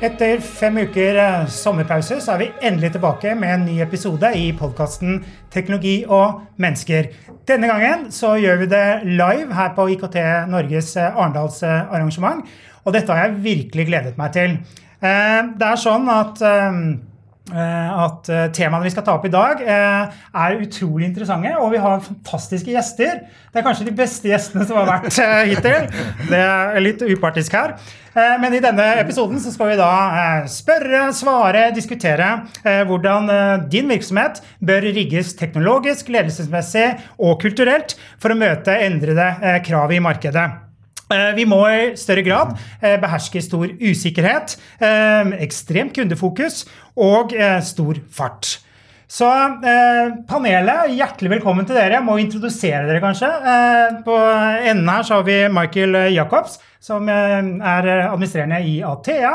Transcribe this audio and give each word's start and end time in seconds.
Etter 0.00 0.38
fem 0.40 0.78
uker 0.80 1.18
eh, 1.20 1.42
sommerpause 1.52 2.16
så 2.24 2.32
er 2.32 2.38
vi 2.40 2.46
endelig 2.64 2.94
tilbake 2.94 3.34
med 3.36 3.50
en 3.52 3.66
ny 3.68 3.74
episode 3.84 4.30
i 4.32 4.46
podkasten 4.56 5.18
'Teknologi 5.52 6.06
og 6.08 6.40
mennesker'. 6.56 7.10
Denne 7.44 7.68
gangen 7.68 8.06
så 8.08 8.30
gjør 8.40 8.62
vi 8.62 8.68
det 8.72 8.86
live 9.04 9.52
her 9.52 9.74
på 9.76 9.86
IKT 9.92 10.16
Norges 10.48 10.96
eh, 10.96 11.12
Arendalsarrangement. 11.12 12.40
Og 12.84 12.96
dette 12.96 13.12
har 13.12 13.26
jeg 13.26 13.44
virkelig 13.44 13.86
gledet 13.90 14.16
meg 14.16 14.32
til. 14.32 14.56
Eh, 15.04 15.42
det 15.60 15.68
er 15.68 15.84
sånn 15.84 16.08
at 16.08 16.40
at 17.50 18.28
temaene 18.56 18.86
vi 18.86 18.92
skal 18.94 19.04
ta 19.06 19.16
opp 19.16 19.26
i 19.26 19.32
dag, 19.32 19.62
er 19.64 20.58
utrolig 20.60 21.08
interessante. 21.08 21.52
Og 21.60 21.74
vi 21.74 21.80
har 21.82 22.04
fantastiske 22.04 22.72
gjester. 22.74 23.24
Det 23.50 23.60
er 23.60 23.66
kanskje 23.66 23.88
de 23.88 23.96
beste 23.96 24.30
gjestene 24.30 24.66
som 24.68 24.80
har 24.80 24.88
vært 24.88 25.18
hittil. 25.50 25.88
Det 26.30 26.44
er 26.44 26.84
litt 26.84 27.02
upartisk 27.06 27.58
her. 27.58 27.74
Eh, 28.14 28.36
men 28.42 28.54
i 28.56 28.62
denne 28.62 28.86
episoden 29.00 29.38
så 29.42 29.52
skal 29.54 29.72
vi 29.72 29.78
da 29.78 29.90
eh, 30.20 30.48
spørre, 30.50 31.02
svare, 31.14 31.68
diskutere 31.74 32.30
eh, 32.64 32.82
hvordan 32.88 33.30
din 33.70 33.90
virksomhet 33.90 34.42
bør 34.58 34.88
rigges 34.88 35.36
teknologisk, 35.38 36.10
ledelsesmessig 36.10 36.88
og 37.18 37.38
kulturelt 37.44 37.94
for 38.18 38.34
å 38.34 38.40
møte 38.40 38.74
endrede 38.88 39.30
krav 39.66 39.94
i 39.94 40.02
markedet. 40.02 40.69
Vi 41.36 41.44
må 41.48 41.60
i 41.68 41.92
større 41.98 42.22
grad 42.22 42.54
beherske 43.02 43.42
stor 43.42 43.66
usikkerhet, 43.82 44.56
ekstremt 45.42 45.96
kundefokus 45.96 46.64
og 46.96 47.34
stor 47.66 47.98
fart. 48.14 48.58
Så 49.10 49.26
eh, 49.26 50.12
panelet, 50.30 50.92
hjertelig 50.94 51.32
velkommen 51.32 51.66
til 51.66 51.74
dere. 51.74 51.96
Jeg 51.96 52.06
må 52.06 52.14
introdusere 52.22 52.84
dere, 52.86 53.00
kanskje. 53.02 53.26
Eh, 53.26 53.96
på 54.06 54.14
enden 54.70 54.86
her 54.86 55.02
så 55.02 55.18
har 55.18 55.26
vi 55.26 55.40
Michael 55.50 55.98
Jacobs, 56.14 56.60
som 56.78 57.10
eh, 57.10 57.40
er 57.42 57.90
administrerende 58.04 58.60
i 58.62 58.76
Athea. 58.86 59.32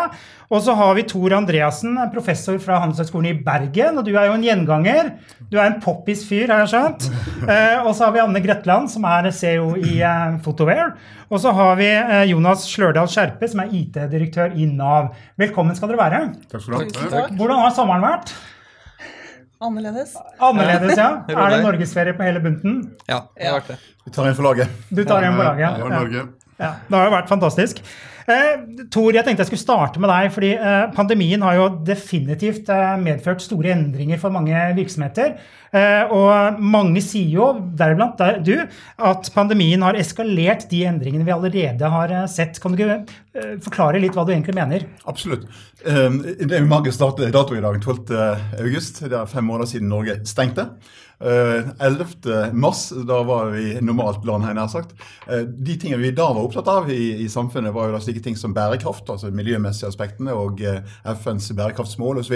Og 0.47 0.61
så 0.63 0.77
har 0.79 0.93
vi 0.95 1.03
Tor 1.09 1.35
Andreassen, 1.35 1.97
professor 2.13 2.55
fra 2.63 2.77
Handelshøyskolen 2.85 3.33
i 3.33 3.35
Bergen. 3.43 3.99
Og 3.99 4.07
du 4.07 4.13
er 4.13 4.29
jo 4.29 4.37
en 4.37 4.47
gjenganger. 4.47 5.11
Du 5.51 5.59
er 5.59 5.67
en 5.67 5.77
poppis 5.83 6.23
fyr, 6.23 6.47
har 6.53 6.63
jeg 6.63 6.71
skjønt. 6.77 7.09
Eh, 7.45 7.83
og 7.83 7.91
så 7.97 8.07
har 8.07 8.15
vi 8.15 8.23
Anne 8.23 8.39
Gretland, 8.41 8.87
som 8.95 9.03
er 9.11 9.27
CEO 9.35 9.75
i 9.75 9.99
eh, 9.99 10.39
Photoware. 10.45 10.93
Og 11.27 11.43
så 11.43 11.51
har 11.57 11.75
vi 11.81 11.91
eh, 11.91 12.23
Jonas 12.31 12.63
Slørdal 12.71 13.11
Skjerpe, 13.11 13.51
som 13.51 13.65
er 13.65 13.75
IT-direktør 13.75 14.55
i 14.55 14.71
Nav. 14.71 15.11
Velkommen 15.41 15.75
skal 15.75 15.91
dere 15.91 16.05
være. 16.05 16.25
Takk 16.47 16.63
skal 16.63 16.85
du 16.87 17.11
ha. 17.11 17.27
Hvordan 17.35 17.65
har 17.67 17.75
sommeren 17.75 18.07
vært? 18.13 18.37
Annerledes. 19.63 20.15
Annerledes, 20.39 20.97
ja. 20.97 21.23
Er 21.31 21.53
det 21.55 21.61
norgesferie 21.63 22.13
på 22.17 22.25
hele 22.27 22.41
bunten? 22.43 22.81
Ja, 23.07 23.21
det 23.37 23.47
har 23.47 23.59
vært 23.61 23.69
det. 23.73 23.77
Vi 24.05 24.11
tar 24.11 24.27
en 24.29 24.35
for 24.35 24.43
laget. 24.49 24.81
Du 24.89 25.03
tar 25.07 25.23
en 25.23 25.37
for 25.37 25.47
laget. 25.47 25.61
Ja, 25.63 26.25
ja. 26.61 26.75
Det 26.87 26.97
har 26.97 27.09
jo 27.09 27.15
vært 27.15 27.31
fantastisk. 27.31 27.81
Eh, 28.25 28.61
Tor, 28.89 29.11
jeg 29.13 29.21
tenkte 29.21 29.43
jeg 29.43 29.51
skulle 29.51 29.61
starte 29.61 30.01
med 30.01 30.09
deg. 30.09 30.31
fordi 30.33 30.55
eh, 30.57 30.85
Pandemien 30.95 31.43
har 31.45 31.59
jo 31.59 31.67
definitivt 31.85 32.71
eh, 32.73 32.95
medført 33.01 33.43
store 33.45 33.75
endringer 33.75 34.17
for 34.21 34.33
mange 34.33 34.63
virksomheter. 34.77 35.35
Eh, 35.75 36.13
og 36.15 36.57
mange 36.63 37.03
sier 37.03 37.29
jo, 37.35 37.49
deriblant 37.77 38.21
du, 38.45 38.55
at 38.97 39.29
pandemien 39.35 39.83
har 39.85 39.97
eskalert 39.99 40.65
de 40.71 40.85
endringene 40.89 41.27
vi 41.27 41.35
allerede 41.35 41.91
har 41.91 42.13
eh, 42.15 42.25
sett. 42.31 42.57
Kan 42.63 42.73
du 42.73 42.81
ikke 42.81 42.97
eh, 43.37 43.55
forklare 43.65 44.01
litt 44.01 44.17
hva 44.17 44.25
du 44.25 44.33
egentlig 44.33 44.57
mener? 44.57 44.87
Absolutt. 45.05 45.45
Det 45.85 46.49
er 46.49 46.63
jo 46.63 46.69
mange 46.71 46.89
dato 46.97 47.27
i 47.27 47.33
dag, 47.61 47.77
12. 47.77 48.15
august. 48.57 49.03
Det 49.05 49.19
er 49.19 49.29
fem 49.29 49.45
måneder 49.45 49.69
siden 49.69 49.91
Norge 49.91 50.17
stengte. 50.25 50.71
11. 51.19 52.15
Eh, 52.25 52.53
mars, 52.53 52.89
da 53.07 53.23
var 53.23 53.45
vi 53.45 53.81
normalt 53.81 54.25
land, 54.25 54.43
har 54.43 54.51
jeg 54.51 54.59
nær 54.59 54.71
sagt. 54.71 54.95
Eh, 55.27 55.45
de 55.47 55.77
tingene 55.79 56.01
vi 56.03 56.11
da 56.15 56.27
var 56.33 56.43
opptatt 56.43 56.67
av 56.71 56.91
i, 56.91 57.15
i 57.23 57.29
samfunnet, 57.31 57.73
var 57.73 57.87
jo 57.87 57.95
da 57.95 58.01
slike 58.03 58.23
ting 58.25 58.35
som 58.39 58.53
bærekraft, 58.55 59.07
altså 59.09 59.31
miljømessige 59.31 59.89
aspektene 59.91 60.35
og 60.35 60.61
eh, 60.65 60.81
FNs 61.15 61.51
bærekraftsmål 61.55 62.19
osv. 62.23 62.35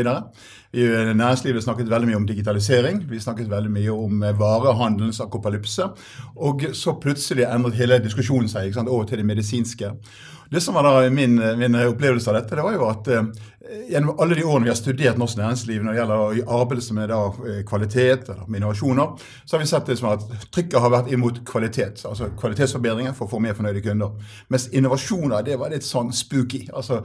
Næringslivet 0.72 1.66
snakket 1.66 1.92
veldig 1.92 2.12
mye 2.12 2.22
om 2.22 2.28
digitalisering. 2.30 3.04
Vi 3.10 3.20
snakket 3.20 3.52
veldig 3.52 3.74
mye 3.74 3.94
om 3.94 4.26
varehandelens 4.40 5.22
akopalypse. 5.26 5.90
Og 6.38 6.70
så 6.78 6.96
plutselig 7.02 7.48
endret 7.50 7.80
hele 7.80 8.00
diskusjonen 8.04 8.52
seg 8.52 8.78
over 8.86 9.08
til 9.10 9.20
det 9.20 9.28
medisinske. 9.28 9.96
Det 10.50 10.62
som 10.64 10.74
var 10.74 10.88
da 10.88 11.10
min, 11.14 11.36
min, 11.60 11.76
opplevelse 11.86 12.30
av 12.32 12.40
dette, 12.40 12.56
det 12.58 12.64
var 12.66 12.74
jo 12.74 12.88
at 12.90 13.10
gjennom 13.90 14.20
alle 14.20 14.36
de 14.36 14.44
årene 14.44 14.68
vi 14.68 14.72
har 14.72 14.78
studert 14.78 15.18
norsk 15.20 15.38
næringsliv 15.38 15.84
når 15.84 15.94
det 15.94 16.00
gjelder 16.00 16.54
arbeidet 16.60 16.96
med 16.98 17.12
eh, 17.14 17.64
kvalitet 17.70 18.30
eller 18.30 18.46
med 18.48 18.62
innovasjoner, 18.62 19.26
så 19.46 19.56
har 19.56 19.64
vi 19.64 19.70
sett 19.70 19.90
det 19.90 19.98
som 20.00 20.12
at 20.12 20.26
trykket 20.54 20.80
har 20.82 20.94
vært 20.94 21.12
imot 21.14 21.42
kvalitet. 21.48 22.06
Altså 22.10 22.32
kvalitetsforbedringer 22.40 23.18
for 23.18 23.28
å 23.28 23.34
få 23.34 23.42
mer 23.44 23.58
fornøyde 23.58 23.84
kunder. 23.86 24.16
Mens 24.50 24.70
innovasjoner, 24.74 25.44
det 25.46 25.60
var 25.62 25.74
litt 25.74 25.88
sånn 25.88 26.14
spooky. 26.16 26.66
altså 26.74 27.04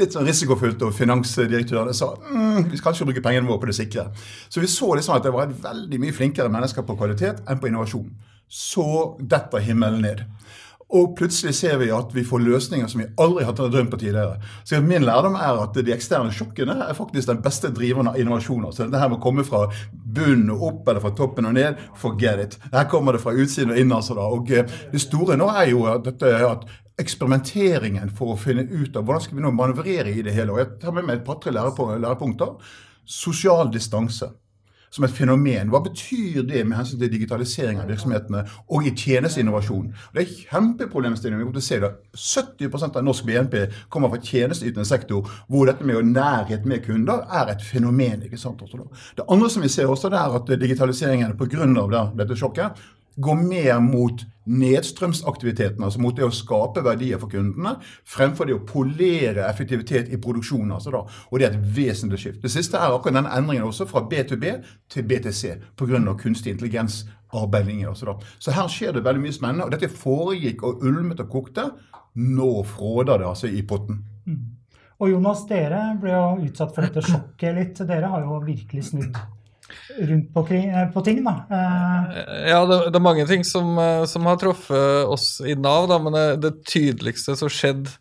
litt 0.00 0.14
sånn 0.16 0.24
risikofullt, 0.24 0.80
og 0.86 0.94
finansdirektørene 0.96 1.92
sa 1.96 2.14
mm, 2.16 2.70
vi 2.70 2.78
skal 2.80 2.94
ikke 2.94 3.10
bruke 3.10 3.24
pengene 3.26 3.48
våre 3.48 3.60
på 3.60 3.68
det 3.68 3.76
sikre. 3.76 4.06
Så 4.48 4.62
vi 4.62 4.70
så 4.72 4.94
liksom 4.96 5.18
at 5.18 5.26
det 5.26 5.34
var 5.34 5.52
veldig 5.52 6.00
mye 6.00 6.16
flinkere 6.16 6.52
mennesker 6.52 6.86
på 6.86 6.96
kvalitet 6.96 7.44
enn 7.44 7.60
på 7.60 7.68
innovasjon. 7.68 8.08
Så 8.48 8.86
detter 9.20 9.64
himmelen 9.64 10.04
ned. 10.06 10.24
Og 10.94 11.16
plutselig 11.18 11.56
ser 11.58 11.80
vi 11.80 11.88
at 11.90 12.12
vi 12.14 12.22
får 12.24 12.44
løsninger 12.44 12.86
som 12.86 13.00
vi 13.02 13.08
aldri 13.18 13.44
har 13.44 13.56
drømt 13.58 13.90
på 13.90 13.98
tidligere. 13.98 14.38
Så 14.64 14.78
Min 14.80 15.02
lærdom 15.02 15.34
er 15.34 15.58
at 15.64 15.74
de 15.74 15.92
eksterne 15.92 16.30
sjokkene 16.30 16.76
er 16.84 16.94
faktisk 16.94 17.26
den 17.32 17.42
beste 17.42 17.72
driveren 17.74 18.12
av 18.12 18.20
innovasjoner. 18.20 18.70
Så 18.70 18.84
dette 18.84 19.00
her 19.02 19.10
med 19.10 19.18
å 19.18 19.24
komme 19.24 19.44
fra 19.46 19.64
bunnen 19.92 20.52
og 20.54 20.62
opp 20.68 20.88
eller 20.88 21.02
fra 21.02 21.10
toppen 21.18 21.50
og 21.50 21.56
ned. 21.58 21.82
Forget 21.98 22.44
it. 22.44 22.58
Her 22.72 22.86
kommer 22.90 23.16
det 23.16 23.24
fra 23.24 23.34
utsiden 23.34 23.74
og 23.74 23.82
inn. 23.82 23.92
altså 23.92 24.14
da. 24.14 24.30
Og 24.30 24.50
eh, 24.54 24.78
Det 24.92 25.02
store 25.02 25.36
nå 25.36 25.50
er 25.50 25.72
jo 25.72 25.84
at, 25.90 26.06
dette, 26.06 26.32
at 26.46 26.68
eksperimenteringen 27.02 28.14
for 28.14 28.36
å 28.36 28.40
finne 28.40 28.68
ut 28.70 28.94
av 28.94 29.02
hvordan 29.02 29.26
skal 29.26 29.40
vi 29.40 29.42
nå 29.42 29.50
manøvrere 29.58 30.14
i 30.14 30.22
det 30.22 30.38
hele. 30.38 30.54
Og 30.54 30.62
Jeg 30.62 30.78
tar 30.86 30.94
med 30.94 31.10
meg 31.10 31.18
et 31.18 31.26
par-tre 31.26 31.50
lærepunkter. 31.50 32.54
Sosial 33.06 33.74
distanse 33.74 34.30
som 34.90 35.06
et 35.06 35.14
fenomen. 35.14 35.70
Hva 35.72 35.80
betyr 35.84 36.42
det 36.48 36.64
med 36.66 36.78
hensyn 36.78 37.00
til 37.00 37.12
digitalisering 37.12 37.80
av 37.82 37.90
virksomhetene 37.90 38.44
og 38.72 38.86
i 38.86 38.92
tjenesteinnovasjon? 38.96 39.92
Det 40.14 40.22
er 40.22 40.34
kjempeproblemstilling. 40.50 41.40
Vi 41.40 41.46
kommer 41.46 41.58
til 41.58 41.64
å 41.64 41.68
se 41.68 41.80
det. 41.84 41.92
70% 42.16 43.00
av 43.00 43.06
norsk 43.06 43.26
BNP 43.28 43.56
kommer 43.92 44.12
fra 44.12 44.22
tjenesteytende 44.22 44.86
sektor, 44.88 45.28
hvor 45.48 45.68
dette 45.70 45.86
med 45.86 46.12
nærhet 46.12 46.66
med 46.68 46.84
kunder 46.86 47.26
er 47.30 47.52
et 47.54 47.64
fenomen. 47.64 48.22
ikke 48.26 48.40
sant? 48.40 48.62
Det 49.16 49.26
andre 49.28 49.50
som 49.50 49.62
vi 49.62 49.72
ser 49.72 49.90
også, 49.90 50.10
det 50.12 50.18
er 50.18 50.38
at 50.40 50.54
digitaliseringen 50.60 51.36
pga. 51.36 52.10
dette 52.16 52.36
sjokket 52.36 52.80
går 53.16 53.34
mer 53.42 53.80
mot 53.80 54.24
nedstrømsaktiviteten, 54.46 55.84
altså 55.84 56.00
mot 56.02 56.16
det 56.16 56.26
å 56.26 56.32
skape 56.34 56.82
verdier 56.86 57.20
for 57.22 57.32
kundene, 57.32 57.76
fremfor 58.06 58.48
det 58.48 58.56
å 58.56 58.64
polere 58.66 59.46
effektivitet 59.48 60.12
i 60.14 60.20
produksjonen. 60.22 60.72
Altså 60.76 60.94
da, 60.94 61.02
og 61.06 61.38
det 61.38 61.48
er 61.48 61.56
et 61.56 61.68
vesentlig 61.76 62.20
skift. 62.22 62.42
Det 62.42 62.52
siste 62.52 62.78
er 62.78 62.94
akkurat 62.94 63.18
denne 63.18 63.34
endringen 63.36 63.66
også 63.66 63.88
fra 63.90 64.04
B2B 64.06 64.56
til 64.92 65.06
BTC 65.06 65.54
pga. 65.76 66.02
kunstig 66.16 66.54
intelligens-arbeidinger. 66.54 67.88
Altså 67.88 68.06
da. 68.06 68.16
Så 68.38 68.54
her 68.54 68.68
skjer 68.68 68.92
det 68.92 69.04
veldig 69.04 69.22
mye 69.22 69.32
spennende. 69.32 69.64
Og 69.64 69.72
dette 69.72 69.88
foregikk 69.88 70.62
og 70.62 70.84
ulmet 70.84 71.20
og 71.20 71.30
kokte. 71.30 71.70
Nå 72.14 72.62
fråder 72.64 73.18
det 73.18 73.26
altså 73.28 73.46
i 73.46 73.62
potten. 73.62 74.04
Mm. 74.26 74.44
Og 74.98 75.10
Jonas, 75.10 75.42
dere 75.48 75.80
ble 76.00 76.14
jo 76.14 76.46
utsatt 76.46 76.72
for 76.74 76.86
dette 76.86 77.04
sjokket 77.04 77.58
litt. 77.58 77.80
Dere 77.88 78.08
har 78.08 78.22
jo 78.24 78.38
virkelig 78.46 78.86
snudd 78.88 79.18
rundt 79.98 80.28
på, 80.34 80.46
eh, 80.54 80.82
på, 80.94 81.04
ting, 81.06 81.22
da. 81.24 81.36
Eh. 81.50 82.50
Ja, 82.52 82.60
det, 82.68 82.80
det, 82.90 82.98
er 82.98 83.06
mange 83.06 83.26
ting 83.28 83.44
som, 83.46 83.74
eh, 83.78 84.04
som, 84.10 84.26
har 84.28 84.38
truffet 84.40 85.06
oss 85.06 85.40
i 85.46 85.56
Nav, 85.58 85.88
da, 85.90 85.98
men 86.02 86.16
det, 86.16 86.26
det 86.44 86.54
tydeligste 86.68 87.36
som 87.38 87.52
skjedde 87.52 87.96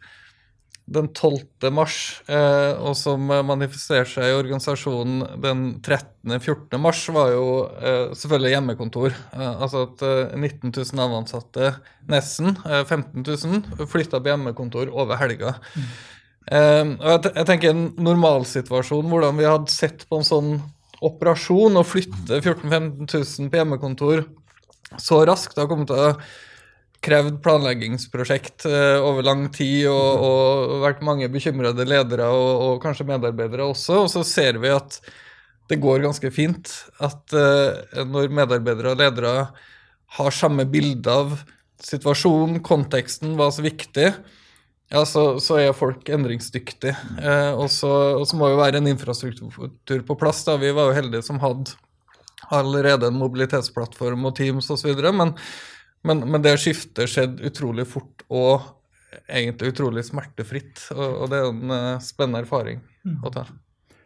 den 0.85 1.07
12. 1.09 1.71
mars, 1.73 2.21
eh, 2.29 2.77
og 2.77 2.93
som 2.97 3.23
manifesterer 3.25 4.05
seg 4.09 4.29
i 4.29 4.35
organisasjonen 4.37 5.39
den 5.41 5.63
13.-14. 5.81 6.77
mars, 6.81 7.01
var 7.09 7.31
jo 7.33 7.47
eh, 7.79 8.13
selvfølgelig 8.13 8.51
hjemmekontor. 8.53 9.15
Eh, 9.33 9.63
altså 9.65 9.87
at 9.87 10.03
19 10.37 10.69
000 10.69 10.99
Nav-ansatte, 10.99 11.73
nesten 12.11 12.53
15 12.61 13.25
000, 13.25 13.87
flytta 13.89 14.21
på 14.21 14.33
hjemmekontor 14.33 14.93
over 14.93 15.17
helga. 15.21 15.57
Mm. 16.45 16.91
og 17.01 17.07
jeg, 17.09 17.29
jeg 17.33 17.45
tenker 17.49 17.71
en 17.73 17.85
normalsituasjon, 18.05 19.07
hvordan 19.09 19.39
vi 19.39 19.47
hadde 19.49 19.73
sett 19.73 20.05
på 20.05 20.19
en 20.21 20.27
sånn 20.27 20.51
operasjon 21.05 21.79
å 21.79 21.85
flytte 21.85 22.41
14 22.41 22.65
000-15 22.71 23.13
000 23.13 23.51
på 23.51 23.61
hjemmekontor 23.61 24.25
så 25.01 25.21
raskt 25.27 25.57
har 25.59 25.69
kommet 25.69 25.89
til 25.89 26.01
å 26.01 26.11
krevd 27.05 27.37
planleggingsprosjekt 27.45 28.65
uh, 28.69 28.97
over 29.05 29.25
lang 29.25 29.45
tid 29.53 29.85
og, 29.91 30.25
og 30.25 30.79
vært 30.85 31.03
mange 31.05 31.29
bekymrede 31.31 31.85
ledere 31.87 32.29
og, 32.33 32.49
og, 32.65 32.79
kanskje 32.83 33.07
medarbeidere 33.09 33.67
også. 33.69 34.05
Og 34.05 34.09
så 34.13 34.23
ser 34.25 34.59
vi 34.61 34.73
at 34.73 34.99
det 35.69 35.79
går 35.81 36.03
ganske 36.05 36.31
fint. 36.33 36.71
At 37.03 37.35
uh, 37.35 38.01
når 38.09 38.33
medarbeidere 38.33 38.95
og 38.95 39.03
ledere 39.03 39.35
har 40.17 40.33
samme 40.33 40.65
bilde 40.69 41.11
av 41.11 41.37
situasjonen, 41.85 42.63
konteksten, 42.65 43.35
hva 43.37 43.51
som 43.53 43.65
er 43.65 43.73
viktig, 43.73 44.09
ja, 44.93 45.01
så, 45.05 45.39
så, 45.41 45.57
er 45.59 45.73
folk 45.77 46.09
endringsdyktige. 46.09 46.93
Eh, 47.21 47.51
og, 47.53 47.69
så, 47.73 47.89
og, 48.19 48.27
så, 48.29 48.37
må 48.37 48.51
jo 48.51 48.59
være 48.59 48.81
en 48.81 48.91
infrastruktur 48.91 50.05
på 50.05 50.17
plass. 50.19 50.43
da. 50.45 50.59
Vi 50.61 50.73
var 50.75 50.91
jo 50.91 50.97
heldige 50.99 51.25
som 51.25 51.41
hadde 51.43 51.73
allerede 52.53 53.09
en 53.09 53.17
mobilitetsplattform 53.17 54.27
og 54.29 54.35
Teams 54.37 54.69
osv. 54.71 54.93
Men, 55.09 55.33
men, 56.05 56.23
men 56.29 56.45
det 56.45 56.57
skiftet 56.61 57.11
skjedde 57.11 57.49
utrolig 57.49 57.87
fort 57.89 58.25
og 58.29 58.71
egentlig 59.25 59.73
utrolig 59.73 60.05
smertefritt. 60.05 60.87
Og, 60.95 61.21
og 61.23 61.29
det 61.31 61.41
er 61.41 61.51
en 61.51 61.77
eh, 61.79 61.93
spennende 62.05 62.45
erfaring 62.45 62.83
å 63.23 63.33
ta. 63.33 63.47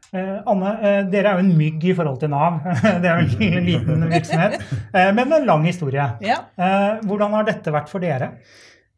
Eh, 0.10 0.40
Anne, 0.50 0.72
eh, 0.82 1.04
dere 1.12 1.34
er 1.34 1.38
jo 1.38 1.46
en 1.46 1.58
mygg 1.58 1.84
i 1.92 1.94
forhold 1.98 2.18
til 2.22 2.32
Nav. 2.34 2.64
det 3.04 3.12
er 3.12 3.20
jo 3.22 3.52
en 3.52 3.68
liten 3.70 4.08
virksomhet, 4.10 4.58
eh, 4.94 5.12
men 5.16 5.38
en 5.38 5.46
lang 5.50 5.68
historie. 5.70 6.08
Ja. 6.26 6.42
Eh, 6.58 7.04
hvordan 7.06 7.38
har 7.38 7.46
dette 7.50 7.74
vært 7.74 7.92
for 7.92 8.04
dere? 8.04 8.34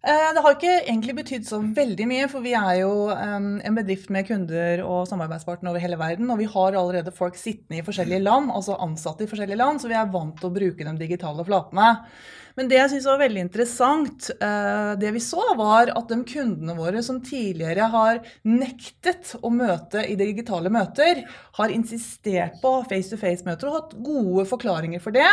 Eh, 0.02 0.30
det 0.34 0.42
har 0.42 0.56
ikke 0.56 0.78
egentlig 0.80 1.14
betydd 1.20 1.44
så 1.46 1.60
veldig 1.62 2.06
mye, 2.10 2.28
for 2.32 2.42
vi 2.42 2.56
er 2.58 2.80
jo 2.80 2.94
en 3.14 3.78
bedrift 3.78 4.10
med 4.14 4.26
kunder 4.26 4.82
og 4.82 5.04
samarbeidspartnere 5.10 5.76
over 5.76 5.84
hele 5.84 6.00
verden. 6.02 6.32
Og 6.34 6.42
vi 6.42 6.50
har 6.50 6.78
allerede 6.80 7.14
folk 7.14 7.38
sittende 7.38 7.82
i 7.82 7.86
forskjellige 7.86 8.24
land, 8.26 8.50
altså 8.50 8.80
ansatte 8.82 9.28
i 9.28 9.30
forskjellige 9.30 9.62
land, 9.62 9.82
så 9.82 9.92
vi 9.92 10.00
er 10.00 10.10
vant 10.14 10.40
til 10.40 10.50
å 10.50 10.56
bruke 10.56 10.88
de 10.88 10.96
digitale 11.04 11.46
flatene. 11.46 11.92
Men 12.58 12.70
det 12.72 12.78
jeg 12.80 12.92
syns 12.94 13.08
var 13.10 13.22
veldig 13.22 13.44
interessant, 13.46 14.30
eh, 14.34 14.92
det 15.00 15.12
vi 15.16 15.22
så, 15.24 15.44
var 15.60 15.92
at 15.96 16.12
de 16.12 16.20
kundene 16.28 16.76
våre 16.78 17.04
som 17.06 17.22
tidligere 17.24 17.88
har 17.94 18.20
nektet 18.48 19.34
å 19.42 19.52
møte 19.54 20.04
i 20.08 20.18
digitale 20.20 20.72
møter, 20.74 21.24
har 21.60 21.74
insistert 21.74 22.60
på 22.64 22.74
face-to-face-møter 22.90 23.70
og 23.70 23.78
hatt 23.78 23.96
gode 24.04 24.46
forklaringer 24.50 25.04
for 25.04 25.16
det, 25.16 25.32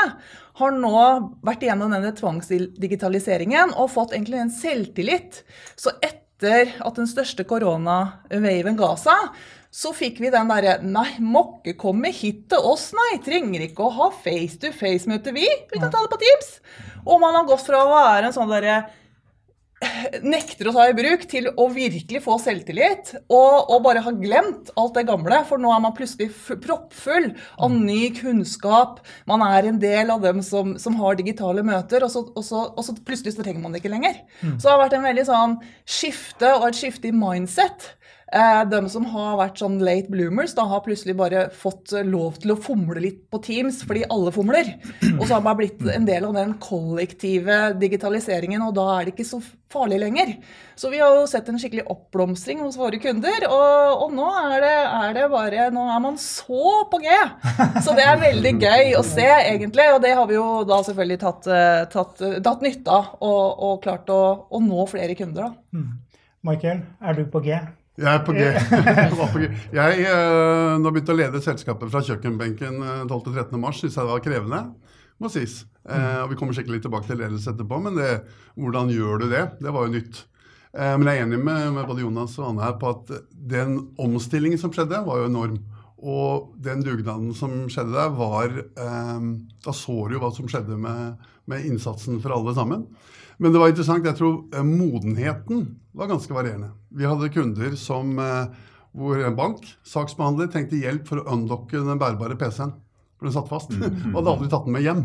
har 0.59 0.75
nå 0.75 1.03
vært 1.47 1.67
igjennom 1.67 1.95
denne 1.95 2.15
tvangsdigitaliseringen 2.19 3.75
og 3.77 3.93
fått 3.95 4.15
egentlig 4.17 4.43
en 4.43 4.55
selvtillit. 4.55 5.43
Så 5.79 5.95
etter 6.03 6.75
at 6.87 6.99
den 6.99 7.09
største 7.11 7.47
korona-waven 7.49 8.79
ga 8.79 8.93
seg, 8.99 9.31
så 9.71 9.93
fikk 9.97 10.23
vi 10.23 10.31
den 10.33 10.49
derre 10.49 10.79
Nei, 10.85 11.11
må 11.21 11.43
ikke 11.59 11.77
komme 11.85 12.13
hit 12.15 12.47
til 12.53 12.71
oss, 12.71 12.91
nei. 12.97 13.19
Trenger 13.25 13.67
ikke 13.67 13.85
å 13.85 13.95
ha 13.99 14.09
face-to-face-møte, 14.25 15.35
vi. 15.37 15.49
Vi 15.73 15.81
kan 15.81 15.93
ta 15.93 16.01
det 16.05 16.13
på 16.13 16.21
Teams. 16.23 16.55
Og 17.05 17.21
man 17.23 17.37
har 17.37 17.49
gått 17.49 17.67
fra 17.67 17.85
å 17.85 17.93
være 17.93 18.31
en 18.31 18.37
sånn 18.37 18.51
derre 18.51 18.81
nekter 20.27 20.69
å 20.69 20.73
ta 20.75 20.89
i 20.91 20.95
bruk, 20.97 21.25
til 21.31 21.49
å 21.55 21.69
virkelig 21.71 22.21
få 22.25 22.35
selvtillit 22.43 23.13
og, 23.31 23.69
og, 23.71 23.77
bare 23.85 24.03
ha 24.03 24.13
glemt 24.15 24.73
alt 24.79 24.97
det 24.99 25.05
gamle. 25.09 25.39
For 25.47 25.61
nå 25.63 25.71
er 25.75 25.83
man 25.85 25.95
plutselig 25.97 26.33
proppfull 26.65 27.31
av 27.63 27.75
ny 27.75 28.09
kunnskap. 28.17 28.99
Man 29.31 29.45
er 29.47 29.71
en 29.71 29.79
del 29.83 30.11
av 30.15 30.25
dem 30.25 30.43
som, 30.47 30.75
som 30.83 30.99
har 30.99 31.19
digitale 31.19 31.63
møter, 31.67 32.07
og 32.07 32.13
så, 32.15 32.25
og, 32.33 32.43
så, 32.47 32.65
og 32.75 32.89
så, 32.89 32.97
plutselig 33.07 33.37
så 33.37 33.45
trenger 33.45 33.63
man 33.63 33.75
det 33.75 33.85
ikke 33.85 33.95
lenger. 33.95 34.19
Mm. 34.41 34.57
Så 34.57 34.67
det 34.67 34.75
har 34.75 34.83
vært 34.83 34.99
en 34.99 35.09
veldig 35.09 35.29
sånn 35.31 35.57
skifte 35.99 36.53
og 36.59 36.69
et 36.71 36.81
skifte 36.81 37.13
i 37.13 37.15
mindset. 37.15 37.93
Eh, 38.29 38.63
de 38.69 38.81
som 38.93 39.07
har 39.09 39.39
vært 39.41 39.61
sånn 39.63 39.79
late 39.81 40.11
bloomers, 40.13 40.53
da 40.57 40.67
har 40.69 40.83
plutselig 40.85 41.15
bare 41.17 41.47
fått 41.55 41.95
lov 42.05 42.37
til 42.43 42.53
å 42.53 42.59
fomle 42.61 43.01
litt 43.01 43.23
på 43.33 43.41
Teams 43.45 43.81
fordi 43.89 44.03
alle 44.13 44.33
fomler. 44.35 44.75
Og 45.15 45.23
så 45.25 45.39
har 45.39 45.45
man 45.47 45.57
blitt 45.57 45.81
en 45.89 46.05
del 46.09 46.27
av 46.29 46.37
den 46.37 46.53
kollektive 46.61 47.73
digitaliseringen, 47.81 48.67
og 48.67 48.75
da 48.77 48.91
er 48.99 49.09
det 49.09 49.15
ikke 49.15 49.29
så 49.31 49.41
farlig 49.73 50.01
lenger. 50.03 50.35
Så 50.77 50.91
vi 50.93 51.01
har 51.01 51.15
jo 51.17 51.25
sett 51.29 51.49
en 51.49 51.59
skikkelig 51.61 51.87
oppblomstring 51.93 52.61
hos 52.65 52.77
våre 52.81 53.01
kunder, 53.01 53.49
og, 53.49 54.05
og 54.05 54.13
nå 54.17 54.29
er 54.43 54.65
det, 54.65 54.77
er 55.01 55.17
det, 55.17 55.25
bare 55.33 55.69
Nå 55.75 55.85
er 55.93 56.05
man 56.05 56.21
så 56.21 56.85
på 56.91 57.01
G! 57.03 57.17
Så 57.85 57.97
det 57.97 58.05
er 58.05 58.21
veldig 58.21 58.55
gøy 58.61 58.95
å 58.99 59.03
se, 59.07 59.27
egentlig, 59.39 59.89
og 59.95 60.03
det 60.05 60.15
har 60.19 60.29
vi 60.29 60.37
jo 60.37 60.47
da 60.69 60.83
selvfølgelig 60.85 61.21
tatt, 61.25 61.49
eh, 61.53 61.81
tatt, 61.93 62.23
tatt 62.45 62.65
nytte 62.65 62.93
av 62.93 63.25
og, 63.25 63.65
og 63.69 63.83
klart 63.85 64.13
å, 64.13 64.21
å, 64.49 64.63
nå 64.65 64.87
flere 64.91 65.17
kunder, 65.19 65.49
da. 65.49 65.81
Mm. 65.81 66.25
Michael, 66.49 66.85
er 67.03 67.19
du 67.19 67.27
på 67.33 67.43
G? 67.45 67.57
Jeg 67.99 68.15
er 68.15 68.21
på 68.23 68.35
G. 68.37 68.45
jeg, 69.79 70.03
uh, 70.07 70.77
nå 70.79 70.91
begynte 70.93 71.15
å 71.15 71.19
lede 71.19 71.41
selskapet 71.43 71.91
fra 71.91 72.03
kjøkkenbenken 72.07 72.79
12.-13. 73.11 73.57
Eh. 73.59 73.73
Syns 73.75 73.97
jeg 73.97 73.99
det 73.99 74.13
var 74.13 74.23
krevende, 74.23 74.61
må 75.19 75.31
sies. 75.35 75.65
Uh, 75.83 76.23
og 76.23 76.31
Vi 76.31 76.39
kommer 76.39 76.55
sikkert 76.55 76.77
litt 76.77 76.85
tilbake 76.87 77.11
til 77.11 77.19
ledelse 77.19 77.51
etterpå, 77.51 77.81
men 77.83 77.99
det, 77.99 78.13
hvordan 78.55 78.93
gjør 78.95 79.25
du 79.25 79.27
det? 79.33 79.43
Det 79.59 79.75
var 79.75 79.89
jo 79.89 79.97
nytt. 79.97 80.23
Men 80.79 81.09
jeg 81.09 81.17
er 81.17 81.25
enig 81.25 81.39
med, 81.41 81.73
med, 81.75 81.87
både 81.89 82.03
Jonas 82.05 82.35
og 82.39 82.51
Anne 82.51 82.63
her 82.63 82.75
på 82.79 82.91
at 82.93 83.09
den 83.51 83.79
omstillingen 83.99 84.61
som 84.61 84.71
skjedde, 84.71 85.01
var 85.07 85.23
jo 85.23 85.31
enorm. 85.31 85.57
Og 85.99 86.53
den 86.63 86.85
dugnaden 86.85 87.33
som 87.35 87.65
skjedde 87.73 87.97
der, 87.97 88.13
var 88.15 88.53
Da 89.65 89.75
så 89.75 89.97
du 90.07 90.15
jo 90.15 90.21
hva 90.23 90.29
som 90.37 90.47
skjedde 90.47 90.77
med, 90.79 91.25
med 91.51 91.65
innsatsen 91.67 92.21
for 92.23 92.37
alle 92.37 92.55
sammen. 92.55 92.85
Men 93.39 93.55
det 93.55 93.61
var 93.63 93.71
interessant. 93.71 94.07
Jeg 94.07 94.19
tror 94.19 94.41
eh, 94.55 94.67
modenheten 94.67 95.69
var 95.97 96.11
ganske 96.11 96.35
varierende. 96.35 96.73
Vi 96.95 97.07
hadde 97.07 97.31
kunder 97.35 97.77
som, 97.79 98.17
eh, 98.19 98.73
hvor 98.99 99.21
en 99.23 99.39
bank, 99.39 99.67
saksbehandler, 99.87 100.51
trengte 100.51 100.81
hjelp 100.81 101.07
for 101.09 101.23
å 101.23 101.37
unlocke 101.37 101.79
den 101.79 102.01
bærbare 102.01 102.39
PC-en. 102.39 102.75
For 103.19 103.29
den 103.29 103.37
satt 103.37 103.51
fast. 103.51 103.71
Og 104.11 104.19
hadde 104.19 104.35
aldri 104.35 104.51
tatt 104.51 104.67
den 104.67 104.75
med 104.75 104.87
hjem. 104.87 105.05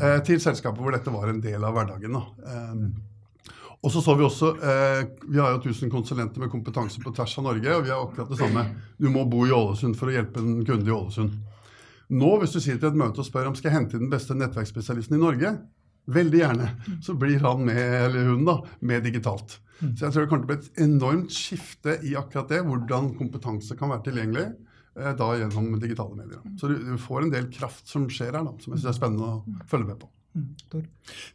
Eh, 0.00 0.18
til 0.26 0.42
selskapet 0.42 0.82
hvor 0.82 0.94
dette 0.94 1.14
var 1.14 1.30
en 1.30 1.40
del 1.44 1.66
av 1.66 1.78
hverdagen. 1.78 2.18
og 3.80 3.90
så 3.94 4.02
så 4.04 4.14
Vi 4.18 4.26
også, 4.26 4.50
vi 5.30 5.38
har 5.38 5.54
jo 5.54 5.62
1000 5.62 5.90
konsulenter 5.90 6.42
med 6.42 6.50
kompetanse 6.50 7.00
på 7.00 7.14
tvers 7.16 7.38
av 7.38 7.46
Norge, 7.46 7.76
og 7.76 7.86
vi 7.86 7.90
har 7.94 8.02
akkurat 8.02 8.28
det 8.28 8.38
samme. 8.38 8.66
Du 8.98 9.08
må 9.08 9.24
bo 9.24 9.46
i 9.46 9.54
Ålesund 9.54 9.96
for 9.96 10.10
å 10.10 10.12
hjelpe 10.12 10.42
en 10.42 10.64
kunde 10.66 10.90
i 10.90 10.92
Ålesund. 10.92 11.38
Nå, 12.10 12.30
hvis 12.42 12.52
du 12.52 12.60
sier 12.60 12.76
til 12.76 12.90
et 12.90 12.98
møte 12.98 13.22
og 13.22 13.26
spør 13.26 13.48
om 13.48 13.54
skal 13.56 13.70
jeg 13.70 13.78
hente 13.78 13.96
inn 13.96 14.08
den 14.08 14.12
beste 14.12 14.34
nettverksspesialisten 14.34 15.16
i 15.16 15.22
Norge, 15.22 15.54
Veldig 16.10 16.40
gjerne. 16.40 16.68
Så 17.04 17.14
blir 17.18 17.42
han 17.44 17.64
med, 17.66 17.80
eller 17.80 18.30
hun 18.32 18.46
da, 18.48 18.56
med 18.86 19.04
digitalt. 19.06 19.58
Mm. 19.80 19.94
Så 19.96 20.06
jeg 20.06 20.12
tror 20.12 20.24
det 20.24 20.30
kommer 20.30 20.44
til 20.44 20.48
å 20.48 20.52
bli 20.52 20.58
et 20.60 20.82
enormt 20.84 21.34
skifte 21.34 21.96
i 22.04 22.16
akkurat 22.18 22.50
det, 22.52 22.60
hvordan 22.66 23.12
kompetanse 23.18 23.76
kan 23.78 23.92
være 23.94 24.04
tilgjengelig 24.10 24.46
eh, 24.46 25.12
da 25.16 25.30
gjennom 25.40 25.72
digitale 25.80 26.18
medier. 26.18 26.42
Så 26.60 26.70
du, 26.70 26.76
du, 26.90 26.96
får 27.00 27.26
en 27.26 27.34
del 27.34 27.48
kraft 27.54 27.88
som 27.88 28.08
skjer 28.12 28.34
her, 28.34 28.44
da, 28.44 28.56
som 28.60 28.74
jeg 28.74 28.82
syns 28.82 28.90
er 28.92 28.98
spennende 28.98 29.30
å 29.38 29.62
følge 29.70 29.92
med 29.92 30.02
på. 30.02 30.10
Mm, 30.34 30.54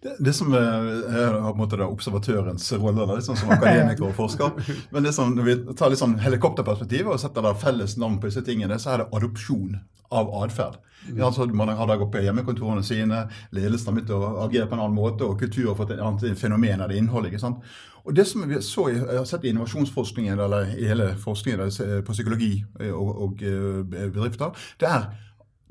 det, 0.02 0.12
det, 0.20 0.34
som 0.34 0.54
er, 0.56 0.86
er 1.04 1.34
på 1.36 1.50
en 1.50 1.60
måte 1.60 1.76
da, 1.76 1.88
observatørens 1.92 2.70
rolle, 2.80 3.04
da, 3.04 3.18
liksom 3.18 3.36
som 3.36 3.52
akademiker 3.52 4.06
og 4.08 4.14
forsker 4.16 4.54
men 4.96 5.04
det 5.04 5.12
som, 5.12 5.34
Når 5.36 5.50
vi 5.50 5.56
tar 5.76 5.92
litt 5.92 6.00
sånn 6.00 6.16
helikopterperspektiv 6.24 7.10
og 7.12 7.20
setter 7.20 7.44
da 7.44 7.52
felles 7.60 7.98
navn 8.00 8.22
på 8.22 8.32
disse 8.32 8.46
tingene, 8.48 8.78
så 8.80 8.94
er 8.94 9.04
det 9.04 9.10
adopsjon 9.12 9.76
av 10.16 10.32
atferd. 10.44 10.78
Mm. 11.10 11.20
Altså, 11.28 11.46
man 11.46 11.74
har 11.76 11.90
da 11.90 11.98
gått 12.00 12.14
på 12.14 12.22
hjemmekontorene 12.24 12.86
sine, 12.86 13.26
ledelsen 13.52 13.92
har 13.92 13.98
begynt 13.98 14.14
å 14.16 14.46
agere 14.46 14.70
på 14.70 14.78
en 14.78 14.86
annen 14.86 14.96
måte, 14.96 15.28
og 15.28 15.42
kultur 15.42 15.74
har 15.74 15.78
fått 15.80 15.92
et 15.96 16.02
annet 16.02 16.40
fenomen 16.40 16.86
av 16.86 16.94
det 16.94 17.02
innholdet. 17.02 17.34
ikke 17.34 17.44
sant? 17.44 17.68
Og 18.06 18.16
det 18.16 18.28
som 18.30 18.46
vi 18.48 18.62
så, 18.62 18.88
jeg 18.94 19.04
har 19.10 19.26
sett 19.28 19.46
i 19.46 19.52
innovasjonsforskningen, 19.52 20.40
eller 20.40 20.72
i 20.78 20.88
hele 20.88 21.12
forskningen 21.20 22.04
på 22.06 22.16
psykologi 22.16 22.54
og, 22.92 23.12
og 23.28 23.46
eh, 23.46 23.82
bedrifter, 24.14 24.68
det 24.80 24.92
er 24.92 25.08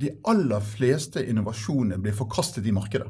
de 0.00 0.10
aller 0.30 0.60
fleste 0.64 1.22
innovasjonene 1.22 2.00
blir 2.02 2.16
forkastet 2.16 2.66
i 2.66 2.74
markedet. 2.74 3.08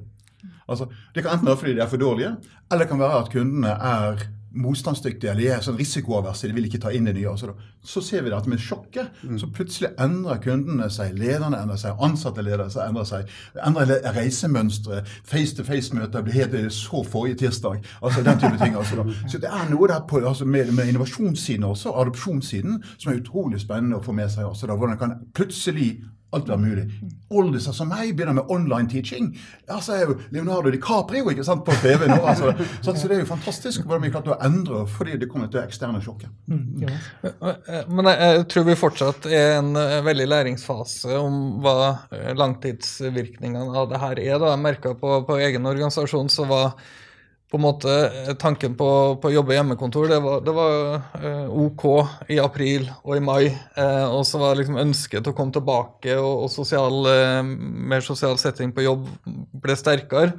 Altså, 0.68 0.88
det 1.14 1.24
kan 1.24 1.36
enten 1.36 1.48
være 1.48 1.60
fordi 1.60 1.74
de 1.76 1.84
er 1.84 1.90
for 1.92 2.00
dårlige, 2.00 2.36
eller 2.70 2.84
det 2.84 2.88
kan 2.88 3.00
være 3.00 3.20
at 3.20 3.30
kundene 3.32 3.68
er 3.68 4.26
motstandsdyktige 4.54 5.32
eller 5.32 5.56
er 5.56 5.62
sånn 5.64 5.78
risikoaverse, 5.78 6.46
de 6.48 6.54
vil 6.54 6.68
ikke 6.68 6.80
ta 6.84 6.92
inn 6.94 7.08
det 7.08 7.16
nye. 7.16 7.32
Så, 7.38 7.50
så 7.82 8.02
ser 8.04 8.22
vi 8.24 8.30
det 8.30 8.38
at 8.38 8.48
med 8.50 8.62
sjokket 8.62 9.24
mm. 9.24 9.38
så 9.42 9.48
plutselig 9.54 9.90
endrer 10.00 10.40
kundene 10.44 10.88
seg, 10.92 11.16
lederne 11.18 11.58
endrer 11.58 11.80
seg, 11.80 11.98
ansatte 12.06 12.44
ledere 12.44 12.68
seg 12.72 12.86
endrer 12.86 13.08
seg. 13.08 13.34
Endrer 13.66 14.06
reisemønstre, 14.14 15.02
face-to-face-møter 15.26 16.24
blir 16.26 16.38
helt 16.38 16.56
så 16.74 17.02
forrige 17.02 17.40
tirsdag. 17.42 17.82
altså 18.00 18.22
den 18.22 18.40
type 18.40 18.58
ting. 18.62 18.78
Altså, 18.78 19.06
så 19.26 19.42
det 19.42 19.50
er 19.50 19.70
noe 19.72 19.90
der 19.90 20.06
på, 20.08 20.22
altså 20.22 20.46
med, 20.46 20.72
med, 20.72 20.88
innovasjonssiden 20.92 21.66
også, 21.66 21.94
adopsjonssiden, 22.04 22.82
som 22.98 23.12
er 23.12 23.22
utrolig 23.22 23.62
spennende 23.62 23.98
å 23.98 24.04
få 24.04 24.14
med 24.14 24.30
seg. 24.30 24.46
Altså, 24.46 24.70
da, 24.70 24.78
hvordan 24.78 25.00
kan 25.00 25.18
plutselig 25.34 25.96
alt 26.36 26.48
var 26.50 26.60
mulig. 26.60 26.84
Oldiser 27.34 27.74
som 27.74 27.90
meg 27.90 28.12
begynner 28.14 28.36
med 28.38 28.50
online 28.52 28.88
teaching. 28.90 29.30
Altså 29.70 29.96
er 29.96 30.02
jo 30.08 30.16
Leonardo 30.34 30.72
DiCaprio 30.74 31.30
ikke 31.32 31.46
sant, 31.46 31.64
på 31.66 31.74
TV 31.82 32.06
nå. 32.10 32.18
Altså. 32.22 32.52
Så, 32.80 32.94
så, 32.94 33.08
det 33.08 33.18
er 33.18 33.22
jo 33.24 33.30
fantastisk 33.30 33.84
hvordan 33.84 34.04
vi 34.04 34.12
klarte 34.14 34.34
å 34.34 34.40
endre 34.44 34.84
fordi 34.90 35.18
det 35.20 35.28
kommer 35.30 35.50
til 35.52 35.62
eksterne 35.64 36.02
sjokket. 36.04 36.32
Mm, 36.50 36.82
Men 37.94 38.10
jeg, 38.10 38.18
jeg, 38.20 38.44
tror 38.52 38.68
vi 38.68 38.78
fortsatt 38.78 39.30
er 39.30 39.58
en 39.60 39.72
eh, 39.80 40.00
veldig 40.06 40.28
læringsfase 40.30 41.16
om 41.20 41.40
hva 41.64 41.76
eh, 42.14 42.32
langtidsvirkningene 42.38 43.80
av 43.80 43.88
det 43.92 44.02
her 44.02 44.20
er. 44.20 44.36
Da. 44.38 44.52
Jeg 44.54 44.64
merka 44.64 44.94
på, 44.98 45.16
på 45.28 45.40
egen 45.42 45.70
organisasjon 45.70 46.30
så 46.32 46.46
var 46.50 46.76
på 47.50 47.58
en 47.58 47.62
måte 47.62 47.92
eh, 48.08 48.32
tanken 48.40 48.74
på, 48.78 48.88
å 49.20 49.30
jobbe 49.30 49.54
hjemmekontor, 49.54 50.08
det 50.10 50.20
var, 50.24 50.40
det 50.42 50.54
var 50.56 50.76
eh, 51.20 51.48
OK 51.64 51.84
i 52.34 52.40
april 52.42 52.88
og 53.04 53.16
i 53.16 53.22
mai. 53.22 53.44
Eh, 53.46 54.06
og 54.08 54.24
så 54.26 54.40
var 54.42 54.58
liksom 54.58 54.80
ønsket 54.80 55.30
å 55.30 55.34
komme 55.36 55.54
tilbake, 55.54 56.16
og, 56.18 56.46
og 56.46 56.52
sosial, 56.52 57.04
eh, 57.12 57.40
mer 57.44 58.04
sosial 58.04 58.40
setting 58.42 58.74
på 58.74 58.86
jobb 58.86 59.06
ble 59.62 59.76
sterkere. 59.78 60.34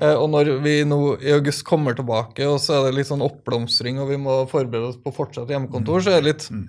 Eh, 0.00 0.14
og 0.14 0.30
når 0.32 0.54
vi 0.64 0.78
nå 0.88 1.00
i 1.20 1.34
august 1.34 1.66
kommer 1.68 1.96
tilbake, 1.98 2.46
og 2.48 2.60
så 2.62 2.78
er 2.78 2.88
det 2.88 3.00
litt 3.00 3.10
sånn 3.10 3.26
oppblomstring, 3.26 4.00
og 4.00 4.08
vi 4.12 4.20
må 4.20 4.44
forberede 4.50 4.94
oss 4.94 5.00
på 5.02 5.12
fortsatt 5.16 5.50
hjemmekontor, 5.52 6.00
så 6.04 6.14
er 6.14 6.22
det 6.22 6.30
litt 6.30 6.46
mm. 6.48 6.64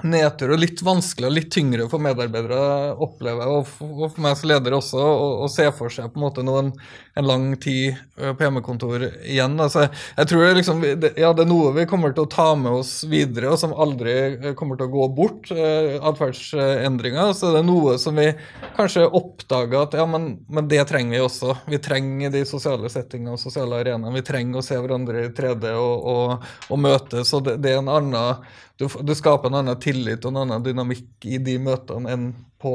Nedtur 0.00 0.54
og 0.54 0.62
litt 0.62 0.80
vanskelig 0.84 1.28
og 1.28 1.34
litt 1.36 1.50
tyngre 1.52 1.84
for 1.92 2.02
medarbeidere 2.02 2.58
å 2.96 3.06
oppleve, 3.06 3.48
og 3.52 3.66
for, 3.68 3.90
og 4.06 4.20
meg 4.22 4.38
som 4.40 4.48
leder 4.48 4.76
også, 4.78 4.98
å, 4.98 5.26
å 5.44 5.48
se 5.52 5.68
for 5.76 5.92
seg 5.92 6.08
på 6.12 6.20
en 6.20 6.24
måte 6.24 6.44
noen, 6.46 6.72
en 7.18 7.28
lang 7.28 7.50
tid 7.60 7.98
på 8.16 8.44
hjemmekontor 8.44 9.04
igjen. 9.04 9.58
Altså, 9.60 9.84
jeg 10.16 10.30
tror 10.30 10.46
det, 10.46 10.52
liksom, 10.60 10.80
det, 11.02 11.12
ja, 11.20 11.34
det 11.36 11.44
er 11.44 11.50
noe 11.50 11.74
vi 11.76 11.84
kommer 11.90 12.14
til 12.16 12.24
å 12.24 12.30
ta 12.32 12.48
med 12.56 12.72
oss 12.80 12.92
videre, 13.08 13.50
og 13.52 13.60
som 13.60 13.74
aldri 13.76 14.54
kommer 14.58 14.80
til 14.80 14.88
å 14.88 14.94
gå 14.94 15.08
bort. 15.16 15.50
Eh, 15.52 15.98
Atferdsendringer. 16.00 17.34
Så 17.36 17.52
det 17.52 17.60
er 17.60 17.68
noe 17.68 17.98
som 18.00 18.16
vi 18.16 18.30
kanskje 18.78 19.04
oppdager 19.08 19.84
at 19.84 19.98
ja, 19.98 20.06
men, 20.08 20.32
men, 20.48 20.68
det 20.72 20.86
trenger 20.88 21.18
vi 21.18 21.24
også. 21.26 21.58
Vi 21.68 21.82
trenger 21.84 22.32
de 22.32 22.46
sosiale 22.48 22.88
settingene 22.92 23.36
og 23.36 23.42
sosiale 23.42 23.82
arenaene. 23.82 24.16
Vi 24.16 24.24
trenger 24.26 24.62
å 24.62 24.66
se 24.66 24.80
hverandre 24.80 25.26
i 25.26 25.32
3D 25.36 25.76
og, 25.76 26.10
og, 26.14 26.52
og 26.72 26.80
møtes. 26.80 27.36
og 27.36 27.44
det, 27.48 27.58
det 27.60 27.74
er 27.74 27.82
en 27.82 27.92
annen 27.92 28.40
du, 28.76 28.88
du, 29.02 29.14
skaper 29.14 29.50
en 29.50 29.60
annen 29.60 29.80
tillit 29.80 30.24
og 30.24 30.32
en 30.32 30.42
annen 30.44 30.64
dynamikk 30.64 31.26
i 31.28 31.38
de 31.42 31.58
møtene 31.62 32.12
enn 32.12 32.30
på 32.62 32.72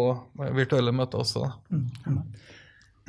virtuelle 0.56 0.94
møter 0.96 1.24
også. 1.24 1.50
Mm. 1.74 2.20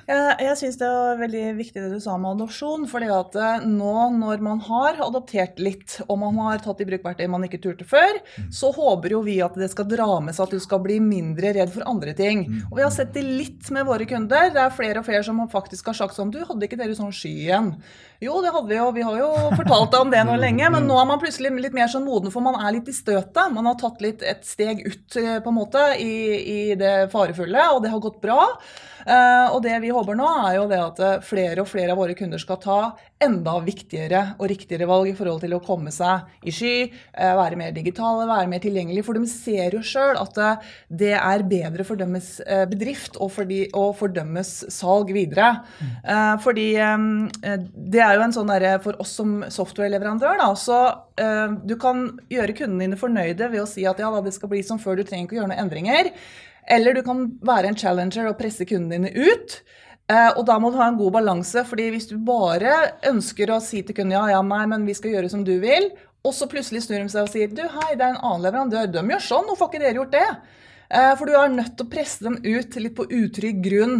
Jeg, 0.08 0.36
jeg 0.40 0.56
syns 0.56 0.78
det 0.80 0.88
var 0.88 1.18
veldig 1.20 1.42
viktig 1.58 1.82
det 1.82 1.88
du 1.92 2.00
sa 2.00 2.14
med 2.16 2.38
adopsjon. 2.38 2.86
fordi 2.88 3.10
at 3.12 3.34
eh, 3.36 3.66
nå 3.68 3.94
når 4.16 4.40
man 4.44 4.62
har 4.64 5.02
adoptert 5.04 5.60
litt, 5.60 5.98
og 6.06 6.16
man 6.22 6.38
har 6.46 6.62
tatt 6.64 6.80
i 6.80 6.86
bruk 6.88 7.04
verktøy 7.04 7.26
man 7.28 7.44
ikke 7.44 7.60
turte 7.60 7.84
før, 7.88 8.16
mm. 8.16 8.48
så 8.54 8.72
håper 8.72 9.12
jo 9.12 9.20
vi 9.26 9.36
at 9.44 9.58
det 9.60 9.68
skal 9.72 9.88
dra 9.90 10.08
med 10.24 10.36
seg 10.36 10.46
at 10.46 10.56
du 10.56 10.64
skal 10.64 10.80
bli 10.84 10.96
mindre 11.04 11.52
redd 11.58 11.74
for 11.74 11.84
andre 11.90 12.16
ting. 12.16 12.46
Mm. 12.48 12.62
Og 12.70 12.80
vi 12.80 12.86
har 12.86 12.94
sett 12.94 13.12
det 13.12 13.26
litt 13.26 13.68
med 13.74 13.84
våre 13.88 14.08
kunder. 14.08 14.48
Det 14.54 14.64
er 14.64 14.76
flere 14.78 15.02
og 15.02 15.08
flere 15.10 15.26
som 15.26 15.44
faktisk 15.52 15.92
har 15.92 16.00
sagt 16.00 16.16
sånn 16.16 16.32
Du, 16.32 16.40
hadde 16.40 16.64
ikke 16.64 16.80
dere 16.80 16.96
sånn 16.96 17.12
sky 17.12 17.34
igjen? 17.44 17.74
Jo, 18.24 18.40
det 18.42 18.50
hadde 18.54 18.72
vi 18.72 18.80
jo. 18.80 18.88
Vi 18.96 19.04
har 19.06 19.20
jo 19.20 19.30
fortalt 19.60 19.92
deg 19.92 20.00
om 20.02 20.10
det 20.14 20.24
nå 20.24 20.40
lenge. 20.40 20.72
Men 20.72 20.88
nå 20.88 20.96
er 20.98 21.08
man 21.12 21.20
plutselig 21.20 21.52
litt 21.60 21.76
mer 21.76 21.92
sånn 21.92 22.08
moden, 22.08 22.32
for 22.32 22.44
man 22.44 22.56
er 22.58 22.78
litt 22.78 22.88
i 22.88 22.96
støtet. 22.96 23.52
Man 23.52 23.68
har 23.68 23.76
tatt 23.78 24.00
litt 24.02 24.24
et 24.26 24.48
steg 24.48 24.80
ut 24.88 25.20
eh, 25.20 25.36
på 25.44 25.52
en 25.52 25.60
måte 25.60 25.84
i, 26.00 26.14
i 26.40 26.60
det 26.80 27.10
farefulle, 27.12 27.68
og 27.74 27.84
det 27.84 27.92
har 27.92 28.02
gått 28.08 28.22
bra. 28.24 28.40
Uh, 29.06 29.54
og 29.54 29.60
det 29.64 29.76
vi 29.82 29.92
håper 29.94 30.16
nå, 30.18 30.26
er 30.48 30.56
jo 30.58 30.66
det 30.70 30.78
at 30.82 31.00
eh, 31.04 31.20
flere 31.24 31.62
og 31.62 31.68
flere 31.70 31.94
av 31.94 32.00
våre 32.00 32.16
kunder 32.18 32.40
skal 32.40 32.58
ta 32.62 32.78
enda 33.22 33.56
viktigere 33.64 34.20
og 34.38 34.48
riktigere 34.50 34.86
valg 34.90 35.10
i 35.10 35.14
forhold 35.18 35.42
til 35.42 35.54
å 35.56 35.60
komme 35.62 35.92
seg 35.94 36.46
i 36.46 36.54
sky, 36.54 36.72
uh, 37.14 37.34
være 37.38 37.58
mer 37.60 37.74
digitale, 37.76 38.26
være 38.28 38.50
mer 38.50 38.62
tilgjengelig. 38.62 39.04
For 39.06 39.18
de 39.18 39.30
ser 39.30 39.76
jo 39.76 39.82
sjøl 39.86 40.18
at 40.18 40.40
det 40.88 41.14
er 41.18 41.46
bedre 41.48 41.86
for 41.86 41.98
deres 41.98 42.38
bedrift 42.70 43.18
og 43.22 43.30
for, 43.34 43.48
de, 43.48 43.64
og 43.76 43.94
for 43.98 44.12
deres 44.12 44.52
salg 44.72 45.10
videre. 45.14 45.48
fordi 46.42 46.66
um, 46.80 47.28
det 47.38 48.00
er 48.02 48.16
jo 48.16 48.24
en 48.24 48.34
sånn 48.34 48.50
derre 48.50 48.76
for 48.82 48.98
oss 49.02 49.14
som 49.18 49.40
software-leverandør, 49.52 50.38
da, 50.40 50.48
så 50.58 50.78
du 51.66 51.74
kan 51.80 52.04
gjøre 52.30 52.56
kundene 52.58 52.86
dine 52.86 53.00
fornøyde 53.00 53.50
ved 53.50 53.64
å 53.64 53.68
si 53.68 53.86
at 53.88 54.00
ja, 54.02 54.10
det 54.22 54.34
skal 54.36 54.52
bli 54.52 54.62
som 54.66 54.80
før, 54.82 54.98
du 54.98 55.06
trenger 55.06 55.26
ikke 55.26 55.38
å 55.38 55.40
gjøre 55.40 55.52
noen 55.52 55.64
endringer. 55.64 56.12
Eller 56.68 56.94
du 56.94 57.02
kan 57.06 57.24
være 57.44 57.70
en 57.70 57.78
challenger 57.78 58.28
og 58.28 58.38
presse 58.40 58.66
kundene 58.68 59.08
dine 59.08 59.28
ut. 59.32 59.60
Eh, 60.08 60.30
og 60.38 60.44
da 60.48 60.56
må 60.60 60.70
du 60.72 60.78
ha 60.80 60.88
en 60.88 60.98
god 61.00 61.18
balanse, 61.18 61.64
fordi 61.68 61.90
hvis 61.92 62.08
du 62.08 62.16
bare 62.24 62.74
ønsker 63.10 63.50
å 63.52 63.60
si 63.60 63.82
til 63.84 63.96
kunden 63.96 64.16
ja, 64.16 64.24
ja, 64.32 64.44
nei, 64.44 64.62
men 64.70 64.86
vi 64.88 64.96
skal 64.96 65.12
gjøre 65.12 65.32
som 65.32 65.42
du 65.44 65.58
vil, 65.60 65.90
og 66.24 66.32
så 66.34 66.48
plutselig 66.50 66.86
snur 66.86 67.02
de 67.02 67.10
seg 67.12 67.26
og 67.26 67.32
sier 67.32 67.52
du, 67.52 67.60
hei, 67.74 67.90
det 67.92 68.06
er 68.06 68.14
en 68.14 68.22
annen 68.22 68.46
leverandør, 68.46 68.88
de 68.92 69.04
gjør 69.12 69.26
sånn, 69.26 69.50
hvorfor 69.50 69.68
har 69.68 69.74
ikke 69.74 69.84
dere 69.84 70.00
gjort 70.00 70.16
det? 70.16 70.24
Eh, 70.88 71.12
for 71.20 71.28
du 71.28 71.36
er 71.36 71.52
nødt 71.52 71.76
til 71.76 71.84
å 71.84 71.92
presse 71.92 72.24
dem 72.24 72.40
ut 72.40 72.80
litt 72.80 72.96
på 72.96 73.08
utrygg 73.18 73.60
grunn 73.68 73.98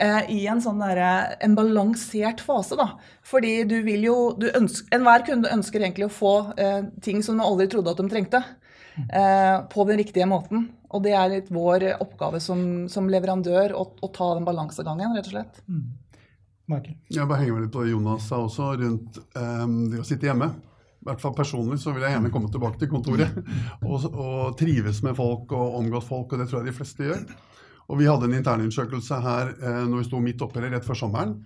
eh, 0.00 0.32
i 0.32 0.40
en 0.48 0.64
sånn 0.64 0.80
der, 0.80 1.02
en 1.44 1.58
balansert 1.58 2.40
fase. 2.44 2.80
da. 2.80 2.94
Fordi 3.28 3.52
du 3.68 3.76
vil 3.84 4.08
jo, 4.08 4.18
du 4.40 4.48
ønsker, 4.48 4.88
Enhver 4.96 5.28
kunde 5.28 5.52
ønsker 5.52 5.84
egentlig 5.84 6.08
å 6.08 6.16
få 6.22 6.34
ting 7.04 7.20
som 7.24 7.36
de 7.36 7.44
aldri 7.44 7.68
trodde 7.68 7.92
at 7.92 8.00
de 8.00 8.08
trengte, 8.08 8.44
eh, 9.12 9.56
på 9.68 9.88
den 9.92 10.00
riktige 10.00 10.28
måten. 10.30 10.70
Og 10.90 11.02
det 11.04 11.12
er 11.14 11.28
litt 11.30 11.50
vår 11.54 11.86
oppgave 12.02 12.40
som, 12.42 12.88
som 12.90 13.10
leverandør 13.10 13.76
å, 13.78 13.84
å, 14.00 14.08
ta 14.14 14.32
den 14.34 14.46
balansegangen, 14.48 15.14
rett 15.16 15.28
og 15.30 15.36
slett. 15.36 15.60
Mm. 15.70 15.84
Michael? 16.70 16.96
Jeg 17.10 17.28
bare 17.30 17.42
henger 17.42 17.56
meg 17.56 17.66
litt 17.66 17.74
på 17.74 17.84
det 17.84 17.92
Jonas 17.92 18.26
sa 18.30 18.40
også, 18.42 18.72
rundt 18.80 19.20
um, 19.38 19.78
det 19.90 20.02
å 20.02 20.06
sitte 20.06 20.30
hjemme. 20.30 20.50
I 21.00 21.08
hvert 21.08 21.22
fall 21.22 21.32
Personlig 21.36 21.78
så 21.80 21.94
vil 21.96 22.04
jeg 22.04 22.12
gjerne 22.12 22.32
komme 22.32 22.50
tilbake 22.52 22.82
til 22.82 22.90
kontoret 22.90 23.38
og, 23.88 24.10
og 24.10 24.58
trives 24.60 25.00
med 25.06 25.16
folk 25.16 25.54
og 25.56 25.78
omgås 25.78 26.10
folk, 26.10 26.34
og 26.34 26.42
det 26.42 26.50
tror 26.50 26.60
jeg 26.60 26.72
de 26.72 26.76
fleste 26.76 27.06
gjør. 27.06 27.24
Og 27.90 27.98
Vi 27.98 28.06
hadde 28.06 28.28
en 28.28 28.36
internundersøkelse 28.38 29.22
her 29.24 29.54
eh, 29.56 29.80
når 29.88 30.02
vi 30.02 30.08
sto 30.10 30.20
midt 30.22 30.42
oppi 30.46 30.62
det 30.62 30.74
rett 30.74 30.86
før 30.86 30.98
sommeren. 31.00 31.38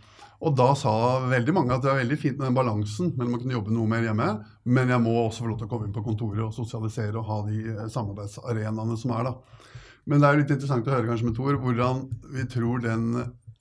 Og 0.45 0.57
da 0.59 0.71
sa 0.77 0.93
veldig 1.31 1.55
mange 1.57 1.77
at 1.77 1.85
det 1.85 1.93
er 1.93 2.03
veldig 2.03 2.19
fint 2.21 2.37
med 2.37 2.51
den 2.51 2.57
balansen 2.57 3.15
mellom 3.17 3.39
å 3.39 3.41
kunne 3.41 3.57
jobbe 3.57 3.73
noe 3.73 3.89
mer 3.89 4.05
hjemme, 4.05 4.27
men 4.77 4.93
jeg 4.93 5.03
må 5.05 5.15
også 5.23 5.45
få 5.45 5.53
lov 5.53 5.61
til 5.61 5.69
å 5.69 5.71
komme 5.71 5.89
inn 5.89 5.95
på 5.95 6.05
kontoret 6.05 6.43
og 6.45 6.53
sosialisere 6.57 7.17
og 7.21 7.31
ha 7.31 7.39
de 7.47 7.63
eh, 7.73 7.87
samarbeidsarenaene 7.93 8.99
som 9.01 9.15
er 9.17 9.31
da. 9.31 9.35
Men 10.05 10.21
det 10.21 10.29
er 10.29 10.43
litt 10.43 10.53
interessant 10.53 10.91
å 10.91 10.93
høre 10.93 11.09
kanskje 11.09 11.31
med 11.31 11.39
Tor 11.39 11.57
hvordan 11.63 12.05
vi 12.35 12.45
tror 12.53 12.85
den 12.85 13.07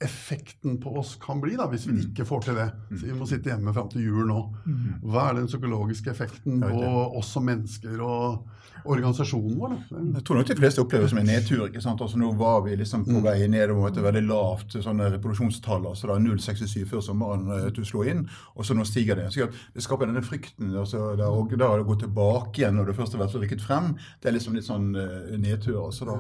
effekten 0.03 0.81
på 0.83 0.97
oss 0.99 1.13
kan 1.21 1.39
bli 1.39 1.55
da, 1.55 1.69
hvis 1.71 1.85
vi 1.87 1.95
mm. 1.95 2.01
ikke 2.09 2.25
får 2.27 2.41
til 2.47 2.57
det. 2.59 2.65
Så 2.91 3.05
vi 3.05 3.15
må 3.15 3.27
sitte 3.29 3.53
hjemme 3.53 3.71
fram 3.75 3.87
til 3.93 4.03
jul 4.03 4.27
nå. 4.27 4.41
Mm. 4.65 4.81
Hva 5.05 5.29
er 5.29 5.37
den 5.39 5.47
psykologiske 5.47 6.11
effekten 6.11 6.59
på 6.59 6.89
oss 7.19 7.31
som 7.37 7.47
mennesker 7.47 8.03
og 8.03 8.43
organisasjonen 8.85 9.57
vår. 9.59 9.75
Da. 9.89 10.01
Jeg 10.17 10.25
tror 10.27 10.39
nok 10.39 10.49
de 10.49 10.57
fleste 10.59 10.83
opplever 10.83 11.05
det 11.05 11.11
som 11.13 11.19
en 11.21 11.29
nedtur. 11.29 11.65
ikke 11.67 11.83
sant? 11.83 12.01
Altså 12.01 12.19
Nå 12.19 12.31
var 12.39 12.61
vi 12.65 12.75
liksom 12.79 13.05
på 13.05 13.17
mm. 13.17 13.23
vei 13.25 13.47
nedover 13.51 13.89
et 13.89 13.99
veldig 14.05 14.23
lavt 14.27 14.77
sånne 14.83 15.09
reproduksjonstall. 15.15 15.87
altså 15.89 16.09
da 16.11 16.17
0,67 16.21 16.83
før 16.89 17.03
sommeren 17.05 17.45
uh, 17.51 17.67
du 17.73 17.83
slo 17.85 18.03
inn, 18.07 18.25
og 18.55 18.65
så 18.67 18.77
nå 18.77 18.85
stiger 18.87 19.19
det. 19.19 19.29
Så 19.33 19.49
Det 19.73 19.83
skaper 19.83 20.09
denne 20.09 20.25
frykten. 20.25 20.75
altså 20.77 21.13
da, 21.19 21.29
og 21.29 21.53
da 21.59 21.71
å 21.73 21.87
gå 21.87 21.99
tilbake 22.03 22.61
igjen 22.61 22.75
når 22.79 22.91
det 22.91 22.97
først 22.99 23.17
har 23.17 23.25
vært 23.25 23.39
rykket 23.43 23.63
frem, 23.63 23.93
det 24.21 24.29
er 24.31 24.37
liksom 24.37 24.57
litt 24.57 24.67
sånn 24.67 24.91
uh, 24.95 25.31
nedtur. 25.37 25.85
altså 25.85 26.09
da. 26.09 26.19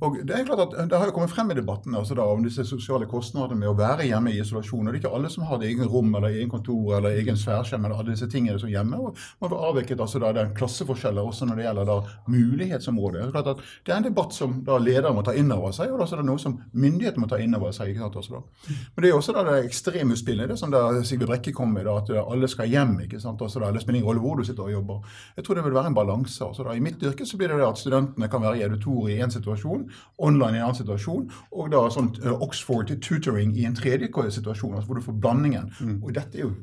Og 0.00 0.16
Det 0.26 0.32
er 0.32 0.46
klart 0.48 0.62
at 0.64 0.88
det 0.88 0.98
har 0.98 1.06
jo 1.10 1.12
kommet 1.12 1.32
frem 1.32 1.50
i 1.52 1.54
debatten 1.58 1.94
altså 1.94 2.14
da, 2.16 2.24
om 2.24 2.44
disse 2.44 2.64
sosiale 2.64 3.04
kostnadene 3.10 3.58
med 3.60 3.68
å 3.68 3.76
være 3.76 4.06
hjemme 4.08 4.32
i 4.32 4.38
isolasjon. 4.40 4.86
og 4.86 4.94
Det 4.94 5.00
er 5.00 5.02
ikke 5.02 5.16
alle 5.16 5.30
som 5.32 5.44
har 5.44 5.58
det 5.60 5.68
egen 5.68 5.88
rom 5.92 6.14
eller 6.14 6.32
egen 6.32 6.48
kontor 6.48 6.96
eller 6.96 7.18
egen 7.20 7.36
sværskjerm 7.36 7.84
eller 7.84 8.00
alle 8.00 8.14
disse 8.14 8.28
tingene 8.32 8.58
som 8.58 8.70
hjemme. 8.72 8.96
og 8.96 9.18
Man 9.40 9.50
får 9.50 9.64
avveket 9.68 10.00
altså 10.00 10.22
da 10.22 10.32
den 10.32 10.54
klasseforskjeller 10.56 11.22
også 11.28 11.48
når 11.50 11.60
det 11.60 11.66
gjelder 11.66 11.90
da 11.90 11.98
mulighetsområdet. 12.32 13.26
Det 13.34 13.42
er, 13.44 13.60
det 13.86 13.92
er 13.92 13.96
en 13.98 14.08
debatt 14.08 14.32
som 14.36 14.56
da 14.64 14.78
ledere 14.80 15.12
må 15.12 15.24
ta 15.26 15.34
inn 15.36 15.52
over 15.52 15.74
seg, 15.76 15.92
og 15.92 16.00
det 16.00 16.08
er 16.16 16.24
noe 16.24 16.40
som 16.40 16.56
myndighetene 16.72 17.24
må 17.26 17.28
ta 17.28 17.40
inn 17.42 17.58
over 17.58 17.76
seg. 17.76 17.92
ikke 17.92 18.06
sant, 18.06 18.16
også 18.16 18.38
da. 18.38 18.42
Men 18.96 19.04
det 19.04 19.10
er 19.10 19.18
også 19.18 19.36
da 19.36 19.44
det 19.50 19.58
ekstreme 19.66 20.16
spillet, 20.16 20.48
det 20.48 20.58
som 20.58 20.72
da 20.72 20.86
Sigve 21.04 21.28
Brekke 21.28 21.52
kom 21.52 21.74
med, 21.76 21.84
da, 21.84 21.98
at 22.00 22.14
alle 22.24 22.48
skal 22.48 22.72
hjem. 22.72 22.96
ikke 23.04 23.20
sant, 23.20 23.42
også 23.42 23.60
da, 23.60 23.70
Det 23.72 23.84
spiller 23.84 24.00
ingen 24.00 24.08
rolle 24.08 24.24
hvor 24.24 24.40
du 24.40 24.44
sitter 24.48 24.64
og 24.64 24.72
jobber. 24.72 25.04
Jeg 25.36 25.44
tror 25.44 25.60
det 25.60 25.64
vil 25.68 25.76
være 25.76 25.92
en 25.92 26.00
balanse. 26.00 26.44
altså. 26.44 26.64
I 26.72 26.80
mitt 26.80 27.02
yrke 27.02 27.26
så 27.26 27.36
blir 27.36 27.52
det 27.52 27.60
det 27.60 27.68
at 27.68 27.78
studentene 27.78 28.28
kan 28.32 28.42
være 28.42 28.58
i 28.58 28.64
auditoriet 28.64 29.18
i 29.18 29.22
en 29.22 29.30
situasjon, 29.30 29.89
online 30.18 30.58
i 30.58 30.60
en 30.60 30.68
annen 30.68 30.80
situasjon, 30.80 31.28
og 31.52 31.70
da 31.72 31.84
sånn 31.92 32.12
Oxford 32.40 32.92
tutoring 33.02 33.54
i 33.56 33.66
en 33.68 33.78
tredje 33.78 34.10
situasjon, 34.10 34.74
altså 34.74 34.86
hvor 34.90 35.00
du 35.00 35.06
får 35.06 35.20
blandingen. 35.22 35.70
Mm. 35.80 35.96
Og 36.02 36.14
dette 36.16 36.38
er 36.38 36.46
jo 36.48 36.54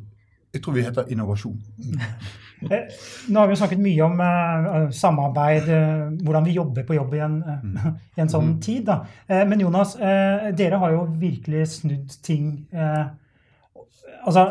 jeg 0.58 0.64
tror 0.64 0.78
vi 0.78 0.86
heter 0.88 1.14
innovasjon. 1.14 1.58
Eh, 2.58 2.88
nå 3.30 3.38
har 3.38 3.52
vi 3.52 3.56
snakket 3.60 3.82
mye 3.86 4.02
om 4.02 4.16
uh, 4.18 4.88
samarbeid, 4.90 5.68
uh, 5.70 6.08
hvordan 6.26 6.48
vi 6.48 6.56
jobber 6.56 6.88
på 6.88 6.96
jobb 6.96 7.12
i 7.14 7.20
en, 7.22 7.36
uh, 7.46 7.84
i 8.18 8.24
en 8.24 8.32
sånn 8.34 8.48
mm. 8.48 8.56
tid. 8.66 8.88
Da. 8.88 8.96
men 9.46 9.62
Jonas, 9.62 9.92
dere 10.58 10.80
har 10.82 10.96
jo 10.96 11.04
virkelig 11.22 11.68
snudd 11.76 12.16
ting 12.26 12.48
Altså 14.28 14.42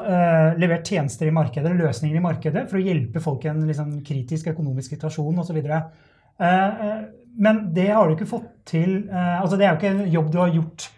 levert 0.57 0.87
tjenester 0.87 1.27
i 1.27 1.35
markedet, 1.35 1.75
løsninger 1.77 2.17
i 2.17 2.23
markedet, 2.23 2.63
for 2.71 2.79
å 2.79 2.85
hjelpe 2.87 3.21
folk 3.21 3.43
i 3.45 3.51
en 3.51 3.67
liksom, 3.67 3.91
kritisk 4.07 4.53
økonomisk 4.55 4.95
situasjon 4.95 5.43
osv. 5.43 5.59
Uh, 5.67 7.03
men 7.37 7.67
det 7.77 7.91
har 7.93 8.09
du 8.09 8.17
ikke 8.17 8.29
fått 8.29 8.49
til 8.67 9.05
altså 9.13 9.59
Det 9.59 9.67
er 9.67 9.75
jo 9.75 9.79
ikke 9.79 9.91
en 9.93 10.13
jobb 10.13 10.33
du 10.33 10.39
har 10.41 10.55
gjort 10.55 10.89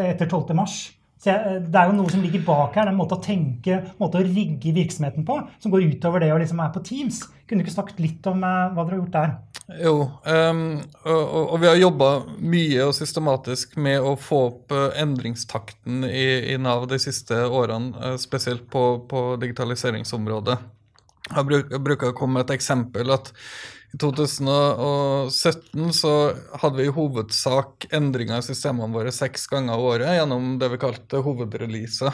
etter 0.00 0.26
12. 0.26 0.54
mars. 0.56 0.78
Så 1.20 1.34
Det 1.60 1.76
er 1.76 1.90
jo 1.90 1.98
noe 1.98 2.08
som 2.08 2.22
ligger 2.24 2.40
bak 2.46 2.78
her, 2.78 2.88
den 2.88 2.96
måten 2.96 3.18
å 3.18 3.24
tenke, 3.24 3.82
måte 4.00 4.22
å 4.22 4.24
rigge 4.24 4.72
virksomheten 4.72 5.26
på, 5.28 5.36
som 5.60 5.72
går 5.72 5.90
utover 5.92 6.24
det 6.24 6.30
å 6.32 6.38
liksom 6.40 6.62
være 6.62 6.72
på 6.78 6.84
Teams. 6.86 7.20
Kunne 7.44 7.60
du 7.60 7.66
ikke 7.66 7.76
snakket 7.76 8.00
litt 8.00 8.28
om 8.30 8.40
uh, 8.40 8.70
hva 8.72 8.86
dere 8.86 8.96
har 8.96 9.02
gjort 9.02 9.18
der? 9.18 9.34
Jo, 9.84 9.92
um, 10.24 10.62
og, 11.04 11.20
og, 11.42 11.52
vi 11.62 11.68
har 11.68 11.76
jobba 11.78 12.08
mye 12.40 12.88
og 12.88 12.96
systematisk 12.96 13.76
med 13.78 14.00
å 14.00 14.16
få 14.18 14.40
opp 14.48 14.74
endringstakten 14.98 16.08
i, 16.08 16.54
i, 16.54 16.56
Nav 16.58 16.88
de 16.90 16.98
siste 17.02 17.36
årene, 17.46 18.16
spesielt 18.18 18.64
på, 18.72 18.86
på 19.10 19.26
digitaliseringsområdet. 19.44 20.56
Jeg 21.30 21.82
bruker 21.82 22.10
å 22.10 22.16
komme 22.16 22.38
med 22.38 22.48
et 22.48 22.56
eksempel. 22.58 23.10
at 23.14 23.32
i 23.90 23.98
2017 23.98 25.92
så 25.92 26.12
hadde 26.62 26.76
vi 26.78 26.84
i 26.86 26.94
hovedsak 26.94 27.88
endringer 27.96 28.38
i 28.38 28.46
systemene 28.46 28.94
våre 28.94 29.10
seks 29.14 29.48
ganger 29.50 29.74
i 29.74 29.86
året 29.90 30.14
gjennom 30.14 30.58
det 30.60 30.68
vi 30.70 30.78
kalte 30.84 31.22
hovedreleaser. 31.24 32.12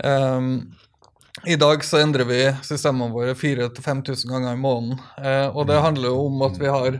Um, 0.00 0.72
I 1.44 1.58
dag 1.60 1.84
så 1.84 2.00
endrer 2.00 2.24
vi 2.28 2.40
systemene 2.64 3.12
våre 3.12 3.34
4000-5000 3.36 4.32
ganger 4.32 4.56
i 4.56 4.62
måneden. 4.64 5.02
Uh, 5.20 5.52
og 5.52 5.68
det 5.68 5.84
handler 5.84 6.08
jo 6.08 6.24
om 6.30 6.42
at 6.48 6.56
vi 6.62 6.72
har 6.72 6.98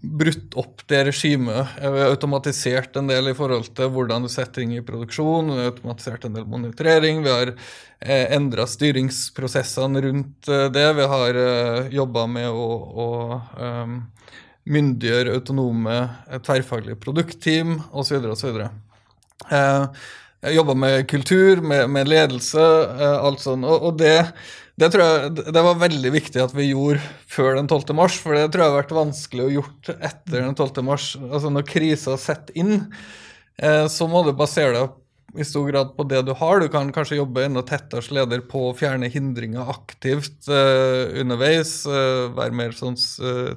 brutt 0.00 0.54
opp 0.56 0.82
det 0.88 1.02
regimet. 1.10 1.74
Vi 1.80 1.88
har 2.00 2.12
automatisert 2.12 2.96
en 2.96 3.10
del 3.10 3.28
i 3.32 3.34
forhold 3.36 3.68
til 3.76 3.90
hvordan 3.92 4.24
du 4.24 4.30
setter 4.32 4.62
ting 4.62 4.72
i 4.76 4.84
produksjon. 4.84 5.52
Vi 5.52 5.60
har 5.60 5.72
automatisert 5.72 6.24
en 6.24 6.38
del 6.38 6.46
monitorering. 6.48 7.20
Vi 7.24 7.32
har 7.32 7.52
eh, 7.52 8.32
endra 8.32 8.66
styringsprosessene 8.70 10.02
rundt 10.06 10.48
eh, 10.48 10.68
det. 10.72 10.86
Vi 10.96 11.10
har 11.14 11.40
eh, 11.42 11.92
jobba 11.98 12.24
med 12.32 12.48
å, 12.48 12.70
å 13.04 13.10
um, 13.60 14.00
myndiggjøre 14.72 15.36
autonome 15.36 15.98
eh, 16.00 16.40
tverrfaglige 16.40 17.00
produktteam 17.02 17.76
osv. 17.92 18.24
osv. 18.32 18.64
Eh, 19.50 20.02
jeg 20.42 20.56
jobba 20.56 20.74
med 20.74 21.04
kultur, 21.10 21.60
med, 21.62 21.90
med 21.92 22.08
ledelse, 22.10 22.62
eh, 22.96 23.18
alt 23.20 23.44
sånt. 23.44 23.68
Og, 23.68 23.90
og 23.90 24.00
det, 24.00 24.16
det, 24.80 24.88
jeg 24.96 25.52
det 25.52 25.62
var 25.66 25.80
veldig 25.82 26.12
viktig 26.14 26.40
at 26.40 26.54
vi 26.56 26.70
gjorde 26.70 27.02
før 27.30 27.58
den 27.58 27.68
12. 27.68 27.92
mars, 27.96 28.16
for 28.20 28.36
det 28.36 28.46
tror 28.52 28.64
jeg 28.64 28.72
har 28.72 28.80
vært 28.80 28.96
vanskelig 28.96 29.44
å 29.44 29.52
gjort 29.58 29.92
etter 29.98 30.38
den 30.38 30.56
12. 30.56 30.80
mars. 30.86 31.12
Altså 31.28 31.52
Når 31.52 31.68
krisa 31.68 32.16
setter 32.20 32.56
inn, 32.58 32.78
eh, 33.60 33.84
så 33.92 34.08
må 34.08 34.24
du 34.24 34.32
basere 34.36 34.78
deg 34.78 34.98
i 35.38 35.44
stor 35.48 35.68
grad 35.70 35.92
på 35.96 36.04
det 36.08 36.22
du 36.26 36.32
har. 36.36 36.60
Du 36.60 36.68
kan 36.72 36.90
kanskje 36.92 37.18
jobbe 37.20 37.44
enda 37.46 37.62
tettere 37.64 38.04
som 38.04 38.16
leder 38.18 38.42
på 38.48 38.68
å 38.68 38.74
fjerne 38.76 39.10
hindringer 39.12 39.70
aktivt 39.72 40.48
eh, 40.48 41.20
underveis. 41.22 41.82
Eh, 41.88 42.24
være 42.36 42.56
mer 42.56 42.76
sånn 42.76 42.98
uh, 43.24 43.52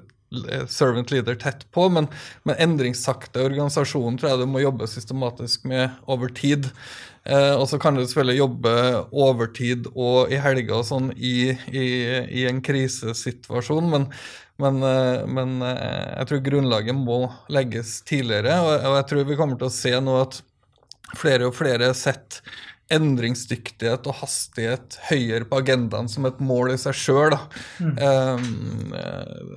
servant 0.71 1.11
leader 1.13 1.35
tett 1.39 1.65
på, 1.75 1.87
men, 1.93 2.07
men 2.47 2.59
endringssakte 2.63 3.43
organisasjonen 3.45 4.19
tror 4.19 4.33
jeg 4.33 4.43
du 4.43 4.49
må 4.51 4.63
jobbe 4.63 4.87
systematisk 4.91 5.67
med 5.69 5.95
over 6.11 6.31
tid. 6.35 6.71
Eh, 7.25 7.53
og 7.57 7.65
så 7.69 7.79
kan 7.81 7.97
du 7.97 8.03
selvfølgelig 8.03 8.37
jobbe 8.37 8.71
overtid 9.09 9.87
og 9.95 10.33
i 10.33 10.37
helger 10.37 10.77
og 10.77 10.85
sånn 10.85 11.07
i, 11.17 11.55
i, 11.73 11.85
i, 12.29 12.43
en 12.45 12.61
krisesituasjon, 12.65 13.87
men, 13.89 14.05
men, 14.61 14.77
eh, 14.85 15.23
men, 15.25 15.55
eh, 15.65 16.11
jeg 16.19 16.29
tror 16.29 16.43
grunnlaget 16.45 16.99
må 16.99 17.23
legges 17.49 17.97
tidligere, 18.05 18.59
og, 18.61 18.75
og 18.91 18.99
jeg 18.99 19.07
tror 19.09 19.25
vi 19.31 19.39
kommer 19.39 19.57
til 19.57 19.71
å 19.71 19.73
se 19.73 19.95
nå 20.05 20.19
at 20.21 20.37
flere 21.17 21.49
og 21.49 21.57
flere 21.57 21.89
setter 21.97 22.45
endringsdyktighet 22.93 24.05
og 24.05 24.19
hastighet 24.19 24.99
høyere 25.07 25.47
på 25.49 25.57
agendaen 25.57 26.09
som 26.11 26.27
et 26.29 26.37
mål 26.43 26.75
i 26.75 26.77
seg 26.77 26.97
sjøl. 26.97 27.35
Mm. 27.81 27.95
Um, 27.97 28.91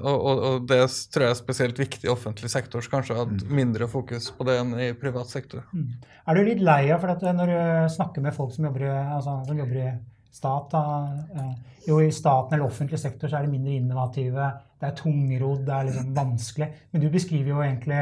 og, 0.00 0.20
og, 0.24 0.68
det 0.70 0.80
tror 1.12 1.26
jeg 1.26 1.34
er 1.34 1.40
spesielt 1.40 1.80
viktig 1.80 2.08
i 2.08 2.12
offentlig 2.12 2.48
sektor, 2.52 2.84
så 2.84 2.94
kanskje 2.94 3.18
hatt 3.18 3.34
mm. 3.34 3.50
mindre 3.58 3.88
fokus 3.90 4.30
på 4.32 4.46
det 4.48 4.56
enn 4.62 4.72
i 4.80 4.92
privat 4.96 5.28
sektor. 5.28 5.66
Mm. 5.76 5.98
Er 6.28 6.38
du 6.38 6.48
litt 6.48 6.62
lei 6.64 6.86
av 6.94 7.02
for 7.04 7.12
at 7.12 7.24
eh, 7.24 7.36
når 7.36 7.52
du 7.52 7.58
snakker 7.98 8.24
med 8.24 8.36
folk 8.36 8.54
som 8.54 8.68
jobber, 8.68 8.86
altså, 9.18 9.36
som 9.48 9.60
jobber 9.60 9.82
i 9.82 9.90
stat, 10.38 10.72
da, 10.72 10.84
eh, 11.36 11.52
jo 11.88 12.00
i 12.04 12.08
staten 12.12 12.56
eller 12.56 12.68
offentlig 12.68 13.00
sektor 13.00 13.28
så 13.28 13.38
er 13.38 13.46
de 13.46 13.52
mindre 13.52 13.76
innovative, 13.76 14.48
det 14.78 14.88
er 14.88 14.96
tungrodd, 14.96 15.62
det 15.66 15.76
er 15.76 15.90
liksom 15.90 16.10
vanskelig. 16.16 16.70
Men 16.92 17.04
du 17.04 17.08
beskriver 17.12 17.52
jo 17.52 17.62
egentlig 17.64 18.00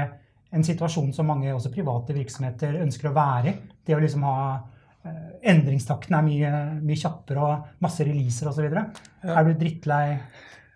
en 0.55 0.65
situasjon 0.65 1.13
som 1.15 1.29
mange 1.29 1.51
også 1.55 1.73
private 1.75 2.15
virksomheter 2.17 2.79
ønsker 2.85 3.11
å 3.11 3.17
være 3.17 3.51
i. 3.51 3.59
Det 3.87 3.95
å 3.97 4.03
liksom 4.03 4.25
ha 4.27 4.39
endringstakten 5.47 6.17
er 6.17 6.27
mye, 6.27 6.53
mye 6.83 6.99
kjappere 6.99 7.47
og 7.47 7.71
masse 7.85 8.05
releaser 8.07 8.51
osv. 8.51 8.67
Ja. 8.73 8.89
Er 9.37 9.47
du 9.47 9.55
drittlei 9.61 10.19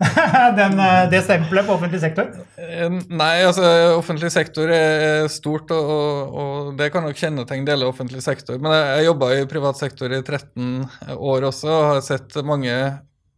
den, 0.56 0.78
eh, 0.80 1.10
det 1.12 1.20
stempelet 1.26 1.66
på 1.66 1.74
offentlig 1.76 2.00
sektor? 2.00 2.30
Eh, 2.56 2.88
nei, 2.88 3.34
altså 3.44 3.66
offentlig 3.98 4.30
sektor 4.32 4.72
er 4.72 5.28
stort, 5.32 5.72
og, 5.76 5.92
og, 5.92 6.40
og 6.40 6.72
det 6.78 6.88
kan 6.94 7.04
nok 7.04 7.20
kjennetegne 7.20 7.68
deler 7.68 7.88
av 7.88 7.94
offentlig 7.94 8.24
sektor. 8.24 8.56
Men 8.62 8.74
jeg, 8.76 8.88
jeg 8.96 9.10
jobba 9.10 9.30
i 9.36 9.46
privat 9.50 9.80
sektor 9.80 10.16
i 10.16 10.22
13 10.22 11.16
år 11.18 11.48
også 11.50 11.70
og 11.74 11.88
har 11.92 12.04
sett 12.06 12.40
mange 12.46 12.76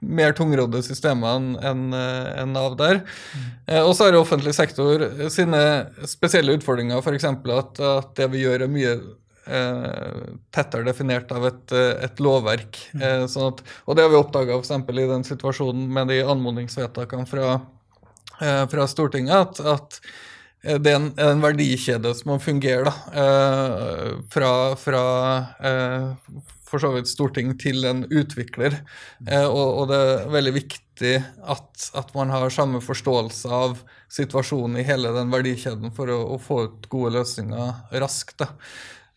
mer 0.02 0.32
tungrodde 0.34 0.80
systemer 0.82 1.36
enn 1.62 1.82
en 1.94 2.56
av 2.58 2.72
der. 2.74 3.04
Mm. 3.38 3.76
og 3.84 3.92
så 3.94 4.08
har 4.08 4.16
offentlig 4.18 4.50
sektor 4.56 5.04
sine 5.30 5.60
spesielle 6.10 6.56
utfordringer, 6.58 6.98
f.eks. 6.98 7.28
At, 7.30 7.78
at 7.78 8.10
det 8.18 8.26
vi 8.32 8.42
gjør, 8.42 8.64
er 8.64 8.72
mye 8.72 8.96
eh, 9.46 10.32
tettere 10.54 10.86
definert 10.86 11.32
av 11.34 11.46
et, 11.48 11.72
eh, 11.72 12.04
et 12.06 12.20
lovverk. 12.22 12.78
Mm. 12.94 13.02
Eh, 13.02 13.26
sånn 13.30 13.52
at, 13.52 13.62
og 13.86 13.96
det 13.96 14.06
har 14.06 14.12
vi 14.12 14.20
oppdaga 14.20 14.58
i 14.58 15.08
den 15.10 15.24
situasjonen 15.26 15.88
med 15.88 16.08
de 16.08 16.22
anmodningsvedtakene 16.22 17.26
fra, 17.28 17.60
eh, 18.40 18.66
fra 18.66 18.86
Stortinget, 18.86 19.34
at, 19.34 19.60
at 19.60 20.00
eh, 20.64 20.78
det 20.78 20.92
er 20.92 21.00
en, 21.00 21.12
en, 21.18 21.42
verdikjede 21.42 22.14
som 22.14 22.34
må 22.34 22.40
fungere 22.42 22.90
da, 22.90 22.94
eh, 23.22 24.08
fra, 24.30 24.52
fra 24.76 25.04
for 26.72 26.80
så 26.80 26.88
vidt 26.94 27.10
storting 27.10 27.50
til 27.60 27.84
en 27.84 28.06
utvikler. 28.08 28.78
Og, 29.28 29.66
og, 29.82 29.82
det 29.90 29.96
er 29.98 30.30
veldig 30.32 30.52
viktig 30.56 31.18
at, 31.44 31.90
at, 31.92 32.14
man 32.16 32.32
har 32.32 32.48
samme 32.48 32.80
forståelse 32.80 33.50
av 33.52 33.82
situasjonen 34.08 34.78
i 34.80 34.86
hele 34.88 35.12
den 35.12 35.28
verdikjeden 35.28 35.92
for 35.92 36.08
å, 36.08 36.16
å 36.32 36.38
få 36.40 36.62
ut 36.64 36.88
gode 36.88 37.12
løsninger 37.18 38.00
raskt. 38.00 38.38
Da. 38.40 38.48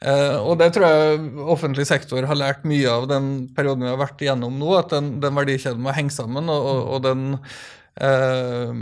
Uh, 0.04 0.38
og 0.44 0.58
det 0.60 0.74
tror 0.76 0.86
jeg 0.86 1.20
offentlig 1.48 1.86
sektor 1.88 2.26
har 2.28 2.38
lært 2.38 2.66
mye 2.68 2.90
av 2.92 3.08
den 3.08 3.30
perioden 3.56 3.86
vi 3.86 3.94
har 3.94 4.02
vært 4.02 4.20
igjennom 4.22 4.58
nå, 4.60 4.74
at 4.76 4.92
den, 4.92 5.14
den 5.24 5.38
verdikjeden 5.38 5.80
må 5.82 5.94
henge 5.96 6.12
sammen, 6.12 6.52
og, 6.52 6.68
og, 6.68 6.82
og 6.98 7.06
den 7.06 7.22
uh, 8.04 8.76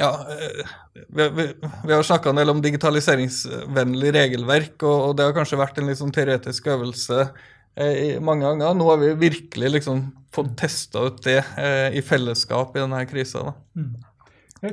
Ja, 0.00 0.08
uh, 0.24 0.72
vi, 0.94 1.28
vi, 1.28 1.46
vi, 1.60 1.92
har 1.92 2.06
snakka 2.08 2.32
en 2.32 2.40
del 2.40 2.54
om 2.54 2.62
digitaliseringsvennlig 2.64 4.14
regelverk, 4.16 4.78
og, 4.80 4.96
og, 5.10 5.12
det 5.18 5.28
har 5.28 5.36
kanskje 5.36 5.60
vært 5.60 5.78
en 5.78 5.92
litt 5.92 6.00
sånn 6.00 6.14
teoretisk 6.14 6.72
øvelse 6.72 7.28
mange 8.22 8.46
ganger. 8.46 8.76
Nå 8.78 8.84
har 8.86 9.00
vi 9.00 9.08
virkelig 9.18 9.68
liksom 9.72 10.04
fått 10.30 10.52
testa 10.60 11.00
ut 11.08 11.16
det 11.26 11.40
i 11.90 11.98
fellesskap 12.06 12.76
i 12.76 12.78
denne 12.84 13.00
krisa. 13.10 13.48
Mm. 13.74 13.96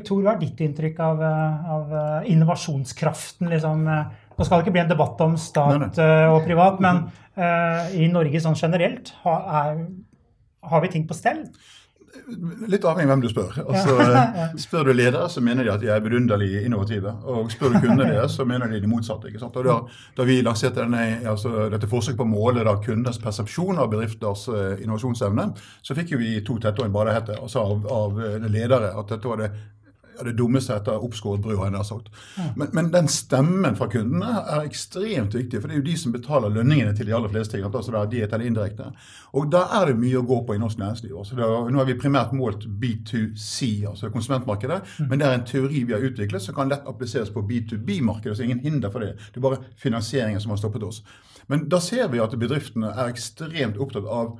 Tor, 0.06 0.20
hva 0.22 0.36
er 0.36 0.44
ditt 0.44 0.62
inntrykk 0.62 1.02
av, 1.02 1.24
av 1.26 1.96
innovasjonskraften? 2.30 3.50
liksom, 3.50 3.90
nå 4.38 4.48
skal 4.48 4.60
det 4.60 4.67
ikke 4.67 4.78
bli 4.78 4.86
en 4.86 4.94
debatt 4.94 5.20
om 5.26 5.36
stat 5.39 5.76
nei, 5.76 5.89
nei. 5.89 5.91
Eh, 6.06 6.30
og 6.32 6.48
privat, 6.48 6.80
men 6.84 7.04
uh, 7.38 7.91
i 7.98 8.08
Norge 8.12 8.41
sånn 8.44 8.58
generelt, 8.58 9.13
har, 9.26 9.46
er, 9.62 9.86
har 10.72 10.84
vi 10.86 10.91
ting 10.96 11.08
på 11.10 11.17
stell? 11.17 11.46
Litt 12.67 12.84
avhengig 12.84 13.08
av 13.08 13.12
hvem 13.13 13.22
du 13.24 13.28
spør. 13.32 13.58
Altså, 13.63 13.94
ja. 14.15 14.46
spør 14.60 14.89
du 14.89 14.94
ledere, 14.96 15.28
så 15.32 15.44
mener 15.44 15.67
de 15.67 15.72
at 15.74 15.84
de 15.84 15.91
er 15.94 16.04
vidunderlig 16.04 16.63
innovative. 16.65 17.13
Og 17.32 17.52
spør 17.54 17.76
du 17.76 17.80
kundene 17.86 18.10
deres, 18.15 18.36
så 18.36 18.46
mener 18.48 18.72
de 18.72 18.82
det 18.84 18.89
motsatte. 18.91 19.32
Da, 19.32 19.78
da 20.17 20.28
vi 20.28 20.39
lanserte 20.44 20.84
denne, 20.84 21.22
altså, 21.32 21.67
dette 21.72 21.89
forsøket 21.91 22.20
på 22.20 22.28
å 22.28 22.32
måle 22.32 22.65
da, 22.67 22.78
kundenes 22.84 23.20
persepsjon 23.24 23.80
av 23.80 23.91
bedrifters 23.94 24.48
uh, 24.52 24.74
innovasjonsevne, 24.82 25.52
så 25.84 25.98
fikk 25.98 26.15
vi 26.20 26.34
to 26.48 26.58
tettåringer 26.60 26.96
bare 26.96 27.15
hette, 27.15 27.39
altså 27.39 27.63
av, 27.63 27.88
av 27.91 28.20
ledere 28.48 28.91
at 28.91 29.15
dette 29.15 29.32
var 29.32 29.46
det 29.46 29.54
det 30.28 30.36
dummeste 30.40 30.76
etter 30.76 31.04
oppskåret 31.04 31.42
brød, 31.44 31.58
har 31.60 31.70
jeg 31.70 31.76
nær 31.76 31.88
sagt. 31.88 32.12
Men, 32.56 32.70
men, 32.76 32.92
den 32.94 33.08
stemmen 33.12 33.78
fra 33.80 33.88
kundene 33.92 34.42
er 34.42 34.68
ekstremt 34.68 35.36
viktig, 35.38 35.62
for 35.62 35.70
det 35.70 35.78
er 35.78 35.82
jo 35.82 35.88
de 35.88 35.98
som 36.00 36.16
betaler 36.16 36.54
lønningene 36.54 36.94
til 36.98 37.10
de 37.10 37.16
aller 37.18 37.32
fleste. 37.32 37.62
altså 37.64 37.92
det 37.92 38.00
er 38.02 38.12
diett 38.12 38.34
eller 38.34 38.50
indirekte. 38.50 38.92
Og 39.38 39.50
da 39.52 39.64
er 39.80 39.92
det 39.92 40.00
mye 40.02 40.20
å 40.20 40.28
gå 40.28 40.42
på 40.48 40.56
i 40.56 40.62
norsk 40.62 40.80
næringsliv. 40.82 41.16
Altså 41.18 41.40
er, 41.40 41.72
nå 41.72 41.82
har 41.82 41.90
vi 41.90 41.98
primært 42.00 42.36
målt 42.38 42.68
B2C, 42.68 43.88
altså 43.90 44.12
konsumentmarkedet, 44.14 44.82
mm. 45.00 45.10
men 45.10 45.20
det 45.20 45.28
er 45.28 45.40
en 45.40 45.48
teori 45.48 45.84
vi 45.88 45.96
har 45.96 46.06
utviklet 46.12 46.44
som 46.44 46.58
kan 46.58 46.72
lett 46.72 46.88
appliseres 46.88 47.34
på 47.34 47.46
B2B-markedet. 47.48 48.38
så 48.38 48.44
ingen 48.44 48.64
hinder 48.64 48.92
for 48.92 49.00
det. 49.00 49.16
Det 49.32 49.42
er 49.42 49.50
bare 49.50 49.64
finansieringen 49.78 50.42
som 50.42 50.54
har 50.54 50.62
stoppet 50.62 50.84
oss. 50.84 51.04
Men 51.48 51.68
da 51.70 51.82
ser 51.84 52.08
vi 52.12 52.22
at 52.24 52.36
bedriftene 52.40 52.94
er 52.94 53.12
ekstremt 53.12 53.80
opptatt 53.82 54.06
av 54.08 54.38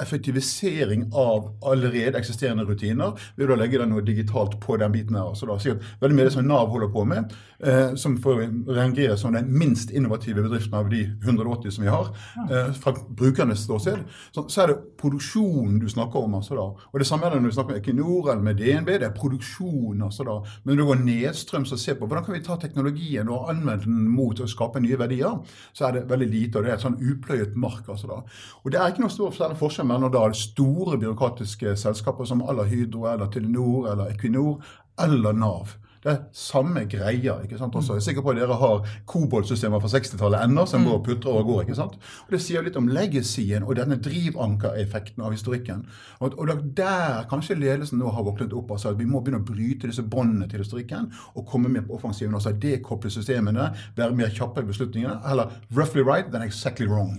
effektivisering 0.00 1.08
av 1.12 1.52
allerede 1.66 2.18
eksisterende 2.18 2.66
rutiner 2.68 3.16
ved 3.36 3.50
å 3.50 3.58
legge 3.58 3.86
noe 3.86 4.04
digitalt 4.04 4.58
på 4.60 4.76
den 4.80 4.92
biten. 4.92 5.16
her. 5.16 5.34
Så 5.34 5.46
da 5.46 5.58
sikkert 5.58 5.84
veldig 6.00 6.16
mye 6.16 6.28
det 6.28 6.34
som 6.34 6.48
Nav 6.48 6.68
holder 6.72 6.92
på 6.92 7.04
med, 7.08 7.32
eh, 7.64 7.94
som 7.94 8.16
får 8.22 8.42
rangere 8.74 9.16
som 9.16 9.32
den 9.32 9.50
minst 9.58 9.90
innovative 9.90 10.42
bedriften 10.42 10.74
av 10.74 10.90
de 10.90 11.02
180 11.24 11.70
som 11.70 11.84
vi 11.84 11.90
har, 11.90 12.10
eh, 12.50 12.72
fra 12.72 12.94
brukernes 13.08 13.64
ståsted, 13.64 14.04
så, 14.34 14.44
så, 14.48 14.62
er 14.62 14.72
det 14.72 14.78
produksjonen 15.00 15.78
du 15.78 15.88
snakker 15.88 16.24
om. 16.24 16.34
altså 16.34 16.54
da. 16.54 16.66
Og 16.92 16.98
Det 16.98 17.06
samme 17.06 17.26
er 17.26 17.30
det 17.30 17.42
når 17.42 17.48
du 17.48 17.54
snakker 17.54 17.74
med 17.74 17.80
Equinor 17.82 18.30
eller 18.30 18.42
med 18.42 18.56
DNB. 18.56 18.86
Det 18.98 19.08
er 19.08 19.16
produksjon. 19.16 20.02
altså 20.02 20.24
da. 20.24 20.38
Men 20.64 20.76
når 20.76 20.82
du 20.82 20.88
går 20.88 21.04
nedstrøms 21.04 21.72
og 21.72 21.78
ser 21.78 21.94
på 21.94 22.06
hvordan 22.06 22.24
kan 22.24 22.34
vi 22.34 22.44
ta 22.44 22.56
teknologien 22.56 23.28
og 23.28 23.50
anvende 23.50 23.84
den 23.84 24.08
mot 24.08 24.40
å 24.40 24.48
skape 24.48 24.80
nye 24.80 24.98
verdier, 24.98 25.40
så 25.72 25.88
er 25.88 25.92
det 25.92 26.08
veldig 26.10 26.30
lite. 26.30 26.58
og 26.58 26.64
Det 26.64 26.70
er 26.72 26.76
et 26.76 26.86
sånn 26.86 27.00
upløyet 27.00 27.56
mark. 27.56 27.88
altså 27.88 28.06
da. 28.06 28.22
Og 28.64 28.72
Det 28.72 28.80
er 28.80 28.92
ikke 28.92 29.06
noe 29.06 29.10
stor 29.14 29.30
forskjell 29.30 29.78
forskjell 29.78 29.86
mellom 29.86 30.12
da 30.12 30.28
store 30.34 30.98
byråkratiske 30.98 31.76
selskaper 31.76 32.26
som 32.28 32.42
Aller 32.42 32.68
Hydro 32.68 33.06
eller 33.10 33.30
Telenor 33.32 33.92
eller 33.92 34.14
Equinor 34.14 34.62
eller 35.00 35.32
Nav. 35.32 35.76
Det 36.08 36.14
er 36.14 36.20
samme 36.32 36.86
greia. 36.88 37.34
ikke 37.44 37.58
sant? 37.60 37.74
Også. 37.76 37.92
Jeg 37.92 38.00
er 38.00 38.04
sikker 38.06 38.22
på 38.24 38.32
at 38.32 38.38
dere 38.40 38.56
har 38.56 38.86
koboltsystemer 39.10 39.82
fra 39.82 39.90
60-tallet 39.92 40.46
ennå 40.46 40.64
som 40.70 40.86
går 40.86 40.94
og 40.96 41.04
putrer 41.04 41.36
og 41.36 41.50
går. 41.50 41.60
ikke 41.66 41.76
sant? 41.76 41.98
Og 42.24 42.32
Det 42.32 42.40
sier 42.40 42.64
litt 42.64 42.78
om 42.80 42.88
legacyen 42.88 43.66
og 43.66 43.76
denne 43.76 43.98
drivankereffekten 44.00 45.24
av 45.24 45.36
historikken. 45.36 45.84
Og, 46.24 46.38
og 46.40 46.64
der 46.78 47.28
kanskje 47.28 47.58
ledelsen 47.60 48.00
nå 48.00 48.08
har 48.14 48.24
våknet 48.24 48.56
opp. 48.56 48.72
altså 48.72 48.94
at 48.94 48.98
Vi 48.98 49.04
må 49.04 49.20
begynne 49.20 49.42
å 49.44 49.50
bryte 49.52 49.90
disse 49.90 50.02
båndene 50.02 50.48
til 50.48 50.64
historikken 50.64 51.12
og 51.34 51.46
komme 51.46 51.68
mer 51.68 51.84
på 51.84 52.00
offensiven. 52.00 52.34
altså 52.34 52.56
Dekoble 52.56 53.12
systemene, 53.12 53.74
være 53.96 54.16
mer 54.16 54.32
kjappe 54.32 54.64
i 54.64 54.72
beslutningene. 54.72 55.20
Eller 55.28 55.52
roughly 55.76 56.00
right, 56.00 56.32
then 56.32 56.42
exactly 56.42 56.88
wrong. 56.88 57.18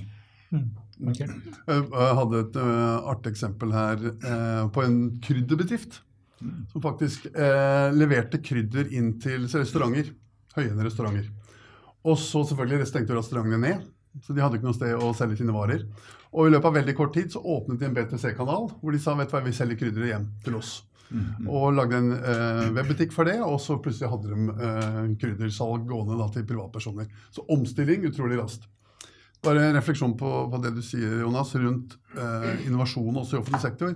Mm. 0.49 0.71
Okay. 1.07 1.29
Jeg 1.67 2.15
hadde 2.17 2.39
et 2.43 2.55
uh, 2.59 3.09
artig 3.13 3.31
eksempel 3.31 3.71
her 3.71 4.01
uh, 4.09 4.65
på 4.73 4.81
en 4.83 5.19
krydderbedrift. 5.23 6.01
Som 6.39 6.83
faktisk 6.83 7.29
eh, 7.31 7.89
leverte 7.95 8.41
krydder 8.43 8.91
inn 8.95 9.13
til 9.21 9.47
restauranter. 9.51 10.11
Høyende 10.55 10.87
restauranter. 10.87 11.29
Og 12.07 12.17
så 12.19 12.43
selvfølgelig 12.47 12.87
stengte 12.89 13.17
restaurantene 13.17 13.59
ned, 13.59 13.87
så 14.23 14.33
de 14.33 14.41
hadde 14.41 14.57
ikke 14.57 14.69
noe 14.69 14.77
sted 14.77 14.95
å 14.95 15.11
selge 15.17 15.39
sine 15.41 15.53
varer. 15.55 15.83
Og 16.29 16.47
i 16.47 16.53
løpet 16.53 16.69
av 16.69 16.77
veldig 16.77 16.95
kort 16.97 17.15
tid 17.17 17.33
så 17.33 17.41
åpnet 17.41 17.81
de 17.81 17.89
en 17.89 17.95
BTC-kanal 17.97 18.69
hvor 18.79 18.93
de 18.93 19.01
sa 19.01 19.15
vet 19.17 19.31
du 19.31 19.35
hva, 19.35 19.43
vi 19.45 19.55
selger 19.55 19.79
krydderet 19.79 20.13
hjem 20.13 20.29
til 20.45 20.59
oss. 20.59 20.77
Og 21.49 21.71
lagde 21.73 21.97
en 21.97 22.11
eh, 22.13 22.67
webbutikk 22.75 23.13
for 23.15 23.25
det, 23.29 23.39
og 23.41 23.57
så 23.61 23.79
plutselig 23.81 24.11
hadde 24.11 24.29
de 24.29 24.65
eh, 24.67 24.99
kryddersalg 25.21 25.87
gående 25.89 26.19
da, 26.19 26.27
til 26.33 26.45
privatpersoner. 26.49 27.09
Så 27.33 27.45
omstilling 27.49 28.05
utrolig 28.09 28.37
raskt. 28.37 28.67
Bare 29.45 29.69
en 29.69 29.77
refleksjon 29.77 30.17
på, 30.19 30.29
på 30.51 30.59
det 30.61 30.73
du 30.75 30.81
sier, 30.85 31.21
Jonas, 31.23 31.55
rundt 31.57 31.95
eh, 32.13 32.65
innovasjon 32.67 33.21
også 33.23 33.37
i 33.37 33.41
offentlig 33.41 33.63
sektor. 33.63 33.95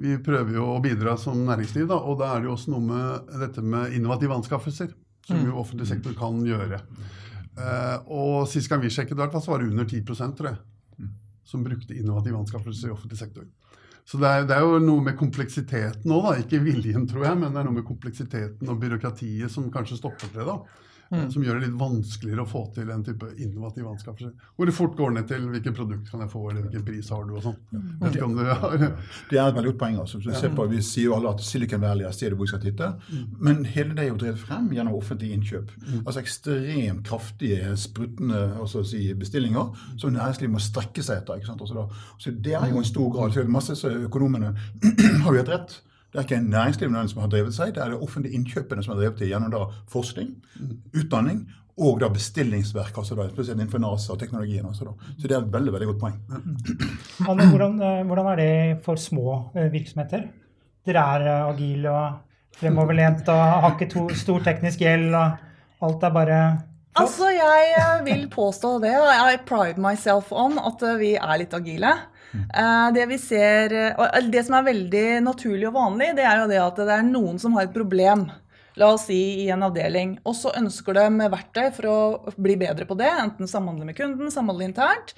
Vi 0.00 0.16
prøver 0.24 0.56
jo 0.56 0.66
å 0.72 0.80
bidra 0.82 1.16
som 1.20 1.42
næringsliv, 1.46 1.86
da, 1.90 1.98
og 2.00 2.20
da 2.22 2.32
er 2.32 2.42
det 2.42 2.48
jo 2.48 2.56
også 2.56 2.72
noe 2.72 2.84
med 2.86 3.32
dette 3.42 3.64
med 3.64 3.96
innovative 3.96 4.38
anskaffelser. 4.40 4.92
Som 5.22 5.44
jo 5.46 5.58
offentlig 5.60 5.86
sektor 5.86 6.14
kan 6.18 6.40
gjøre. 6.42 6.80
Uh, 7.54 7.98
og 8.10 8.48
Sist 8.50 8.70
gang 8.70 8.80
vi 8.82 8.90
sjekket, 8.90 9.14
hvert 9.14 9.30
fall, 9.34 9.44
så 9.44 9.52
var 9.52 9.62
det 9.62 9.68
under 9.70 9.86
10 9.86 10.02
tror 10.08 10.48
jeg, 10.48 11.10
som 11.46 11.62
brukte 11.62 11.94
innovative 11.94 12.40
anskaffelser 12.40 12.90
i 12.90 12.94
offentlig 12.94 13.20
sektor. 13.20 13.46
Så 14.08 14.18
det 14.18 14.28
er, 14.28 14.46
det 14.48 14.56
er 14.56 14.64
jo 14.66 14.80
noe 14.82 15.04
med 15.04 15.14
kompleksiteten 15.18 16.10
òg, 16.10 16.32
ikke 16.42 16.62
viljen, 16.64 17.04
tror 17.06 17.28
jeg, 17.28 17.38
men 17.38 17.52
det 17.52 17.60
er 17.60 17.68
noe 17.68 17.76
med 17.76 17.86
kompleksiteten 17.86 18.72
og 18.72 18.80
byråkratiet 18.82 19.52
som 19.52 19.68
kanskje 19.70 20.00
stopper 20.00 20.32
det. 20.34 20.46
da. 20.48 20.56
Eh, 21.12 21.28
Som 21.32 21.44
gjør 21.44 21.60
det 21.60 21.68
litt 21.68 21.78
vanskeligere 21.80 22.42
å 22.42 22.48
få 22.48 22.62
til 22.74 22.90
en 22.90 23.04
type 23.04 23.28
innovativ 23.38 23.86
anskaffelse. 23.90 24.32
Hvor 24.56 24.66
det 24.66 24.74
fort 24.74 24.96
går 24.96 25.12
ned 25.16 25.28
til 25.28 25.44
hvilket 25.52 25.76
produkt 25.76 26.10
kan 26.10 26.20
jeg 26.24 26.30
få, 26.32 26.42
eller 26.50 26.64
hvilken 26.66 26.84
pris 26.86 27.10
har 27.12 27.24
du, 27.28 27.34
og 27.36 27.42
sånn. 27.44 27.56
Du 28.00 28.20
har 28.48 28.72
Det 29.30 29.38
er 29.38 29.48
et 29.48 29.54
veldig 29.54 29.72
godt 29.72 29.78
poeng. 29.84 29.98
altså. 30.00 30.20
Så 30.22 30.34
ser 30.40 30.54
på, 30.56 30.66
Vi 30.70 30.80
sier 30.82 31.04
jo 31.10 31.14
alle 31.16 31.30
at 31.34 31.40
Silicon 31.44 31.80
Valley 31.84 32.06
er 32.08 32.12
stedet 32.16 32.36
hvor 32.36 32.46
vi 32.46 32.52
skal 32.54 32.64
titte. 32.64 32.92
Men 33.38 33.64
hele 33.64 33.94
det 33.94 34.04
er 34.06 34.08
jo 34.12 34.18
drevet 34.24 34.38
frem 34.42 34.70
gjennom 34.72 34.94
offentlige 34.98 35.36
innkjøp. 35.38 35.70
Altså 36.06 36.20
ekstremt 36.20 37.04
kraftige, 37.06 37.76
spruttende 37.76 38.42
altså 38.60 38.82
si, 38.84 39.12
bestillinger 39.14 39.72
som 39.96 40.12
næringslivet 40.12 40.52
må 40.52 40.58
strekke 40.62 41.02
seg 41.04 41.22
etter. 41.22 41.36
ikke 41.36 41.46
sant? 41.52 41.60
Altså 41.60 41.88
så 42.18 42.30
Det 42.42 42.54
er 42.54 42.68
jo 42.70 42.78
en 42.78 42.84
stor 42.84 43.10
grad. 43.12 43.36
Masse 43.48 43.76
økonomene 43.88 44.54
har 45.24 45.32
jo 45.32 45.38
helt 45.38 45.48
rett. 45.48 45.80
Det 46.12 46.20
er 46.20 46.26
ikke 46.26 46.42
næringslivet 46.44 47.10
som 47.10 47.22
har 47.24 47.30
drevet 47.32 47.54
seg, 47.56 47.70
det 47.74 47.80
er 47.80 47.94
det 47.94 48.02
offentlige 48.04 48.36
innkjøpene 48.36 48.82
som 48.84 48.92
har 48.92 49.00
drevet 49.00 49.20
det 49.22 49.30
gjennom 49.30 49.52
da 49.54 49.62
forskning, 49.88 50.34
utdanning 50.92 51.46
og 51.80 52.02
da 52.02 52.10
bestillingsverk, 52.12 52.98
altså 53.00 53.16
da, 53.16 53.30
spesielt 53.32 53.56
innenfor 53.56 53.80
NASA 53.80 54.12
og 54.12 54.20
teknologien. 54.20 54.66
Altså 54.68 54.90
da. 54.90 54.92
Så 55.16 55.24
det 55.24 55.36
er 55.36 55.40
et 55.40 55.54
veldig 55.54 55.72
veldig 55.72 55.88
godt 55.88 56.02
poeng. 56.02 56.18
Anne, 57.30 57.46
hvordan, 57.48 57.78
eh, 57.80 58.02
hvordan 58.10 58.28
er 58.32 58.42
det 58.42 58.50
for 58.84 59.00
små 59.00 59.38
eh, 59.56 59.70
virksomheter? 59.72 60.26
Dere 60.84 61.06
er 61.16 61.24
eh, 61.30 61.46
agile 61.54 61.94
og 61.96 62.58
fremoverlent 62.60 63.30
og 63.32 63.40
har 63.64 63.72
ikke 63.72 63.88
to, 63.94 64.04
stor 64.18 64.44
teknisk 64.44 64.84
gjeld, 64.84 65.16
og 65.16 65.88
alt 65.88 66.04
er 66.04 66.14
bare 66.18 66.42
Altså, 67.00 67.30
jeg 67.32 68.02
vil 68.04 68.26
påstå 68.28 68.74
det. 68.82 68.92
og 69.00 69.08
I 69.32 69.38
pride 69.48 69.80
myself 69.80 70.28
on 70.28 70.58
at 70.60 70.82
vi 71.00 71.14
er 71.16 71.38
litt 71.40 71.54
agile. 71.56 71.94
Eh, 72.32 72.92
Det 72.92 73.06
vi 73.08 73.18
ser, 73.18 73.72
eh, 73.72 73.94
og 73.98 74.30
det 74.32 74.44
som 74.46 74.56
er 74.56 74.68
veldig 74.72 75.22
naturlig 75.24 75.68
og 75.68 75.74
vanlig, 75.74 76.14
det 76.16 76.24
er 76.24 76.40
jo 76.40 76.48
det 76.48 76.60
at 76.62 76.76
det 76.76 76.94
er 76.96 77.02
noen 77.02 77.38
som 77.38 77.52
har 77.54 77.68
et 77.68 77.74
problem. 77.74 78.30
La 78.76 78.88
oss 78.94 79.06
si 79.10 79.44
i 79.44 79.50
en 79.52 79.62
avdeling. 79.66 80.18
Og 80.24 80.34
så 80.34 80.52
ønsker 80.56 80.96
de 80.96 81.28
verktøy 81.28 81.72
for 81.76 81.88
å 81.92 82.34
bli 82.40 82.56
bedre 82.56 82.86
på 82.88 82.96
det. 82.96 83.10
Enten 83.20 83.50
samhandle 83.50 83.84
med 83.84 83.96
kunden, 83.98 84.32
samhandle 84.32 84.64
internt. 84.64 85.12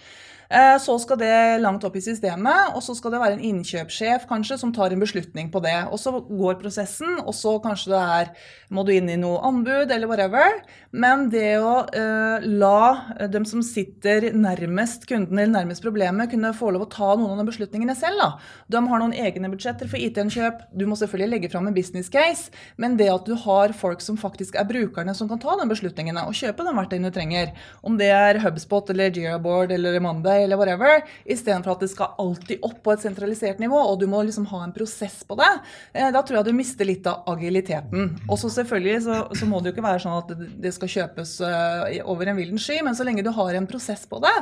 Eh, 0.50 0.76
Så 0.78 0.98
skal 1.00 1.18
det 1.18 1.60
langt 1.62 1.84
opp 1.84 1.96
i 1.96 2.02
systemet, 2.04 2.74
og 2.74 2.82
så 2.82 2.94
skal 2.96 3.14
det 3.14 3.20
være 3.20 3.36
en 3.38 3.46
innkjøpssjef 3.50 4.26
kanskje 4.28 4.58
som 4.60 4.72
tar 4.72 4.92
en 4.92 5.00
beslutning 5.00 5.50
på 5.50 5.62
det. 5.64 5.76
Og 5.90 5.98
så 5.98 6.12
går 6.20 6.60
prosessen, 6.60 7.18
og 7.24 7.34
så 7.34 7.56
kanskje 7.62 7.92
det 7.94 8.02
er 8.02 8.30
må 8.74 8.84
du 8.84 8.92
inn 8.94 9.08
i 9.08 9.16
noe 9.20 9.38
anbud 9.46 9.90
eller 9.90 10.08
whatever. 10.10 10.60
Men 10.92 11.28
det 11.30 11.56
å 11.62 11.86
eh, 11.94 12.44
la 12.44 13.26
dem 13.30 13.44
som 13.48 13.62
sitter 13.62 14.32
nærmest 14.34 15.06
kunden 15.10 15.38
eller 15.38 15.54
nærmest 15.64 15.84
problemet, 15.84 16.30
kunne 16.30 16.52
få 16.56 16.72
lov 16.74 16.86
å 16.86 16.90
ta 16.92 17.14
noen 17.14 17.34
av 17.38 17.42
de 17.44 17.50
beslutningene 17.52 17.96
selv. 17.98 18.18
da. 18.20 18.30
De 18.68 18.82
har 18.88 19.02
noen 19.02 19.14
egne 19.14 19.50
budsjetter 19.52 19.88
for 19.90 20.00
IT-innkjøp. 20.00 20.66
Du 20.76 20.86
må 20.86 20.98
selvfølgelig 20.98 21.30
legge 21.30 21.50
fram 21.52 21.68
en 21.70 21.74
business 21.76 22.10
case, 22.12 22.50
men 22.76 22.96
det 23.00 23.10
at 23.12 23.26
du 23.26 23.34
har 23.44 23.74
folk 23.76 24.02
som 24.04 24.18
faktisk 24.20 24.58
er 24.60 24.68
brukerne, 24.68 25.14
som 25.14 25.28
kan 25.30 25.40
ta 25.42 25.56
de 25.60 25.68
beslutningene 25.70 26.26
og 26.28 26.36
kjøpe 26.36 26.66
de 26.66 26.74
verktøyene 26.76 27.10
du 27.10 27.14
trenger, 27.16 27.52
om 27.86 27.98
det 28.00 28.10
er 28.14 28.40
Hubspot 28.44 28.90
eller 28.90 29.12
GeoBoard 29.14 29.72
eller 29.74 30.00
Monday 30.34 30.44
eller 30.44 30.56
whatever, 30.58 31.02
istedenfor 31.26 31.72
at 31.76 31.80
det 31.84 31.90
skal 31.92 32.14
alltid 32.18 32.62
opp 32.66 32.80
på 32.84 32.92
et 32.94 33.02
sentralisert 33.04 33.58
nivå, 33.62 33.78
og 33.78 34.00
du 34.00 34.06
må 34.10 34.22
liksom 34.26 34.46
ha 34.50 34.62
en 34.64 34.72
prosess 34.74 35.22
på 35.28 35.36
det, 35.38 35.50
eh, 35.94 36.10
da 36.14 36.22
tror 36.22 36.38
jeg 36.40 36.44
du 36.48 36.52
mister 36.56 36.84
litt 36.88 37.06
av 37.06 37.22
agiliteten. 37.34 38.16
Og 38.28 38.38
så 38.38 38.50
selvfølgelig 38.50 39.02
så, 39.06 39.20
så 39.38 39.46
må 39.46 39.60
det 39.62 39.70
jo 39.72 39.76
ikke 39.76 39.86
være 39.86 40.02
sånn 40.04 40.18
at 40.18 40.60
det- 40.60 40.74
skal 40.74 40.88
kjøpes 40.88 41.40
eh, 41.46 42.00
over 42.04 42.26
en 42.26 42.36
villen 42.36 42.58
sky, 42.58 42.80
men 42.82 42.94
så 42.94 43.04
lenge 43.06 43.22
du 43.22 43.30
har 43.30 43.54
en 43.54 43.66
prosess 43.66 44.06
på 44.10 44.20
det. 44.20 44.34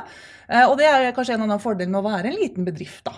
eh, 0.49 0.65
Og 0.67 0.77
det 0.77 0.85
er 0.89 1.11
kanskje 1.13 1.35
en 1.35 1.43
av 1.45 1.49
de 1.59 1.63
fordelene 1.63 1.91
med 1.93 2.03
å 2.03 2.09
være 2.09 2.31
en 2.31 2.39
liten 2.39 2.65
bedrift, 2.65 3.03
da. 3.05 3.13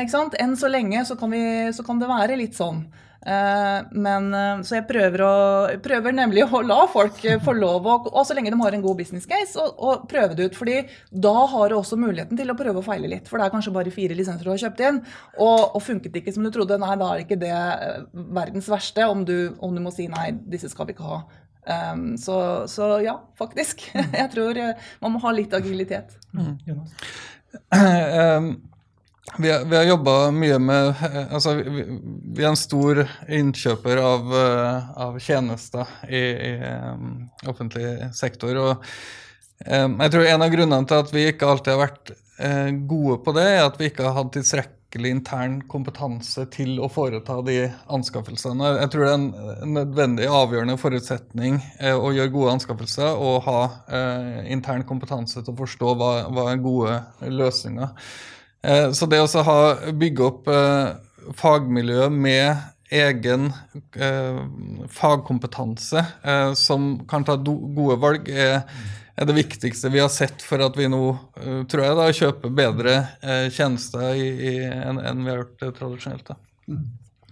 Ikke 0.00 0.10
sant? 0.10 0.34
Enn 0.40 0.56
så 0.56 0.70
lenge 0.70 1.04
så 1.04 1.18
kan, 1.18 1.30
vi, 1.30 1.42
så 1.72 1.84
kan 1.84 1.98
det 1.98 2.08
være 2.08 2.36
litt 2.38 2.54
sånn. 2.56 2.86
Eh, 3.26 3.86
Men, 3.90 4.34
eh, 4.34 4.62
så 4.66 4.76
jeg 4.78 4.86
prøver, 4.88 5.22
å, 5.24 5.34
prøver 5.84 6.12
nemlig 6.12 6.44
å 6.44 6.60
la 6.64 6.82
folk 6.92 7.22
eh, 7.24 7.40
få 7.42 7.54
lov, 7.56 7.86
å, 7.88 7.96
og 8.10 8.26
så 8.26 8.36
lenge 8.36 8.52
de 8.52 8.58
har 8.60 8.76
en 8.76 8.84
god 8.84 8.98
business 9.00 9.24
case, 9.28 9.56
å, 9.60 9.70
å 9.72 9.94
prøve 10.10 10.36
det 10.36 10.50
ut. 10.50 10.58
fordi 10.58 10.82
da 11.08 11.34
har 11.54 11.72
du 11.72 11.78
også 11.78 11.96
muligheten 12.00 12.36
til 12.36 12.52
å 12.52 12.58
prøve 12.58 12.82
å 12.82 12.84
feile 12.84 13.08
litt. 13.10 13.30
For 13.30 13.40
det 13.40 13.48
er 13.48 13.54
kanskje 13.54 13.74
bare 13.74 13.94
fire 13.94 14.16
lisenser 14.18 14.44
du 14.44 14.52
har 14.52 14.60
kjøpt 14.60 14.82
inn, 14.84 15.00
og, 15.38 15.62
og 15.72 15.80
funket 15.84 16.12
det 16.12 16.24
ikke 16.24 16.36
som 16.36 16.44
du 16.44 16.52
trodde, 16.52 16.78
nei, 16.82 16.98
da 17.00 17.12
er 17.12 17.24
ikke 17.24 17.40
det 17.40 17.54
verdens 18.12 18.68
verste 18.70 19.08
om 19.08 19.24
du, 19.24 19.54
om 19.64 19.72
du 19.74 19.80
må 19.84 19.94
si 19.94 20.08
nei, 20.12 20.30
disse 20.50 20.68
skal 20.72 20.90
vi 20.90 20.96
ikke 20.96 21.08
ha. 21.08 21.22
Um, 21.64 22.10
så, 22.20 22.36
så 22.68 22.98
ja, 23.00 23.16
faktisk. 23.40 23.86
Jeg 24.20 24.28
tror 24.34 24.60
man 25.00 25.14
må 25.14 25.22
ha 25.24 25.32
litt 25.32 25.56
agilitet. 25.56 26.18
Jonas? 26.68 26.92
Ehm, 27.74 28.48
vi, 29.38 29.64
vi 29.66 29.76
har 29.76 29.84
jobba 29.88 30.30
mye 30.30 30.58
med 30.60 30.88
eh, 30.88 31.32
Altså, 31.32 31.54
vi, 31.54 31.84
vi 32.36 32.44
er 32.44 32.52
en 32.52 32.60
stor 32.60 33.02
innkjøper 33.28 34.00
av, 34.02 34.34
eh, 34.38 34.90
av 35.06 35.18
tjenester 35.22 35.90
i, 36.08 36.20
i 36.20 36.52
em, 36.68 37.08
offentlig 37.48 38.12
sektor. 38.14 38.60
Og 38.60 39.64
em, 39.64 39.96
jeg 40.04 40.14
tror 40.14 40.28
en 40.28 40.46
av 40.46 40.52
grunnene 40.52 40.90
til 40.90 41.02
at 41.02 41.14
vi 41.14 41.26
ikke 41.32 41.48
alltid 41.50 41.74
har 41.74 41.82
vært 41.86 42.14
eh, 42.14 42.70
gode 42.84 43.20
på 43.24 43.34
det, 43.36 43.48
er 43.56 43.64
at 43.64 43.80
vi 43.80 43.90
ikke 43.90 44.06
har 44.06 44.18
hatt 44.20 44.34
tilstrekkelig 44.36 45.14
intern 45.16 45.56
kompetanse 45.72 46.44
til 46.54 46.76
å 46.78 46.90
foreta 46.92 47.40
de 47.48 47.56
anskaffelsene. 47.96 48.74
Jeg 48.76 48.92
tror 48.92 49.06
det 49.06 49.14
er 49.14 49.24
en 49.64 49.72
nødvendig 49.80 50.28
avgjørende 50.30 50.76
forutsetning 50.78 51.58
eh, 51.80 51.96
å 51.96 52.12
gjøre 52.14 52.34
gode 52.36 52.58
anskaffelser 52.58 53.16
og 53.16 53.40
ha 53.48 53.58
eh, 53.88 54.44
intern 54.54 54.86
kompetanse 54.86 55.40
til 55.40 55.56
å 55.56 55.58
forstå 55.64 55.96
hva, 55.98 56.12
hva 56.28 56.46
er 56.52 56.62
gode 56.62 57.00
løsninger. 57.32 57.90
Eh, 58.64 58.90
så 58.96 59.08
det 59.10 59.20
å 59.20 59.44
ha 59.46 59.58
bygge 59.92 60.24
opp 60.24 60.48
eh, 60.48 60.94
fagmiljø 61.36 62.08
med 62.12 62.70
egen 62.94 63.48
eh, 63.96 64.40
fagkompetanse 64.92 66.04
eh, 66.22 66.52
som 66.58 66.94
kan 67.10 67.24
ta 67.26 67.36
do, 67.36 67.56
gode 67.76 67.98
valg, 68.00 68.28
er, 68.28 68.62
er 69.14 69.28
det 69.28 69.36
viktigste 69.36 69.92
vi 69.92 70.02
har 70.02 70.12
sett 70.12 70.44
for 70.44 70.62
at 70.64 70.76
vi 70.78 70.88
nå, 70.90 71.02
tror 71.70 71.84
jeg, 71.84 71.96
da, 72.00 72.10
kjøper 72.20 72.54
bedre 72.56 72.98
eh, 73.22 73.48
tjenester 73.52 74.14
enn 74.14 75.00
en 75.00 75.24
vi 75.24 75.32
har 75.32 75.42
gjort 75.42 75.66
eh, 75.66 75.74
tradisjonelt. 75.80 76.32
Da. 76.32 76.38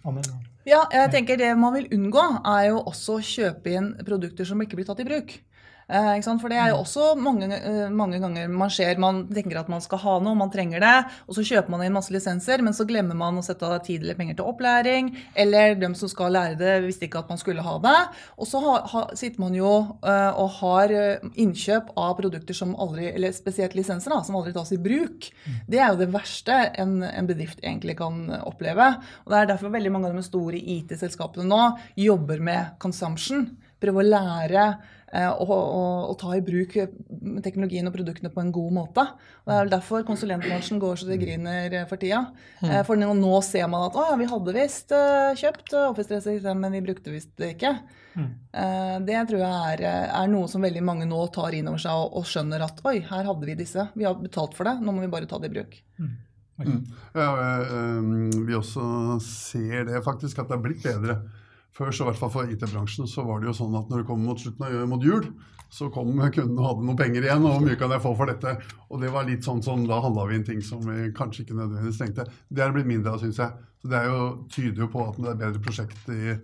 Anne? 0.09 0.25
Ja, 0.67 0.85
jeg 0.95 1.11
tenker 1.11 1.39
Det 1.41 1.49
man 1.59 1.75
vil 1.75 1.89
unngå, 1.95 2.23
er 2.47 2.69
jo 2.71 2.83
også 2.87 3.17
å 3.19 3.25
kjøpe 3.27 3.73
inn 3.73 3.89
produkter 4.07 4.47
som 4.47 4.61
ikke 4.63 4.79
blir 4.79 4.87
tatt 4.87 5.03
i 5.03 5.09
bruk. 5.09 5.35
Eh? 5.93 6.25
For 6.41 6.49
det 6.49 6.59
er 6.59 6.71
jo 6.73 6.81
også 6.81 7.13
mange, 7.21 7.49
eh, 7.53 7.91
mange 7.93 8.19
ganger 8.23 8.49
man 8.49 8.71
ser 8.73 8.99
Man 8.99 9.27
tenker 9.29 9.61
at 9.61 9.69
man 9.69 9.83
skal 9.85 10.01
ha 10.03 10.19
noe, 10.21 10.35
man 10.39 10.51
trenger 10.51 10.81
det, 10.81 10.95
og 11.29 11.37
så 11.37 11.45
kjøper 11.45 11.71
man 11.71 11.85
inn 11.85 11.93
masse 11.93 12.13
lisenser, 12.15 12.63
men 12.65 12.73
så 12.73 12.87
glemmer 12.89 13.17
man 13.19 13.39
å 13.39 13.45
sette 13.45 13.67
av 13.67 13.83
tid 13.85 14.03
eller 14.03 14.17
penger 14.17 14.39
til 14.39 14.49
opplæring, 14.49 15.13
eller 15.35 15.75
dem 15.77 15.95
som 15.99 16.09
skal 16.09 16.33
lære 16.33 16.57
det, 16.61 16.75
visste 16.87 17.07
ikke 17.07 17.23
at 17.23 17.33
man 17.33 17.41
skulle 17.41 17.65
ha 17.65 17.77
det. 17.83 17.99
Og 18.39 18.49
så 18.49 18.63
ha, 18.65 18.77
ha, 18.93 19.03
sitter 19.19 19.43
man 19.43 19.57
jo 19.57 19.73
eh, 20.01 20.33
og 20.33 20.51
har 20.61 20.95
innkjøp 21.37 21.93
av 21.97 22.17
produkter 22.21 22.57
som 22.57 22.75
aldri, 22.81 23.11
eller 23.13 23.35
spesielt 23.37 23.77
lisenser, 23.77 24.15
da, 24.15 24.23
som 24.25 24.39
aldri 24.39 24.55
tas 24.57 24.73
i 24.73 24.81
bruk. 24.81 25.29
Det 25.69 25.81
er 25.81 25.93
jo 25.93 26.01
det 26.01 26.13
verste 26.15 26.57
en, 26.81 27.01
en 27.05 27.29
bedrift 27.29 27.61
egentlig 27.63 27.99
kan 28.01 28.25
oppleve. 28.43 28.95
Og 29.25 29.33
det 29.33 29.41
er 29.41 29.53
derfor 29.53 29.75
veldig 29.75 29.93
mange 29.93 30.11
av 30.11 30.17
de 30.17 30.25
store 30.25 30.61
IT-selskapene 30.77 31.47
nå 31.49 31.63
jobber 32.01 32.43
med 32.43 32.75
consumption. 32.83 33.47
Prøve 33.83 34.03
å 34.03 34.07
lære 34.07 34.67
eh, 35.13 35.29
å, 35.29 35.47
å, 35.47 35.85
å 36.11 36.17
ta 36.21 36.35
i 36.37 36.43
bruk 36.45 36.75
teknologien 37.45 37.89
og 37.89 37.95
produktene 37.97 38.33
på 38.33 38.43
en 38.43 38.53
god 38.55 38.77
måte. 38.79 39.07
Og 39.45 39.51
Det 39.51 39.57
er 39.57 39.65
vel 39.65 39.75
derfor 39.75 40.07
konsulentbransjen 40.09 40.83
går 40.83 41.01
så 41.01 41.09
det 41.11 41.21
griner 41.23 41.79
eh, 41.81 41.89
for 41.91 42.01
tida. 42.03 42.25
Mm. 42.63 42.77
For 42.89 42.99
nå, 42.99 43.33
ser 43.47 43.69
man 43.73 43.89
at 43.89 43.99
å 43.99 44.07
ja, 44.11 44.19
vi 44.21 44.31
hadde 44.31 44.57
visst 44.57 44.95
eh, 44.97 45.33
kjøpt 45.39 45.77
eh, 45.77 45.91
Office 45.91 46.11
365, 46.11 46.65
men 46.65 46.79
vi 46.79 46.87
brukte 46.89 47.15
visst 47.15 47.35
det 47.41 47.55
ikke. 47.57 47.77
Mm. 48.13 48.33
Det 49.09 49.21
tror 49.31 49.41
jeg 49.41 49.69
er, 49.73 49.83
eh, 49.89 50.11
er 50.21 50.29
noe 50.29 50.49
som 50.51 50.65
veldig 50.65 50.83
mange 50.85 51.07
nå 51.09 51.21
tar 51.33 51.55
inn 51.57 51.71
over 51.71 51.81
seg 51.81 51.97
og, 51.97 52.19
og 52.21 52.29
skjønner 52.29 52.67
at 52.67 52.83
oi, 52.89 52.99
her 53.09 53.29
hadde 53.31 53.49
vi 53.49 53.57
disse. 53.59 53.87
Vi 53.97 54.05
har 54.09 54.19
betalt 54.21 54.57
for 54.59 54.69
det, 54.69 54.77
nå 54.83 54.93
må 54.93 55.05
vi 55.05 55.13
bare 55.13 55.29
ta 55.31 55.41
det 55.41 55.49
i 55.49 55.55
bruk. 55.57 55.79
Ja, 57.17 57.31
eh, 57.65 58.11
vi 58.47 58.57
også 58.57 59.19
ser 59.25 59.89
det 59.89 60.03
faktisk, 60.05 60.39
at 60.39 60.51
det 60.51 60.59
er 60.59 60.67
blitt 60.67 60.85
bedre. 60.85 61.19
Før, 61.73 61.89
så 61.89 62.05
i 62.05 62.11
hvert 62.11 62.21
fall 62.21 62.33
for 62.35 62.53
IT-bransjen, 62.53 63.09
så 63.09 63.25
var 63.25 63.41
det 63.41 63.49
jo 63.49 63.57
sånn 63.57 63.75
at 63.79 63.89
når 63.89 64.03
det 64.03 64.09
kom 64.11 64.25
mot 64.27 64.41
slutten 64.41 64.67
av 64.67 64.89
mot 64.91 65.05
jul, 65.05 65.25
så 65.73 65.87
kom 65.89 66.11
kunden 66.35 66.59
og 66.59 66.67
hadde 66.67 66.85
noen 66.85 66.99
penger 66.99 67.25
igjen, 67.25 67.45
og 67.49 67.55
hvor 67.55 67.63
mye 67.65 67.79
kan 67.81 67.93
jeg 67.95 68.05
få 68.05 68.11
for 68.19 68.29
dette? 68.29 68.51
Og 68.93 69.01
det 69.01 69.09
var 69.15 69.25
litt 69.25 69.47
sånn 69.47 69.63
som 69.65 69.87
da 69.89 70.03
handla 70.05 70.27
vi 70.29 70.37
inn 70.37 70.45
ting 70.45 70.61
som 70.65 70.83
vi 70.85 71.07
kanskje 71.17 71.47
ikke 71.47 71.57
nødvendigvis 71.57 72.01
trengte. 72.03 72.27
Det 72.53 72.61
er 72.61 72.69
det 72.69 72.77
blitt 72.77 72.91
mindre 72.91 73.15
av, 73.15 73.23
syns 73.23 73.41
jeg. 73.41 73.65
Så 73.81 73.89
det 73.89 74.03
jo, 74.05 74.19
tyder 74.53 74.85
jo 74.85 74.91
på 74.93 75.07
at 75.09 75.17
det 75.17 75.31
er 75.31 75.41
bedre 75.41 75.63
prosjekt 75.65 76.13
i, 76.13 76.37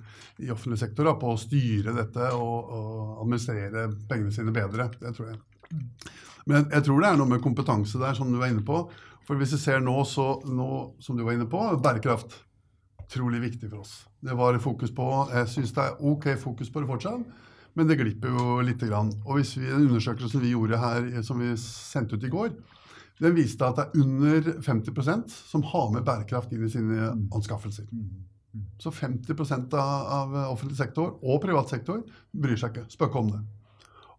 i 0.47 0.49
offentlig 0.55 0.81
sektor 0.81 1.11
da, 1.11 1.15
på 1.21 1.35
å 1.35 1.39
styre 1.39 1.93
dette 1.99 2.31
og, 2.39 2.73
og 2.73 3.21
administrere 3.27 3.85
pengene 4.09 4.33
sine 4.33 4.55
bedre. 4.57 4.89
Det 4.97 5.13
tror 5.19 5.35
jeg. 5.35 5.39
Men 6.49 6.63
jeg, 6.63 6.71
jeg 6.79 6.89
tror 6.89 7.05
det 7.05 7.13
er 7.13 7.21
noe 7.21 7.35
med 7.35 7.45
kompetanse 7.45 8.01
der, 8.01 8.17
som 8.17 8.33
du 8.33 8.41
var 8.41 8.49
inne 8.49 8.65
på. 8.65 8.81
For 9.29 9.37
hvis 9.37 9.53
vi 9.59 9.61
ser 9.61 9.85
nå, 9.85 9.93
så 10.09 10.39
nå, 10.49 10.73
som 11.05 11.21
du 11.21 11.27
var 11.27 11.37
inne 11.37 11.47
på, 11.53 11.61
bærekraft. 11.85 12.41
Utrolig 13.09 13.41
viktig 13.41 13.71
for 13.71 13.81
oss. 13.81 14.07
Det 14.21 14.35
var 14.37 14.59
fokus 14.61 14.91
på. 14.93 15.05
Jeg 15.33 15.49
syns 15.49 15.73
det 15.73 15.85
er 15.85 16.01
ok 16.05 16.27
fokus 16.37 16.69
på 16.69 16.83
det 16.83 16.89
fortsatt, 16.91 17.45
men 17.79 17.89
det 17.89 17.97
glipper 17.97 18.35
jo 18.35 18.59
lite 18.61 18.89
grann. 18.91 19.15
Og 19.25 19.39
hvis 19.39 19.55
vi, 19.57 19.65
den 19.65 19.87
undersøkelsen 19.89 20.43
vi 20.45 20.53
gjorde 20.53 20.81
her, 20.83 21.07
som 21.25 21.41
vi 21.41 21.55
sendte 21.57 22.19
ut 22.19 22.27
i 22.29 22.33
går, 22.33 22.53
den 23.19 23.35
viste 23.35 23.65
at 23.65 23.79
det 23.79 23.87
er 23.87 24.03
under 24.05 24.51
50% 24.63 25.33
som 25.33 25.65
har 25.73 25.89
med 25.95 26.05
bærekraft 26.05 26.53
inn 26.53 26.67
i 26.67 26.71
sine 26.71 27.09
anskaffelser. 27.35 27.89
Så 28.83 28.93
50 28.93 29.33
av, 29.79 30.05
av 30.13 30.37
offentlig 30.53 30.77
sektor 30.77 31.17
og 31.23 31.41
privat 31.43 31.73
sektor 31.73 32.05
bryr 32.33 32.61
seg 32.61 32.77
ikke, 32.77 32.91
spør 32.93 33.11
ikke 33.11 33.23
om 33.25 33.33
det. 33.33 33.45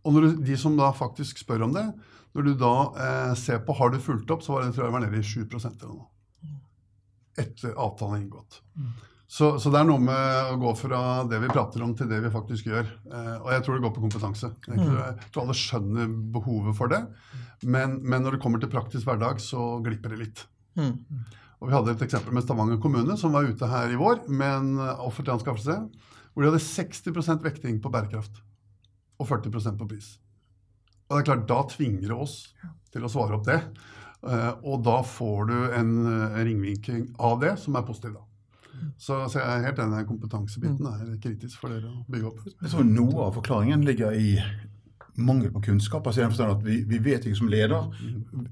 Og 0.04 0.16
når 0.16 0.26
du, 0.26 0.42
de 0.50 0.58
som 0.58 0.78
da 0.80 0.90
faktisk 0.96 1.44
spør 1.44 1.68
om 1.68 1.76
det, 1.78 1.86
når 2.34 2.46
du 2.46 2.54
da 2.58 2.76
eh, 3.06 3.34
ser 3.38 3.62
på 3.66 3.76
har 3.78 3.94
du 3.94 4.02
fulgt 4.02 4.32
opp, 4.34 4.42
så 4.46 4.56
var 4.56 4.66
det, 4.66 4.74
tror 4.74 4.88
jeg 4.88 4.96
var 4.98 5.06
nede 5.06 5.20
i 5.22 5.26
7% 5.26 5.70
eller 5.70 5.94
noe. 5.94 6.10
Etter 7.38 7.76
avtalen 7.78 8.18
er 8.18 8.24
inngått. 8.26 8.62
Så, 9.30 9.52
så, 9.62 9.70
det 9.70 9.78
er 9.78 9.86
noe 9.86 10.02
med 10.02 10.54
å 10.56 10.56
gå 10.58 10.72
fra 10.74 11.00
det 11.30 11.38
vi 11.44 11.52
prater 11.52 11.84
om, 11.86 11.92
til 11.94 12.08
det 12.10 12.18
vi 12.24 12.32
faktisk 12.34 12.72
gjør. 12.72 12.88
Eh, 13.14 13.36
og 13.36 13.52
jeg 13.54 13.66
tror 13.66 13.76
det 13.78 13.84
går 13.84 13.94
på 13.94 14.02
kompetanse. 14.08 14.50
Jeg 14.66 14.80
tror, 14.80 14.96
jeg 15.04 15.30
tror 15.30 15.44
alle 15.44 15.58
skjønner 15.60 16.16
behovet 16.34 16.78
for 16.80 16.90
det. 16.90 17.04
Men, 17.62 18.00
men, 18.02 18.24
når 18.26 18.36
det 18.36 18.42
kommer 18.42 18.64
til 18.64 18.72
praktisk 18.74 19.06
hverdag, 19.06 19.44
så 19.44 19.76
glipper 19.86 20.16
det 20.16 20.24
litt. 20.24 20.42
Mm. 20.80 20.96
Og 21.60 21.70
Vi 21.70 21.76
hadde 21.76 21.94
et 21.94 22.06
eksempel 22.08 22.34
med 22.34 22.48
Stavanger 22.48 22.82
kommune, 22.82 23.20
som 23.22 23.36
var 23.36 23.46
ute 23.46 23.70
her 23.70 23.94
i 23.94 24.00
vår 24.00 24.24
med 24.32 24.50
en 24.50 24.82
offentlig 24.96 25.36
anskaffelse 25.36 25.78
hvor 26.34 26.46
de 26.46 26.50
hadde 26.50 26.64
60% 26.64 27.44
vekting 27.44 27.80
på 27.84 27.92
bærekraft 27.92 28.42
og 29.20 29.28
40% 29.28 29.78
på 29.80 29.88
pris. 29.90 30.14
Og 31.10 31.18
det 31.18 31.22
er 31.22 31.30
klart, 31.32 31.48
Da 31.50 31.64
tvinger 31.68 32.08
det 32.08 32.16
oss 32.16 32.36
til 32.94 33.06
å 33.06 33.12
svare 33.12 33.36
opp 33.38 33.46
det. 33.46 33.60
Eh, 34.28 34.50
og 34.64 34.82
da 34.88 34.98
får 35.06 35.46
du 35.52 35.58
en 35.80 35.94
ringvinking 36.36 37.14
av 37.20 37.40
det 37.44 37.56
som 37.62 37.78
er 37.80 37.86
positiv. 37.88 38.18
da. 38.18 38.26
Så, 38.98 39.30
så, 39.30 39.40
jeg 39.40 39.48
er 39.48 39.66
helt 39.68 39.80
enig, 39.84 40.06
kompetansebiten 40.08 40.88
er 40.88 41.16
kritisk 41.24 41.60
for 41.62 41.72
dere 41.74 41.92
å 41.92 42.04
bygge 42.12 42.32
opp. 42.32 42.44
Jeg 42.62 42.72
tror 42.72 42.88
Noe 42.88 43.26
av 43.28 43.36
forklaringen 43.36 43.84
ligger 43.88 44.16
i 44.16 44.36
mangel 45.20 45.52
på 45.52 45.62
kunnskap. 45.62 46.08
altså 46.08 46.22
jeg 46.22 46.50
at 46.52 46.66
vi, 46.66 46.84
vi, 46.88 47.00
vet 47.04 47.26
ikke 47.26 47.36
som 47.36 47.48
leder 47.48 47.90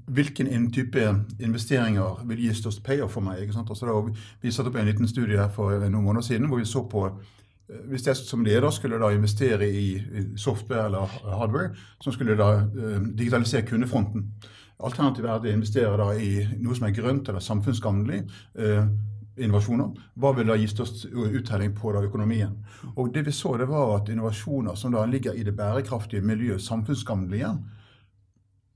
hvilken 0.06 0.70
type 0.72 1.24
investeringer 1.40 2.22
vil 2.28 2.44
gi 2.44 2.54
størst 2.54 2.82
payoff 2.84 3.12
for 3.16 3.24
meg. 3.24 3.42
ikke 3.42 3.56
sant? 3.56 3.70
Altså 3.70 3.86
da, 3.88 4.20
vi 4.42 4.52
satte 4.52 4.68
opp 4.68 4.76
en 4.76 4.88
liten 4.90 5.08
studie 5.08 5.38
her 5.38 5.50
for 5.54 5.72
noen 5.88 6.04
måneder 6.04 6.26
siden 6.26 6.48
hvor 6.48 6.60
vi 6.60 6.68
så 6.68 6.84
på 6.88 7.06
eh, 7.08 7.82
hvis 7.88 8.06
jeg 8.06 8.20
som 8.20 8.44
leder 8.44 8.70
skulle 8.70 9.00
da 9.00 9.10
investere 9.14 9.68
i 9.68 10.36
software 10.36 10.86
eller 10.86 11.18
hardware 11.24 11.72
som 12.00 12.12
skulle 12.12 12.36
da 12.36 12.64
uh, 12.64 13.00
digitalisere 13.16 13.66
kundefronten 13.68 14.28
Alternativet 14.78 15.28
er 15.28 15.36
at 15.36 15.46
jeg 15.46 15.58
investerer 15.58 15.98
da 15.98 16.08
i 16.14 16.32
noe 16.62 16.76
som 16.78 16.86
er 16.86 16.94
grønt 16.94 17.28
eller 17.28 17.42
samfunnsgagnlig. 17.42 18.20
Eh, 18.58 18.84
innovasjoner, 19.38 19.90
hva 20.18 20.32
vil 20.36 20.50
da 20.50 20.56
gi 20.58 20.68
størst 20.70 21.04
uttelling 21.14 21.74
på 21.78 21.92
da 21.94 22.02
økonomien? 22.06 22.54
Og 22.96 23.10
det 23.14 23.24
vi 23.26 23.34
så, 23.34 23.56
det 23.58 23.68
var 23.70 23.96
at 23.96 24.10
innovasjoner 24.10 24.78
som 24.78 24.94
da 24.94 25.04
ligger 25.06 25.34
i 25.34 25.44
det 25.46 25.54
bærekraftige 25.58 26.22
miljøet, 26.26 26.62
samfunnsgagnlige, 26.62 27.52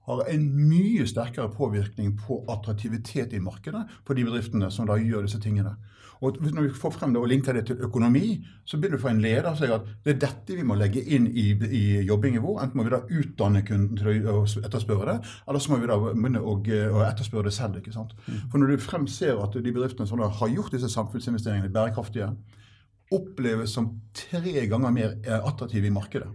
har 0.06 0.24
en 0.26 0.46
mye 0.58 1.06
sterkere 1.06 1.50
påvirkning 1.54 2.16
på 2.18 2.40
attraktivitet 2.50 3.34
i 3.36 3.42
markedet 3.42 3.84
for 4.06 4.18
de 4.18 4.24
bedriftene 4.26 4.70
som 4.74 4.88
da 4.90 4.98
gjør 4.98 5.28
disse 5.28 5.38
tingene. 5.42 5.76
Og 6.22 6.38
Når 6.38 6.62
vi 6.68 6.74
får 6.78 6.92
frem 6.94 7.14
det 7.14 7.18
og 7.18 7.26
linker 7.30 7.56
det 7.56 7.64
til 7.66 7.80
økonomi, 7.82 8.36
så 8.64 8.78
begynner 8.78 9.00
du 9.00 9.02
få 9.02 9.10
en 9.10 9.22
leder 9.24 9.48
som 9.50 9.58
sier 9.58 9.74
at 9.74 9.88
det 10.04 10.12
er 10.12 10.20
dette 10.22 10.54
vi 10.54 10.66
må 10.66 10.76
legge 10.78 11.02
inn 11.02 11.26
i, 11.26 11.48
i 11.50 11.82
jobbingen 12.06 12.44
vår. 12.44 12.60
Enten 12.62 12.78
må 12.78 12.86
vi 12.86 12.92
da 12.94 13.00
utdanne 13.02 13.64
kunden 13.66 13.98
til 13.98 14.28
å 14.30 14.44
etterspørre 14.62 15.08
det, 15.10 15.32
eller 15.48 15.64
så 15.64 15.72
må 15.72 15.80
vi 15.82 15.90
da 15.90 15.98
begynne 16.04 16.42
å, 16.42 16.54
å 16.62 17.02
etterspørre 17.08 17.50
det 17.50 17.56
selv. 17.56 17.80
ikke 17.80 17.94
sant? 17.94 18.14
Mm. 18.28 18.38
For 18.52 18.62
når 18.62 18.70
du 18.70 18.84
frem 18.86 19.08
ser 19.10 19.42
at 19.42 19.58
de 19.58 19.74
bedriftene 19.74 20.06
som 20.06 20.22
har 20.22 20.54
gjort 20.54 20.76
disse 20.76 20.92
samfunnsinvesteringene 20.94 21.74
bærekraftige, 21.74 22.30
oppleves 23.12 23.74
som 23.74 23.90
tre 24.16 24.66
ganger 24.70 24.94
mer 24.94 25.16
attraktive 25.42 25.90
i 25.90 25.94
markedet. 25.94 26.30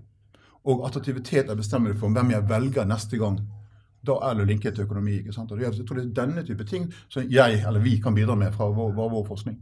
Og 0.67 0.84
attraktivitet 0.86 1.47
er 1.47 1.58
bestemmende 1.58 1.95
for 1.97 2.12
hvem 2.12 2.36
jeg 2.36 2.50
velger 2.50 2.88
neste 2.89 3.19
gang 3.21 3.39
da 4.05 4.17
er 4.29 4.38
det 4.38 4.47
linket 4.47 4.75
til 4.75 4.86
økonomi. 4.86 5.17
ikke 5.19 5.33
sant? 5.33 5.51
Og 5.51 5.62
Jeg 5.62 5.86
tror 5.88 5.97
det 5.97 6.05
er 6.05 6.25
denne 6.25 6.43
type 6.45 6.63
ting 6.67 6.86
som 7.10 7.23
jeg 7.29 7.62
eller 7.67 7.79
vi 7.83 7.97
kan 8.03 8.15
bidra 8.15 8.36
med 8.36 8.53
fra 8.53 8.69
vår, 8.69 8.93
vår 8.93 9.25
forskning. 9.27 9.57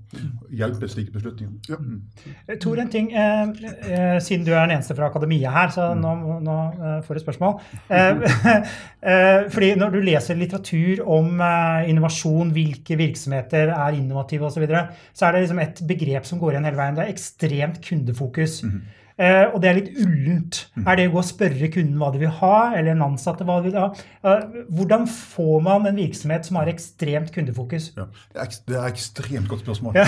Hjelpe 0.52 0.90
slike 0.92 1.12
beslutninger. 1.12 1.54
Ja. 1.70 1.80
Mm. 1.80 2.02
Eh, 2.48 2.58
Tor, 2.62 2.80
en 2.82 2.90
ting, 2.90 3.12
eh, 3.14 3.48
eh, 3.90 4.20
Siden 4.20 4.46
du 4.46 4.52
er 4.54 4.66
den 4.66 4.76
eneste 4.78 4.96
fra 4.96 5.08
akademia 5.10 5.52
her, 5.52 5.70
så 5.70 5.94
nå, 5.98 6.40
nå 6.46 6.58
eh, 6.74 7.00
får 7.06 7.16
du 7.16 7.24
spørsmål. 7.24 7.60
Fordi 9.56 9.76
Når 9.76 9.90
du 9.94 10.00
leser 10.02 10.36
litteratur 10.36 11.04
om 11.08 11.42
innovasjon, 11.88 12.52
hvilke 12.52 12.98
virksomheter 12.98 13.72
er 13.74 13.98
innovative 13.98 14.46
osv., 14.46 14.56
så, 14.56 14.64
videre, 14.64 14.86
så 15.14 15.26
er 15.26 15.36
det 15.36 15.42
liksom 15.44 15.60
et 15.60 15.82
begrep 15.88 16.26
som 16.26 16.40
går 16.40 16.56
igjen 16.56 16.68
hele 16.70 16.80
veien. 16.80 16.96
Det 16.96 17.04
er 17.04 17.12
ekstremt 17.12 17.82
kundefokus. 17.84 18.62
Mm. 18.64 18.80
Uh, 19.16 19.54
og 19.56 19.62
det 19.64 19.70
er 19.70 19.78
litt 19.78 19.94
ullent. 20.04 20.58
Mm. 20.76 20.88
Er 20.92 20.98
det 21.00 21.06
å 21.08 21.12
gå 21.14 21.20
og 21.22 21.28
spørre 21.28 21.70
kunden 21.72 22.00
hva 22.02 22.10
de 22.12 22.20
vil 22.26 22.32
ha, 22.42 22.56
eller 22.76 22.92
en 22.92 23.04
ansatte 23.06 23.46
hva 23.48 23.62
de 23.64 23.70
vil 23.70 23.78
ha? 23.80 23.86
Eh, 24.28 24.58
hvordan 24.76 25.06
får 25.08 25.62
man 25.64 25.88
en 25.88 25.96
virksomhet 25.96 26.48
som 26.50 26.58
har 26.60 26.68
ekstremt 26.68 27.32
kundefokus? 27.32 27.94
Ja, 27.96 28.10
det, 28.34 28.42
er, 28.44 28.58
det 28.68 28.76
er 28.82 28.88
ekstremt 28.90 29.48
godt 29.48 29.64
spørsmål. 29.64 29.96
Ja. 29.96 30.04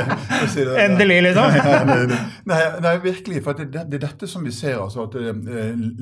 Endelig, 0.84 1.16
liksom? 1.30 1.56
nei, 2.52 2.60
nei, 2.84 2.92
virkelig. 3.06 3.40
For 3.46 3.56
det, 3.56 3.70
det, 3.72 3.96
er 3.96 4.04
dette 4.04 4.28
som 4.28 4.44
vi 4.44 4.52
ser. 4.52 4.76
Altså, 4.82 5.06
at 5.08 5.16
uh, 5.16 5.32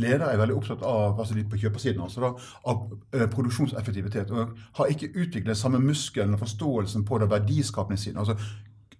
Ledere 0.01 0.33
er 0.33 0.43
veldig 0.43 0.57
opptatt 0.59 0.83
av 0.83 1.23
altså, 1.23 1.39
på 1.53 1.61
kjøpersiden 1.63 2.03
altså, 2.03 2.25
da, 2.27 2.33
av 2.73 3.31
produksjonseffektivitet. 3.37 4.35
Og 4.35 4.59
har 4.81 4.91
ikke 4.91 5.13
utviklet 5.15 5.61
samme 5.61 5.79
muskelen 5.85 6.35
og 6.35 6.43
forståelsen 6.43 7.07
på 7.07 7.23
det 7.23 7.31
verdiskapningssiden. 7.31 8.19
Altså, 8.19 8.35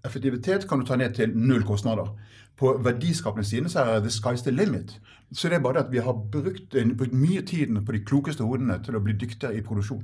effektivitet 0.07 0.69
kan 0.69 0.81
du 0.81 0.87
ta 0.87 0.97
ned 0.97 1.15
til 1.15 1.33
null 1.37 1.65
kostnader. 1.67 2.13
På 2.61 2.75
verdiskapningssiden 2.85 3.71
så 3.73 3.85
er 3.85 4.01
the 4.01 4.13
sky's 4.13 4.45
the 4.45 4.51
limit. 4.51 4.99
Så 5.33 5.49
det 5.49 5.57
er 5.57 5.63
bare 5.65 5.79
det 5.79 5.85
at 5.87 5.93
vi 5.93 5.99
har 6.05 6.13
brukt, 6.13 6.77
brukt 6.99 7.13
mye 7.13 7.43
tid 7.47 7.73
på 7.87 7.93
de 7.93 8.05
klokeste 8.05 8.45
hodene 8.45 8.81
til 8.85 8.97
å 8.97 9.05
bli 9.05 9.15
dyktigere 9.17 9.57
i 9.57 9.63
produksjon. 9.65 10.03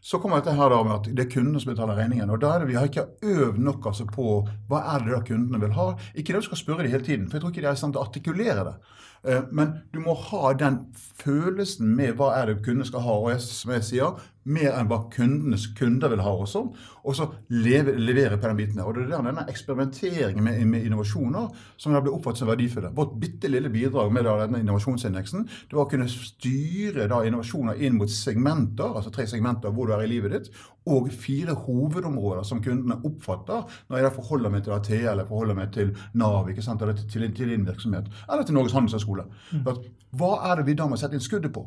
Så 0.00 0.18
kommer 0.18 0.38
dette 0.38 0.54
her 0.54 0.70
da 0.70 0.82
med 0.84 0.94
at 0.94 1.08
det 1.16 1.24
er 1.24 1.30
kundene 1.30 1.60
som 1.60 1.72
betaler 1.72 1.96
regningen. 1.96 2.30
og 2.30 2.40
da 2.40 2.52
er 2.54 2.58
det 2.60 2.68
Vi 2.68 2.74
har 2.74 2.84
ikke 2.86 3.06
øvd 3.22 3.58
nok 3.58 3.86
altså 3.86 4.04
på 4.04 4.46
hva 4.68 4.82
er 4.94 5.04
det 5.04 5.14
da 5.14 5.22
kundene 5.24 5.60
vil 5.60 5.72
ha. 5.72 5.86
Ikke 6.14 6.32
det 6.32 6.42
du 6.42 6.46
skal 6.50 6.58
spørre 6.58 6.82
dem 6.82 6.90
hele 6.90 7.04
tiden, 7.04 7.26
for 7.26 7.36
jeg 7.36 7.42
tror 7.42 7.50
ikke 7.50 7.60
de 7.60 7.66
er 7.66 7.72
i 7.72 7.80
stand 7.80 7.94
til 7.94 8.00
å 8.00 8.06
artikulere 8.06 8.64
det. 8.68 8.74
Eh, 9.24 9.42
men 9.52 9.72
du 9.94 10.00
må 10.00 10.14
ha 10.14 10.52
den 10.52 10.78
følelsen 10.94 11.94
med 11.96 12.14
hva 12.18 12.34
er 12.36 12.46
det 12.46 12.62
kundene 12.62 12.86
skal 12.86 13.02
ha, 13.06 13.16
og 13.18 13.30
jeg, 13.32 13.40
som 13.40 13.72
jeg 13.74 13.86
sier, 13.88 14.20
mer 14.46 14.76
enn 14.76 14.88
hva 14.90 15.00
kundenes 15.12 15.66
kunder 15.78 16.12
vil 16.12 16.22
ha 16.24 16.32
også. 16.44 16.62
Og 17.06 17.16
så 17.18 17.26
leve, 17.52 17.96
levere 17.98 18.38
på 18.38 18.48
den 18.48 18.58
biten. 18.58 18.82
Og 18.82 18.94
det 18.96 19.06
er 19.06 19.26
denne 19.26 19.46
eksperimenteringen 19.50 20.44
med, 20.44 20.62
med 20.70 20.86
innovasjoner 20.86 21.50
som 21.76 21.94
da 21.94 22.02
blir 22.04 22.14
oppfattet 22.14 22.42
som 22.42 22.50
verdifulle. 22.50 22.92
Vårt 22.96 23.16
bitte 23.22 23.50
lille 23.50 23.70
bidrag 23.72 24.12
med 24.14 24.26
da, 24.26 24.36
denne 24.44 24.62
innovasjonsindeksen 24.64 25.46
det 25.46 25.76
var 25.76 25.86
å 25.86 25.90
kunne 25.90 26.08
styre 26.10 27.08
da, 27.10 27.22
innovasjoner 27.26 27.82
inn 27.82 27.98
mot 27.98 28.10
segmenter, 28.10 28.88
altså 28.90 29.12
tre 29.14 29.26
segmenter 29.30 29.74
hvor 29.74 29.90
du 29.90 29.96
er 29.96 30.06
i 30.06 30.10
livet 30.10 30.34
ditt, 30.36 30.64
og 30.86 31.10
fire 31.10 31.56
hovedområder 31.66 32.46
som 32.46 32.60
kundene 32.62 33.00
oppfatter 33.06 33.64
når 33.88 33.98
jeg 33.98 34.06
da 34.06 34.14
forholder 34.14 34.52
meg 34.54 34.62
til 34.66 34.76
AT 34.76 34.90
eller 34.96 35.26
forholder 35.26 35.58
meg 35.58 35.72
til 35.74 35.90
Nav 36.18 36.50
ikke 36.50 36.62
sant, 36.62 36.82
eller 36.82 36.98
til, 36.98 37.26
til 37.34 37.50
din 37.50 37.66
virksomhet, 37.66 38.10
eller 38.30 38.46
til 38.46 38.54
Norges 38.54 38.76
handelshøyskole. 38.76 39.26
Mm. 39.50 39.66
Hva 40.16 40.32
er 40.50 40.60
det 40.60 40.68
vi 40.68 40.76
da 40.78 40.86
må 40.88 40.98
sette 41.00 41.18
inn 41.18 41.24
skuddet 41.24 41.52
på? 41.54 41.66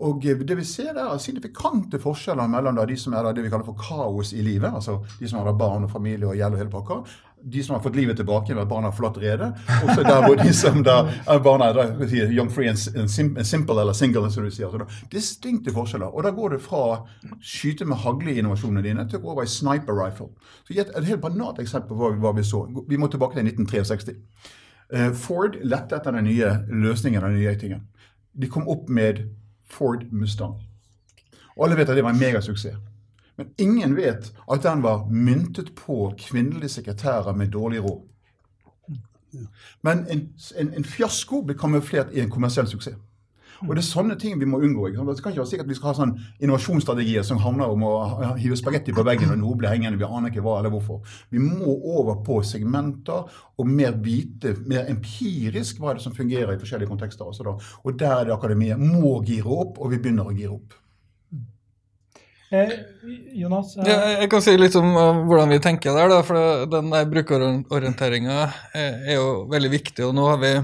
Og 0.00 0.22
det 0.24 0.56
vi 0.56 0.64
ser 0.64 0.96
er 0.96 1.18
signifikante 1.20 1.98
forskjeller 2.00 2.48
mellom 2.48 2.78
de 2.88 2.96
som 2.96 3.12
er 3.12 3.26
det 3.36 3.44
vi 3.44 3.50
kaller 3.52 3.66
for 3.68 3.76
kaos 3.76 4.32
i 4.32 4.40
livet, 4.44 4.72
altså 4.72 5.02
de 5.18 5.28
som 5.28 5.42
har 5.42 5.58
barn 5.58 5.84
og 5.84 5.92
familie 5.92 6.28
og 6.28 6.38
gjeld 6.38 6.56
og 6.56 6.62
hele 6.62 6.72
pakka, 6.72 7.02
de 7.42 7.62
som 7.64 7.74
har 7.74 7.82
fått 7.82 7.96
livet 7.96 8.16
tilbake 8.16 8.54
ved 8.54 8.62
at 8.62 8.68
barna 8.68 8.88
har 8.88 8.96
forlatt 8.96 9.18
redet, 9.20 9.48
og 9.84 9.90
så 9.94 10.04
der 10.04 10.24
hvor 10.24 10.36
de 10.40 10.52
som 10.62 10.82
da 10.84 10.96
er 11.28 11.42
barna 11.44 11.70
er 11.70 11.78
da, 11.78 12.08
young 12.28 12.50
free 12.52 12.68
and 12.68 13.10
simple 13.46 13.80
eller 13.80 13.96
single, 13.96 14.30
som 14.30 14.44
du 14.44 14.50
sier. 14.50 14.68
Altså, 14.68 14.84
da, 14.84 15.08
distinkte 15.12 15.74
forskjeller. 15.74 16.12
Og 16.12 16.24
da 16.24 16.32
går 16.36 16.56
det 16.56 16.62
fra 16.64 17.02
skyte 17.44 17.88
med 17.88 18.00
hagle 18.04 18.34
i 18.34 18.38
innovasjonene 18.40 18.84
dine 18.84 19.06
til 19.08 19.20
å 19.20 19.24
gå 19.24 19.32
over 19.34 19.48
i 19.48 19.52
sniper 19.52 19.96
rifle. 19.96 20.30
Så 20.64 20.76
Et, 20.76 20.88
et 20.96 21.08
helt 21.08 21.20
banalt 21.20 21.60
eksempel 21.60 21.96
på 21.96 22.00
hva, 22.00 22.14
hva 22.20 22.34
vi 22.36 22.44
så. 22.44 22.64
Vi 22.88 22.96
må 23.00 23.08
tilbake 23.08 23.36
til 23.36 23.48
1963. 23.48 24.16
Uh, 24.90 25.10
Ford 25.14 25.56
lette 25.64 25.96
etter 25.96 26.16
den 26.16 26.28
nye 26.28 26.54
løsningen, 26.68 27.22
den 27.22 27.36
nye 27.38 27.56
tingen. 27.58 27.86
De 28.32 28.48
kom 28.48 28.68
opp 28.68 28.88
med 28.88 29.24
Ford 29.70 30.04
Mustang. 30.10 30.54
Og 31.56 31.64
alle 31.66 31.76
vet 31.76 31.88
at 31.88 31.96
det 31.96 32.04
var 32.04 32.14
en 32.14 32.20
megasuksess. 32.20 32.76
Men 33.36 33.48
ingen 33.58 33.96
vet 33.96 34.32
at 34.52 34.62
den 34.62 34.82
var 34.82 35.06
myntet 35.10 35.74
på 35.74 36.14
kvinnelige 36.18 36.68
sekretærer 36.68 37.32
med 37.32 37.48
dårlig 37.48 37.84
råd. 37.84 38.00
Men 39.82 40.06
en, 40.10 40.28
en, 40.58 40.74
en 40.74 40.84
fiasko 40.84 41.42
ble 41.42 41.54
kamuflert 41.54 42.12
i 42.12 42.20
en 42.20 42.30
kommersiell 42.30 42.68
suksess. 42.68 42.96
Og 43.66 43.74
Det 43.74 43.82
er 43.82 43.86
sånne 43.86 44.16
ting 44.20 44.38
vi 44.40 44.48
må 44.48 44.60
unngå. 44.64 44.88
Ikke? 44.88 45.00
sant? 45.00 45.12
Det 45.16 45.24
kan 45.24 45.34
ikke 45.34 45.42
være 45.42 45.50
sikkert 45.52 45.68
at 45.68 45.72
vi 45.72 45.78
skal 45.78 45.90
ha 45.90 45.96
sånn 45.98 46.14
innovasjonsstrategier 46.40 47.26
som 47.26 47.40
handler 47.42 47.74
om 47.74 47.84
å 47.84 47.92
hive 48.40 48.58
spagetti 48.58 48.94
på 48.96 49.04
veggen 49.06 49.34
og 49.34 49.40
noe 49.42 49.58
blir 49.60 49.72
hengende. 49.72 50.00
Vi 50.00 50.08
aner 50.08 50.32
ikke 50.32 50.44
hva 50.46 50.58
eller 50.60 50.72
hvorfor. 50.72 51.00
Vi 51.30 51.42
må 51.42 51.76
over 51.96 52.20
på 52.26 52.40
segmenter 52.46 53.28
og 53.60 53.68
mer 53.68 53.96
vite, 54.00 54.54
mer 54.70 54.88
empirisk 54.92 55.80
hva 55.80 55.92
er 55.92 56.00
det 56.00 56.06
som 56.06 56.16
fungerer 56.16 56.54
i 56.54 56.60
forskjellige 56.60 56.90
kontekster. 56.90 57.28
Også 57.28 57.46
da. 57.46 57.56
Og 57.84 57.98
der 58.00 58.16
er 58.16 58.30
det 58.30 58.36
akademiet 58.36 58.80
må 58.80 59.18
gire 59.26 59.60
opp, 59.60 59.80
og 59.80 59.92
vi 59.92 60.00
begynner 60.00 60.30
å 60.30 60.36
gire 60.36 60.56
opp. 60.56 60.80
Eh, 62.50 62.72
Jonas? 63.38 63.76
eh, 63.76 63.86
Ja, 63.86 63.98
jeg 64.20 64.30
kan 64.30 64.42
si 64.42 64.56
litt 64.58 64.74
om 64.74 64.88
uh, 64.96 65.20
hvordan 65.28 65.52
vi 65.52 65.60
tenker 65.62 65.94
der. 65.94 66.10
Da, 66.10 66.22
for 66.26 66.66
den 66.72 66.90
brukerorienteringa 67.12 68.38
er, 68.74 68.96
er 69.06 69.20
jo 69.20 69.44
veldig 69.52 69.70
viktig. 69.70 70.08
og 70.08 70.16
nå 70.18 70.26
har 70.32 70.40
vi 70.42 70.54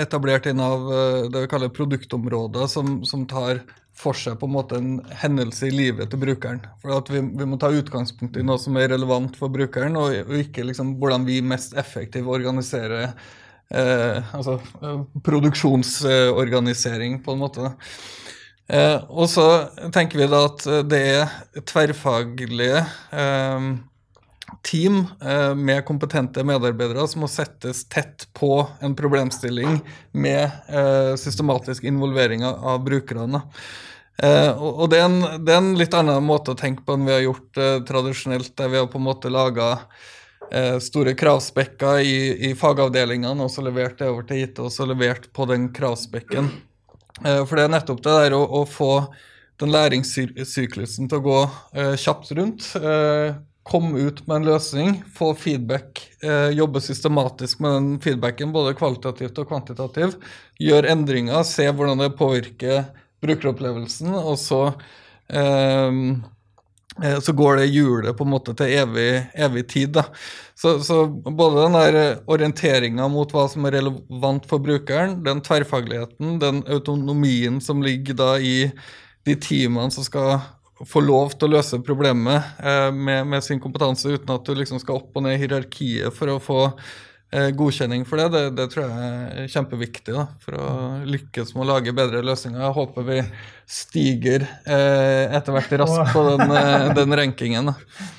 etablert 0.00 0.46
en 0.50 0.60
av 0.64 0.84
uh, 0.90 1.24
det 1.30 1.44
vi 1.44 1.50
kaller 1.50 1.72
produktområder, 1.74 2.66
som, 2.70 3.00
som 3.06 3.26
tar 3.30 3.62
for 3.94 4.18
seg 4.18 4.40
på 4.40 4.48
en 4.48 4.54
måte 4.56 4.78
en 4.78 4.96
hendelse 5.22 5.68
i 5.68 5.74
livet 5.74 6.10
til 6.10 6.20
brukeren. 6.22 6.60
For 6.82 7.12
vi, 7.14 7.22
vi 7.22 7.46
må 7.46 7.58
ta 7.62 7.70
utgangspunkt 7.70 8.36
i 8.36 8.44
noe 8.46 8.58
som 8.60 8.76
er 8.80 8.90
relevant 8.90 9.36
for 9.38 9.52
brukeren, 9.54 9.96
og, 10.00 10.16
og 10.26 10.34
ikke 10.40 10.66
liksom 10.66 10.96
hvordan 10.98 11.26
vi 11.28 11.38
mest 11.46 11.76
effektivt 11.78 12.26
organiserer 12.26 13.12
eh, 13.70 14.34
altså, 14.34 14.58
eh, 14.82 15.00
produksjonsorganisering, 15.24 17.20
på 17.24 17.34
en 17.36 17.42
måte. 17.44 17.70
Eh, 18.66 18.98
og 19.12 19.28
så 19.30 19.46
tenker 19.94 20.22
vi 20.22 20.30
da 20.32 20.44
at 20.48 20.66
eh, 20.66 20.84
det 20.88 21.02
er 21.14 21.62
tverrfaglige 21.68 22.82
eh, 23.12 23.66
team 24.62 25.06
eh, 25.22 25.54
med 25.54 25.84
kompetente 25.84 26.44
medarbeidere 26.44 27.06
som 27.08 27.24
må 27.24 27.28
settes 27.30 27.84
tett 27.88 28.26
på 28.36 28.66
en 28.80 28.94
problemstilling 28.96 29.80
med 30.12 30.44
eh, 30.68 31.14
systematisk 31.20 31.84
involvering 31.84 32.44
av, 32.44 32.78
brukerne. 32.84 33.40
Eh, 34.22 34.50
og 34.62 34.86
det, 34.92 35.00
er 35.00 35.08
en, 35.08 35.44
det 35.44 35.54
er 35.54 35.60
en 35.60 35.74
litt 35.78 35.94
annen 35.96 36.26
måte 36.26 36.54
å 36.54 36.58
tenke 36.58 36.84
på 36.86 36.94
enn 36.94 37.06
vi 37.08 37.14
har 37.16 37.24
gjort 37.24 37.60
eh, 37.60 37.78
tradisjonelt, 37.86 38.52
der 38.58 38.70
vi 38.70 38.78
har 38.80 38.90
på 38.90 39.00
en 39.00 39.08
måte 39.08 39.32
laga 39.32 39.70
eh, 40.50 40.78
store 40.82 41.16
kravspekker 41.18 42.04
i, 42.04 42.18
i 42.50 42.52
fagavdelingene 42.58 43.46
og 43.46 43.50
så 43.50 43.64
levert 43.66 43.98
det 43.98 44.12
over 44.12 44.28
til 44.28 44.44
IT 44.44 44.60
og 44.62 44.70
så 44.74 44.86
levert 44.90 45.30
på 45.34 45.48
den 45.50 45.70
kravspekken. 45.74 46.52
For 47.14 47.54
det 47.54 47.68
er 47.68 47.70
nettopp 47.70 48.00
det 48.02 48.12
der 48.24 48.34
å, 48.34 48.40
å 48.42 48.60
få 48.66 48.94
den 49.62 49.70
læringssyklusen 49.70 51.06
til 51.06 51.20
å 51.20 51.22
gå 51.22 51.36
kjapt 52.02 52.32
rundt. 52.34 52.72
Komme 53.64 53.98
ut 53.98 54.26
med 54.26 54.36
en 54.36 54.46
løsning, 54.50 54.98
få 55.14 55.30
feedback, 55.34 56.02
eh, 56.22 56.50
jobbe 56.52 56.80
systematisk 56.84 57.62
med 57.64 57.72
den 57.72 57.86
feedbacken, 58.00 58.52
både 58.52 58.74
kvalitativt 58.76 59.38
og 59.40 59.48
kvantitativt. 59.48 60.18
Gjør 60.60 60.90
endringer, 60.92 61.40
se 61.48 61.70
hvordan 61.70 62.02
det 62.04 62.10
påvirker 62.18 62.84
brukeropplevelsen, 63.24 64.12
og 64.20 64.36
så 64.38 64.60
eh, 65.32 65.96
eh, 67.00 67.16
så 67.24 67.32
går 67.32 67.62
det 67.62 67.70
hjulet 67.72 68.16
på 68.18 68.26
en 68.26 68.34
måte 68.34 68.52
til 68.58 68.74
evig, 68.82 69.08
evig 69.32 69.64
tid. 69.72 69.94
Da. 69.96 70.04
Så, 70.60 70.76
så 70.84 71.06
både 71.08 71.64
den 71.64 71.78
der 71.78 71.98
orienteringa 72.28 73.08
mot 73.08 73.32
hva 73.32 73.46
som 73.48 73.64
er 73.64 73.78
relevant 73.78 74.44
for 74.50 74.60
brukeren, 74.60 75.22
den 75.24 75.40
tverrfagligheten, 75.40 76.36
den 76.42 76.60
autonomien 76.68 77.62
som 77.64 77.80
ligger 77.82 78.20
da 78.20 78.34
i 78.36 78.68
de 79.24 79.38
teamene 79.40 79.88
som 79.94 80.04
skal 80.04 80.36
få 80.88 81.02
lov 81.04 81.34
til 81.34 81.48
å 81.48 81.56
løse 81.56 81.80
problemet 81.84 82.60
eh, 82.60 82.90
med, 82.92 83.26
med 83.30 83.44
sin 83.44 83.60
kompetanse 83.62 84.12
uten 84.14 84.34
at 84.34 84.46
du 84.46 84.54
liksom 84.58 84.80
skal 84.82 85.00
opp 85.00 85.16
og 85.16 85.26
ned 85.26 85.36
i 85.36 85.42
hierarkiet 85.42 86.14
for 86.14 86.32
å 86.32 86.40
få 86.42 86.58
eh, 87.34 87.50
godkjenning 87.56 88.06
for 88.08 88.20
det, 88.20 88.28
det, 88.34 88.42
det 88.58 88.68
tror 88.72 88.86
jeg 88.86 89.44
er 89.44 89.52
kjempeviktig 89.54 90.16
da, 90.16 90.26
for 90.44 90.58
å 90.58 90.68
lykkes 91.08 91.54
med 91.54 91.66
å 91.66 91.70
lage 91.74 91.96
bedre 91.96 92.24
løsninger. 92.26 92.60
Jeg 92.62 92.76
håper 92.80 93.08
vi 93.08 93.20
stiger 93.80 94.46
eh, 94.46 95.32
etter 95.34 95.56
hvert 95.56 95.78
raskt 95.84 96.12
på 96.14 96.26
den, 96.32 96.54
eh, 96.60 96.90
den 96.98 97.18
rankingen. 97.22 97.72
Da. 97.72 98.12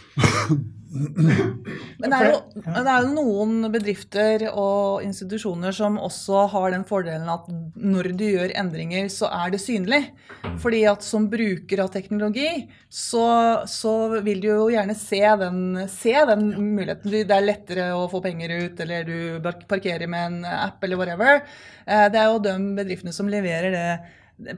Men 0.95 2.11
det 2.11 2.19
jo, 2.29 2.37
men 2.63 2.85
det 2.85 2.91
er 2.91 3.03
jo 3.03 3.13
noen 3.15 3.67
bedrifter 3.73 4.45
og 4.51 5.03
institusjoner 5.03 5.75
som 5.75 5.97
også 5.99 6.45
har 6.53 6.71
den 6.71 6.85
fordelen 6.87 7.27
at 7.31 7.49
når 7.75 8.11
du 8.15 8.23
gjør 8.29 8.53
endringer, 8.55 9.09
så 9.11 9.27
er 9.27 9.51
det 9.51 9.59
synlig. 9.63 10.01
Fordi 10.61 10.83
at 10.87 11.03
som 11.03 11.27
bruker 11.31 11.83
av 11.83 11.91
teknologi, 11.93 12.47
så, 12.87 13.25
så 13.67 13.93
vil 14.25 14.39
du 14.43 14.49
jo 14.53 14.69
gjerne 14.71 14.95
se 14.97 15.21
den, 15.41 15.61
se 15.91 16.15
den 16.31 16.47
muligheten. 16.77 17.11
Det 17.11 17.25
er 17.35 17.47
lettere 17.49 17.89
å 17.97 18.05
få 18.11 18.21
penger 18.23 18.55
ut, 18.65 18.83
eller 18.85 19.09
du 19.09 19.49
parkerer 19.67 20.07
med 20.07 20.29
en 20.29 20.51
app, 20.55 20.83
eller 20.85 21.01
whatever. 21.01 21.41
Eh, 21.85 22.07
Det 22.13 22.21
er 22.21 22.29
jo 22.31 22.43
de 22.45 22.55
bedriftene 22.77 23.15
som 23.15 23.31
leverer 23.31 23.73
det 23.75 23.89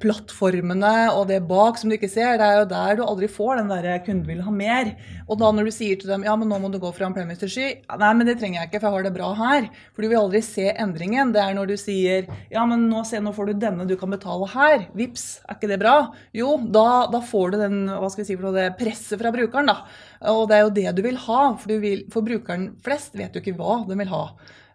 plattformene 0.01 1.11
og 1.13 1.27
det 1.29 1.37
bak 1.45 1.77
som 1.77 1.91
du 1.91 1.95
ikke 1.97 2.09
ser, 2.09 2.39
det 2.39 2.45
er 2.45 2.61
jo 2.63 2.69
der 2.71 2.97
du 2.97 3.03
aldri 3.05 3.27
får 3.29 3.59
den 3.59 3.69
der 3.69 3.99
kunden 4.05 4.25
vil 4.25 4.41
ha 4.41 4.53
mer. 4.53 4.89
Og 5.27 5.37
da 5.37 5.51
når 5.53 5.69
du 5.69 5.73
sier 5.75 5.99
til 5.99 6.09
dem 6.09 6.25
ja, 6.25 6.33
men 6.39 6.49
nå 6.49 6.57
må 6.63 6.71
du 6.73 6.79
gå 6.81 6.89
fra 6.95 7.11
en 7.11 7.33
til 7.37 7.51
sky, 7.51 7.67
nei, 8.01 8.11
men 8.17 8.25
det 8.25 8.39
trenger 8.41 8.61
jeg 8.61 8.71
ikke, 8.71 8.81
for 8.81 8.89
jeg 8.89 8.95
har 8.97 9.07
det 9.07 9.13
bra 9.13 9.29
her. 9.37 9.69
For 9.93 10.01
du 10.01 10.09
vil 10.09 10.19
aldri 10.19 10.41
se 10.45 10.65
endringen. 10.73 11.33
Det 11.35 11.43
er 11.43 11.53
når 11.57 11.69
du 11.69 11.75
sier 11.77 12.25
ja, 12.53 12.65
men 12.65 12.87
nå, 12.89 13.03
se, 13.05 13.21
nå 13.21 13.33
får 13.35 13.51
du 13.51 13.61
denne 13.61 13.85
du 13.87 13.95
kan 13.99 14.13
betale 14.13 14.49
her. 14.55 14.87
Vips, 14.97 15.27
er 15.45 15.59
ikke 15.59 15.71
det 15.71 15.81
bra? 15.83 15.95
Jo, 16.35 16.57
da, 16.73 16.89
da 17.13 17.21
får 17.21 17.53
du 17.53 17.61
den, 17.61 17.79
hva 17.93 18.09
skal 18.09 18.25
vi 18.25 18.29
si 18.31 18.39
for 18.39 18.57
det 18.57 18.71
presset 18.81 19.21
fra 19.21 19.33
brukeren, 19.35 19.69
da. 19.69 19.83
Og 20.33 20.47
det 20.49 20.57
er 20.57 20.65
jo 20.65 20.73
det 20.73 20.97
du 20.97 21.03
vil 21.05 21.21
ha, 21.27 21.41
for, 21.61 21.77
vil, 21.85 22.07
for 22.13 22.25
brukeren 22.25 22.71
flest 22.85 23.17
vet 23.19 23.35
jo 23.35 23.43
ikke 23.43 23.59
hva 23.59 23.83
de 23.85 23.99
vil 24.01 24.15
ha. 24.15 24.23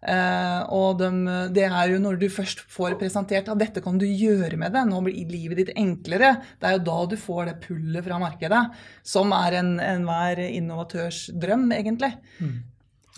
Eh, 0.03 0.63
og 0.75 0.99
de, 0.99 1.09
det 1.55 1.63
er 1.69 1.93
jo 1.93 2.01
når 2.03 2.17
du 2.19 2.27
først 2.33 2.65
får 2.75 2.97
presentert 2.99 3.47
at 3.53 3.61
dette 3.61 3.83
kan 3.85 3.99
du 4.01 4.07
gjøre 4.09 4.59
med 4.59 4.75
det, 4.75 4.83
nå 4.91 4.99
blir 5.07 5.29
livet 5.31 5.61
ditt 5.61 5.71
enklere, 5.79 6.33
det 6.59 6.67
er 6.69 6.77
jo 6.79 6.85
da 6.89 6.97
du 7.13 7.15
får 7.23 7.47
det 7.53 7.61
pullet 7.63 8.03
fra 8.09 8.19
markedet, 8.19 8.65
som 9.07 9.31
er 9.37 9.61
en- 9.61 9.79
enhver 9.79 10.43
innovatørs 10.49 11.29
drøm, 11.39 11.69
egentlig. 11.77 12.13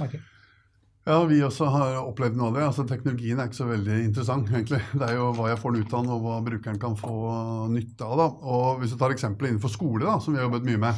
Ok. 0.01 0.19
Ja, 1.07 1.19
vi 1.29 1.41
også 1.45 1.67
har 1.69 1.99
opplevd 2.01 2.37
noe 2.37 2.49
av 2.49 2.55
det. 2.57 2.63
Altså, 2.65 2.85
teknologien 2.89 3.37
er 3.41 3.51
ikke 3.51 3.59
så 3.61 3.67
veldig 3.69 3.97
interessant, 4.07 4.49
egentlig. 4.49 4.81
Det 4.97 5.05
er 5.09 5.19
jo 5.19 5.33
hva 5.37 5.51
jeg 5.51 5.59
får 5.61 5.75
den 5.75 5.83
ut 5.85 5.93
av, 5.99 6.07
og 6.15 6.23
hva 6.25 6.37
brukeren 6.47 6.79
kan 6.81 6.97
få 6.97 7.11
nytte 7.73 8.07
av. 8.09 8.15
Da. 8.23 8.29
Og 8.55 8.81
hvis 8.81 8.95
du 8.95 8.97
tar 9.01 9.13
eksempelet 9.13 9.53
innenfor 9.53 9.73
skole, 9.73 10.05
da, 10.09 10.15
som 10.19 10.33
vi 10.33 10.41
har 10.41 10.49
jobbet 10.49 10.65
mye 10.65 10.81
med. 10.87 10.95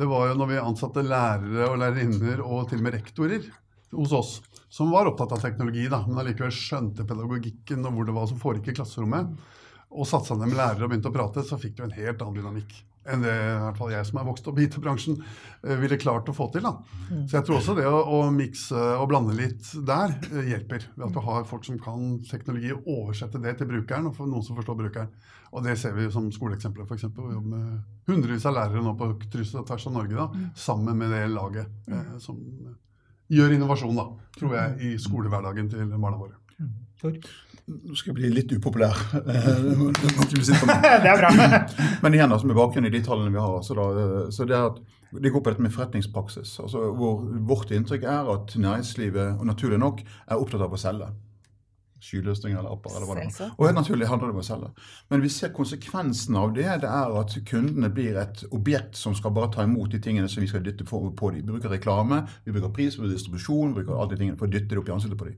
Det 0.00 0.06
var 0.10 0.28
jo 0.30 0.34
når 0.38 0.50
vi 0.50 0.58
ansatte 0.62 1.02
lærere 1.06 1.68
og 1.70 1.78
lærerinner 1.82 2.42
og 2.42 2.68
til 2.70 2.78
og 2.78 2.84
med 2.88 2.94
rektorer 2.98 3.46
hos 3.94 4.12
oss, 4.14 4.32
som 4.70 4.92
var 4.94 5.10
opptatt 5.10 5.34
av 5.34 5.42
teknologi, 5.42 5.88
da, 5.90 6.04
men 6.06 6.20
allikevel 6.22 6.52
skjønte 6.54 7.06
pedagogikken 7.08 7.88
og 7.88 7.96
hvor 7.96 8.06
det 8.06 8.14
var 8.16 8.30
som 8.30 8.38
foregikk 8.42 8.72
i 8.72 8.76
klasserommet, 8.78 9.34
og 9.90 10.06
satte 10.06 10.30
seg 10.30 10.38
ned 10.38 10.52
med 10.52 10.60
lærere 10.60 10.86
og 10.86 10.92
begynte 10.92 11.10
å 11.10 11.16
prate, 11.16 11.42
så 11.46 11.58
fikk 11.58 11.76
du 11.78 11.84
en 11.86 11.96
helt 11.96 12.22
annen 12.22 12.38
dynamikk 12.38 12.78
enn 13.08 13.22
det 13.24 13.32
i 13.32 13.60
hvert 13.62 13.78
fall 13.78 13.92
jeg 13.94 14.06
som 14.06 14.18
er 14.20 14.26
vokst 14.28 14.48
opp 14.50 14.58
i 14.60 14.66
IT-bransjen, 14.66 15.20
eh, 15.64 15.78
ville 15.80 15.98
klart 16.00 16.28
å 16.28 16.34
få 16.36 16.50
til. 16.52 16.66
da. 16.66 16.74
Så 17.24 17.38
jeg 17.38 17.46
tror 17.46 17.58
også 17.58 17.76
det 17.78 17.86
å, 17.88 18.00
å 18.04 18.18
mikse 18.34 18.76
og 19.00 19.08
blande 19.10 19.36
litt 19.38 19.70
der 19.88 20.12
eh, 20.28 20.50
hjelper. 20.52 20.84
Ved 20.96 21.06
at 21.08 21.16
du 21.16 21.22
har 21.24 21.48
folk 21.48 21.64
som 21.66 21.80
kan 21.80 22.18
teknologi, 22.28 22.74
og 22.76 22.84
oversette 22.84 23.40
det 23.42 23.56
til 23.58 23.70
brukeren, 23.72 24.10
og 24.10 24.18
for 24.18 24.30
noen 24.30 24.44
som 24.46 24.58
forstår 24.58 24.78
brukeren. 24.82 25.14
Og 25.50 25.64
det 25.64 25.78
ser 25.80 25.96
vi 25.96 26.10
som 26.12 26.28
skoleeksempler, 26.30 26.86
f.eks. 26.86 27.08
Vi 27.08 27.32
jobber 27.32 27.56
med 27.56 28.12
hundrevis 28.12 28.46
av 28.46 28.58
lærere 28.58 28.84
nå 28.84 28.94
på 29.00 29.10
kryss 29.24 29.56
og 29.56 29.66
tvers 29.70 29.88
av 29.88 29.96
Norge, 29.96 30.20
da, 30.20 30.52
sammen 30.68 31.00
med 31.00 31.16
det 31.16 31.24
laget 31.32 31.90
eh, 31.90 32.14
som 32.22 32.38
gjør 33.30 33.54
innovasjon, 33.56 33.96
da, 33.96 34.08
tror 34.38 34.56
jeg, 34.58 34.76
i 34.86 34.98
skolehverdagen 35.00 35.70
til 35.70 35.94
barna 35.96 36.18
våre. 36.18 36.36
Nå 37.70 37.94
skal 37.94 38.10
jeg 38.10 38.16
bli 38.18 38.30
litt 38.34 38.52
upopulær. 38.56 38.96
Det 41.04 41.10
er 41.10 41.20
bra. 41.20 41.30
Men 42.02 42.16
igjen, 42.16 42.32
altså, 42.32 42.48
med 42.48 42.58
bakgrunn 42.58 42.88
i 42.88 42.92
de 42.92 43.02
tallene 43.06 43.32
vi 43.34 43.40
har, 43.42 43.60
så, 43.66 43.76
da, 43.78 43.86
eh, 44.02 44.28
så 44.34 44.46
det, 44.48 44.58
er 44.58 44.72
at 44.72 44.80
det 45.22 45.32
går 45.32 45.42
på 45.42 45.52
dette 45.52 45.64
med 45.64 45.74
forretningspraksis. 45.74 46.56
Altså, 46.64 46.90
hvor 46.98 47.22
vårt 47.46 47.72
inntrykk 47.74 48.06
er 48.10 48.30
at 48.34 48.54
næringslivet, 48.58 49.38
og 49.38 49.46
naturlig 49.48 49.78
nok, 49.82 50.02
er 50.02 50.38
opptatt 50.42 50.66
av 50.66 50.74
å 50.74 50.80
selge. 50.80 51.10
Skyløsninger 52.00 52.58
eller 52.58 52.72
apper. 52.72 52.96
eller 52.96 53.06
hva 53.06 53.16
det 53.18 53.26
er. 53.28 53.52
Og 53.56 53.66
helt 53.66 53.78
naturlig 53.78 54.08
handler 54.08 54.30
det 54.30 54.36
om 54.36 54.42
å 54.42 54.46
selge. 54.46 54.70
Men 55.12 55.24
vi 55.24 55.30
ser 55.32 55.52
konsekvensen 55.56 56.36
av 56.40 56.54
det. 56.56 56.68
Det 56.82 56.90
er 56.90 57.16
at 57.20 57.36
kundene 57.46 57.90
blir 57.92 58.18
et 58.20 58.44
objekt 58.50 58.96
som 58.96 59.14
skal 59.14 59.34
bare 59.36 59.52
ta 59.52 59.64
imot 59.66 59.92
de 59.92 60.00
tingene 60.00 60.28
som 60.28 60.42
vi 60.42 60.48
skal 60.48 60.64
dytte 60.64 60.86
på 60.88 61.02
på 61.16 61.30
dem. 61.30 61.44
Vi 61.44 61.52
bruker 61.52 61.72
reklame, 61.72 62.22
vi 62.44 62.52
bruker 62.52 62.72
pris, 62.72 62.96
vi 62.96 63.04
bruker 63.04 63.16
distribusjon, 63.16 63.74
vi 63.74 63.82
bruker 63.82 63.98
alle 63.98 64.14
de 64.14 64.22
tingene 64.22 64.40
for 64.40 64.48
å 64.48 64.52
dytte 64.54 64.72
det 64.72 64.80
opp 64.80 64.88
i 64.88 64.96
ansiktet 64.96 65.18
på 65.18 65.28
dem. 65.28 65.36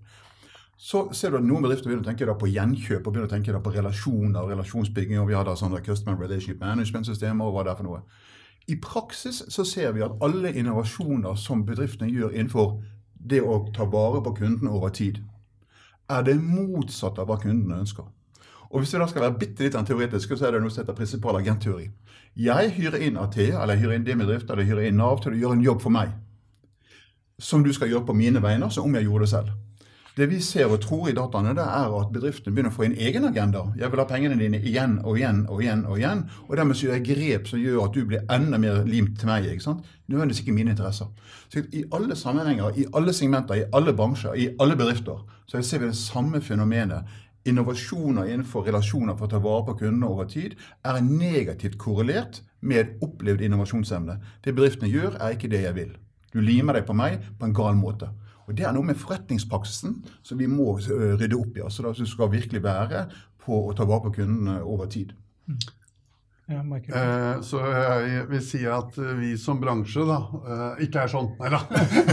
Så 0.83 1.05
ser 1.15 1.31
du 1.31 1.39
at 1.39 1.45
noen 1.47 1.63
bedrifter 1.63 1.87
begynner 1.91 2.03
å 2.03 2.11
tenke 2.11 2.35
på 2.41 2.51
gjenkjøp 2.51 3.07
og 3.07 3.13
begynner 3.13 3.29
å 3.29 3.33
tenke 3.33 3.59
på 3.63 3.75
relasjoner 3.75 4.49
relasjonsbygging. 4.51 5.21
og 5.21 5.29
Vi 5.29 5.35
har 5.39 5.45
da 5.47 5.55
sånne 5.55 5.83
Customer 5.85 6.19
Relationship 6.19 6.61
Management-systemer 6.61 7.47
og 7.47 7.55
hva 7.55 7.63
det 7.67 7.71
er 7.71 7.79
for 7.79 7.87
noe. 7.87 8.01
I 8.67 8.77
praksis 8.83 9.43
så 9.49 9.65
ser 9.67 9.93
vi 9.93 10.03
at 10.03 10.19
alle 10.23 10.53
innovasjoner 10.55 11.39
som 11.39 11.65
bedriftene 11.67 12.11
gjør 12.11 12.35
innenfor 12.35 12.81
det 13.15 13.43
å 13.43 13.61
ta 13.75 13.87
vare 13.87 14.23
på 14.23 14.35
kundene 14.39 14.71
over 14.75 14.91
tid, 14.95 15.21
er 16.11 16.27
det 16.27 16.39
motsatte 16.43 17.23
av 17.23 17.31
hva 17.31 17.39
kundene 17.43 17.81
ønsker. 17.83 18.09
Og 18.73 18.81
Hvis 18.81 18.95
vi 18.95 18.99
da 18.99 19.07
skal 19.07 19.23
være 19.27 19.39
bitte 19.39 19.65
litt 19.67 19.75
teoretiske, 19.87 20.37
så 20.37 20.47
er 20.47 20.55
det 20.55 20.63
noe 20.65 20.73
som 20.73 20.83
heter 20.83 20.97
prinsipal 20.97 21.37
agentteori. 21.37 21.91
Jeg 22.37 22.71
hyrer 22.79 23.03
inn 23.05 23.19
Athea, 23.21 23.61
eller 23.61 23.77
jeg 23.77 23.85
hyrer 23.85 23.99
inn 23.99 24.07
din 24.07 24.23
bedrift, 24.25 24.49
eller 24.49 24.65
jeg 24.65 24.73
hyrer 24.73 24.89
inn 24.89 24.97
Nav 24.97 25.21
til 25.21 25.35
å 25.35 25.41
gjøre 25.43 25.59
en 25.59 25.67
jobb 25.67 25.83
for 25.85 25.93
meg. 25.93 26.15
Som 27.39 27.67
du 27.67 27.73
skal 27.77 27.93
gjøre 27.93 28.07
på 28.09 28.17
mine 28.17 28.41
vegne, 28.41 28.71
som 28.73 28.89
om 28.89 28.97
jeg 28.97 29.05
gjorde 29.05 29.27
det 29.27 29.35
selv. 29.35 29.53
Det 30.17 30.27
vi 30.29 30.41
ser 30.45 30.69
og 30.69 30.81
tror 30.81 31.07
i 31.09 31.15
dataene, 31.17 31.55
det 31.57 31.65
er 31.65 31.93
at 31.97 32.11
bedriftene 32.13 32.53
begynner 32.53 32.73
å 32.73 32.77
få 32.77 32.85
en 32.85 32.97
egen 33.01 33.25
agenda. 33.25 33.63
Jeg 33.81 33.89
vil 33.93 34.01
ha 34.03 34.05
pengene 34.09 34.37
dine 34.37 34.59
igjen 34.61 34.99
og 35.01 35.17
igjen 35.17 35.47
og 35.49 35.63
igjen. 35.65 35.87
Og 35.89 36.01
igjen, 36.01 36.27
og 36.49 36.57
dermed 36.57 36.77
så 36.77 36.87
gjør 36.87 36.99
jeg 36.99 37.07
grep 37.07 37.49
som 37.49 37.63
gjør 37.63 37.87
at 37.87 37.97
du 37.97 38.03
blir 38.09 38.27
enda 38.37 38.61
mer 38.61 38.83
limt 38.89 39.15
til 39.21 39.31
meg. 39.31 39.49
ikke 39.49 39.65
sant? 39.65 39.87
Nødvendigvis 40.13 40.43
ikke 40.45 40.57
mine 40.57 40.75
interesser. 40.75 41.09
Så 41.49 41.65
I 41.73 41.85
alle 41.97 42.17
sammenhenger, 42.17 42.77
i 42.77 42.85
alle 42.93 43.13
segmenter, 43.17 43.55
i 43.55 43.65
alle 43.73 43.97
bransjer, 43.97 44.37
i 44.37 44.51
alle 44.61 44.77
bedrifter, 44.77 45.25
så 45.53 45.61
ser 45.63 45.83
vi 45.83 45.91
det 45.91 45.99
samme 45.99 46.41
fenomenet. 46.41 47.05
Innovasjoner 47.45 48.31
innenfor 48.31 48.65
relasjoner 48.65 49.17
for 49.19 49.27
å 49.27 49.33
ta 49.33 49.41
vare 49.43 49.67
på 49.67 49.75
kundene 49.83 50.09
over 50.09 50.29
tid 50.31 50.55
er 50.87 51.01
negativt 51.05 51.77
korrelert 51.83 52.41
med 52.61 53.03
opplevd 53.03 53.43
innovasjonsevne. 53.45 54.17
Det 54.45 54.55
bedriftene 54.55 54.89
gjør, 54.89 55.19
er 55.19 55.35
ikke 55.35 55.51
det 55.53 55.65
jeg 55.67 55.77
vil. 55.77 55.91
Du 56.33 56.41
limer 56.41 56.79
deg 56.79 56.87
på 56.89 56.97
meg 56.97 57.19
på 57.39 57.49
en 57.49 57.57
gal 57.57 57.77
måte. 57.77 58.09
Og 58.47 58.57
Det 58.57 58.65
er 58.65 58.73
noe 58.73 58.87
med 58.87 58.99
forretningspraksisen 58.99 59.99
som 60.25 60.39
vi 60.41 60.49
må 60.51 60.79
eh, 60.79 61.13
rydde 61.21 61.37
opp 61.37 61.59
i. 61.59 61.63
altså 61.67 61.93
Det 61.93 62.09
skal 62.09 62.33
virkelig 62.33 62.63
være 62.63 63.07
på 63.45 63.59
å 63.69 63.75
ta 63.77 63.85
vare 63.85 64.07
på 64.07 64.17
kundene 64.23 64.63
over 64.63 64.87
tid. 64.87 65.13
Ja, 66.51 66.59
eh, 66.59 67.41
så 67.47 67.61
jeg 67.63 68.25
vil 68.29 68.43
si 68.45 68.61
at 68.67 68.97
vi 69.19 69.31
som 69.41 69.61
bransje 69.63 70.03
da, 70.09 70.19
eh, 70.43 70.83
ikke 70.89 71.05
er 71.05 71.13
sånn. 71.13 71.31
Nei 71.39 71.53
da. 71.55 71.61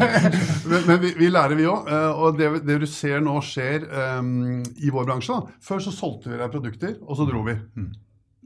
men, 0.69 0.85
men 0.85 1.01
vi, 1.01 1.13
vi, 1.17 1.31
lærer, 1.33 1.57
vi 1.57 1.65
òg. 1.69 1.89
Eh, 1.89 2.21
og 2.21 2.37
det, 2.37 2.51
det, 2.67 2.77
du 2.83 2.87
ser 2.89 3.23
nå 3.25 3.39
skjer 3.43 3.87
um, 4.21 4.61
i 4.77 4.93
vår 4.93 5.09
bransje 5.09 5.33
da. 5.33 5.57
Før 5.65 5.81
så 5.83 5.93
solgte 5.95 6.31
vi 6.31 6.39
deg 6.39 6.53
produkter, 6.53 6.95
og 7.07 7.17
så 7.17 7.25
dro 7.29 7.41
vi. 7.47 7.57
Mm. 7.79 7.89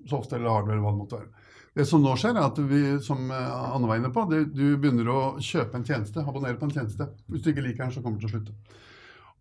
Software 0.07 0.39
eller 0.39 0.55
hardware 0.55 0.77
eller 0.77 0.85
hva 0.87 0.95
det 0.95 1.01
måtte 1.03 1.19
være. 1.19 1.49
Det 1.73 1.85
som 1.89 2.03
nå 2.05 2.13
skjer, 2.21 2.37
er 2.37 2.45
at 2.45 2.59
vi, 2.69 2.81
som 3.01 3.29
eh, 3.33 3.53
Anne 3.73 3.89
var 3.89 3.99
inne 3.99 4.13
på, 4.13 4.27
det, 4.29 4.43
du 4.53 4.77
begynner 4.77 5.09
å 5.09 5.21
kjøpe 5.41 5.79
en 5.79 5.85
tjeneste, 5.87 6.21
abonnere 6.21 6.59
på 6.59 6.69
en 6.69 6.75
tjeneste. 6.75 7.09
Hvis 7.27 7.43
du 7.43 7.49
ikke 7.51 7.65
liker 7.65 7.87
den, 7.87 7.95
så 7.95 8.03
kommer 8.03 8.21
du 8.21 8.25
til 8.27 8.29
å 8.29 8.35
slutte. 8.37 8.81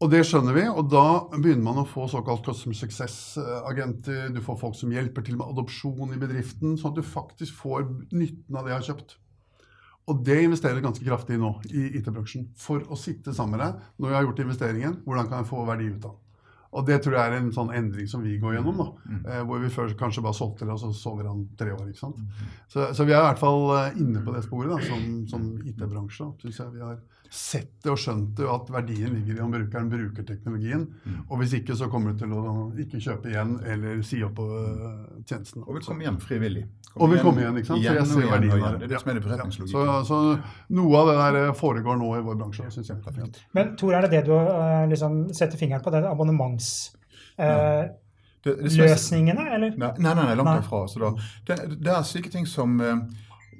Og 0.02 0.10
det 0.10 0.24
skjønner 0.26 0.56
vi, 0.56 0.62
og 0.66 0.88
da 0.90 1.04
begynner 1.36 1.62
man 1.62 1.82
å 1.84 1.86
få 1.86 2.08
såkalt 2.10 2.42
customer 2.42 2.74
success-agenter. 2.74 4.32
Du 4.34 4.40
får 4.42 4.58
folk 4.58 4.74
som 4.74 4.90
hjelper 4.90 5.22
til 5.22 5.36
med 5.38 5.52
adopsjon 5.52 6.16
i 6.16 6.18
bedriften, 6.18 6.74
sånn 6.74 6.90
at 6.90 6.98
du 6.98 7.06
faktisk 7.06 7.54
får 7.60 7.86
nytten 8.10 8.58
av 8.58 8.66
det 8.66 8.72
jeg 8.72 8.80
har 8.80 8.88
kjøpt. 8.88 9.14
Og 10.10 10.24
det 10.26 10.40
investerer 10.42 10.82
ganske 10.82 11.06
kraftig 11.06 11.38
nå 11.38 11.52
i 11.70 11.84
IT-bransjen. 12.00 12.48
For 12.58 12.82
å 12.90 12.98
sitte 12.98 13.34
sammen 13.36 13.54
med 13.54 13.62
deg 13.62 14.02
når 14.02 14.10
jeg 14.10 14.18
har 14.18 14.26
gjort 14.26 14.44
investeringen, 14.44 14.98
hvordan 15.06 15.30
kan 15.30 15.42
jeg 15.44 15.50
få 15.52 15.62
verdi 15.70 15.92
ut 15.92 16.10
av 16.10 16.10
den? 16.10 16.18
Og 16.72 16.86
det 16.88 17.02
tror 17.04 17.18
jeg 17.18 17.28
er 17.28 17.34
en 17.36 17.50
sånn 17.52 17.70
endring 17.76 18.06
som 18.08 18.22
vi 18.24 18.38
går 18.40 18.56
gjennom. 18.56 18.78
da, 18.80 18.86
mm. 19.04 19.24
eh, 19.28 19.40
Hvor 19.44 19.60
vi 19.60 19.70
først 19.70 19.96
kanskje 20.00 20.22
bare 20.24 20.38
solgte 20.38 20.64
det, 20.64 20.72
og 20.72 20.80
så 20.80 20.88
sover 20.96 21.28
han 21.28 21.44
tre 21.60 21.74
år. 21.74 21.84
ikke 21.90 22.00
sant? 22.00 22.16
Mm. 22.16 22.54
Så, 22.64 22.86
så, 22.96 23.04
vi 23.04 23.12
er 23.12 23.20
i 23.20 23.26
hvert 23.26 23.42
fall 23.42 23.66
eh, 23.76 23.98
inne 24.00 24.22
på 24.24 24.32
det 24.32 24.40
sporet 24.46 24.72
da, 24.72 24.78
som, 24.86 25.02
som 25.28 25.50
IT-bransje. 25.68 26.30
synes 26.40 26.62
jeg 26.62 26.72
vi 26.72 26.80
har 26.80 26.96
sett 27.32 27.70
det 27.80 27.88
og 27.88 27.96
skjønt 28.00 28.34
det, 28.36 28.44
at 28.44 28.68
verdien 28.72 29.14
ligger 29.16 29.38
i 29.38 29.42
om 29.44 29.52
brukeren 29.54 29.88
bruker 29.88 30.24
teknologien. 30.28 30.82
Mm. 31.04 31.22
Og 31.30 31.40
hvis 31.40 31.54
ikke, 31.56 31.76
så 31.78 31.88
kommer 31.92 32.12
du 32.12 32.20
til 32.20 32.34
å 32.36 32.42
ikke 32.82 33.00
kjøpe 33.00 33.30
igjen 33.32 33.54
eller 33.72 34.02
si 34.04 34.20
opp 34.26 34.34
på 34.36 34.44
uh, 34.52 34.98
tjenesten. 35.24 35.64
Og 35.64 35.78
vil 35.78 35.86
komme 35.86 36.04
hjem 36.04 36.18
frivillig. 36.20 36.66
Kom 36.90 37.06
og 37.06 37.14
vil 37.14 37.22
komme 37.24 37.40
igjen, 37.40 37.56
ikke 37.62 37.70
sant? 37.70 37.80
Igjen, 37.80 37.96
så 38.04 38.20
jeg 38.20 38.26
ser 38.26 38.34
verdien 38.34 38.66
der. 38.66 38.76
Det 38.82 38.88
er 38.88 38.92
det 38.92 39.00
som 39.00 39.14
er 39.14 39.20
det. 39.22 39.32
Ja. 39.32 39.48
Så, 39.72 39.86
så, 40.10 40.20
noe 40.76 41.00
av 41.00 41.08
det 41.08 41.16
der 41.22 41.40
eh, 41.40 41.54
foregår 41.56 41.98
nå 42.02 42.12
i 42.18 42.22
vår 42.28 42.38
bransje, 42.42 42.68
syns 42.76 42.92
jeg. 42.92 43.00
Perfekt. 43.06 43.40
Men 43.56 43.72
Tor, 43.80 43.96
er 43.96 44.04
det 44.04 44.12
det 44.18 44.22
du 44.28 44.36
uh, 44.36 44.84
liksom 44.92 45.24
setter 45.32 45.56
fingeren 45.60 45.84
på, 45.84 45.94
det 45.94 46.04
abonnements... 46.10 46.92
Ja. 47.40 47.88
det, 48.44 48.58
det 48.60 48.76
løsningene, 48.76 49.46
eller? 49.56 49.72
Nei, 49.80 49.94
nei, 50.04 50.12
nei 50.18 50.34
langt 50.36 50.66
derfra. 50.66 51.14
Det, 51.48 51.56
det, 51.78 51.94
er 51.94 52.04
slike 52.04 52.28
ting 52.34 52.44
som 52.44 52.76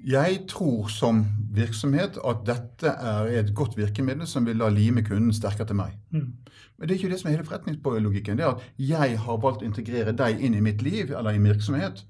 jeg 0.05 0.39
tror 0.51 0.89
som 0.91 1.23
virksomhet 1.55 2.19
at 2.27 2.45
dette 2.47 2.91
er 2.91 3.29
et 3.39 3.53
godt 3.55 3.77
virkemiddel 3.79 4.27
som 4.27 4.47
vil 4.47 4.59
la 4.59 4.71
lime 4.73 5.05
kunden 5.07 5.33
sterkere 5.35 5.69
til 5.69 5.79
meg. 5.79 5.99
Mm. 6.11 6.33
Men 6.79 6.89
det 6.89 6.95
er 6.95 7.01
ikke 7.01 7.13
det 7.13 7.21
som 7.21 7.29
er 7.31 7.37
hele 7.37 7.47
forretningslogikken. 7.47 8.39
Det 8.39 8.45
er 8.45 8.57
at 8.57 8.65
jeg 8.79 9.19
har 9.25 9.43
valgt 9.43 9.63
å 9.63 9.69
integrere 9.69 10.15
deg 10.17 10.41
inn 10.43 10.57
i 10.59 10.65
mitt 10.65 10.83
liv 10.83 11.13
eller 11.13 11.37
i 11.37 11.43
virksomhet 11.43 12.05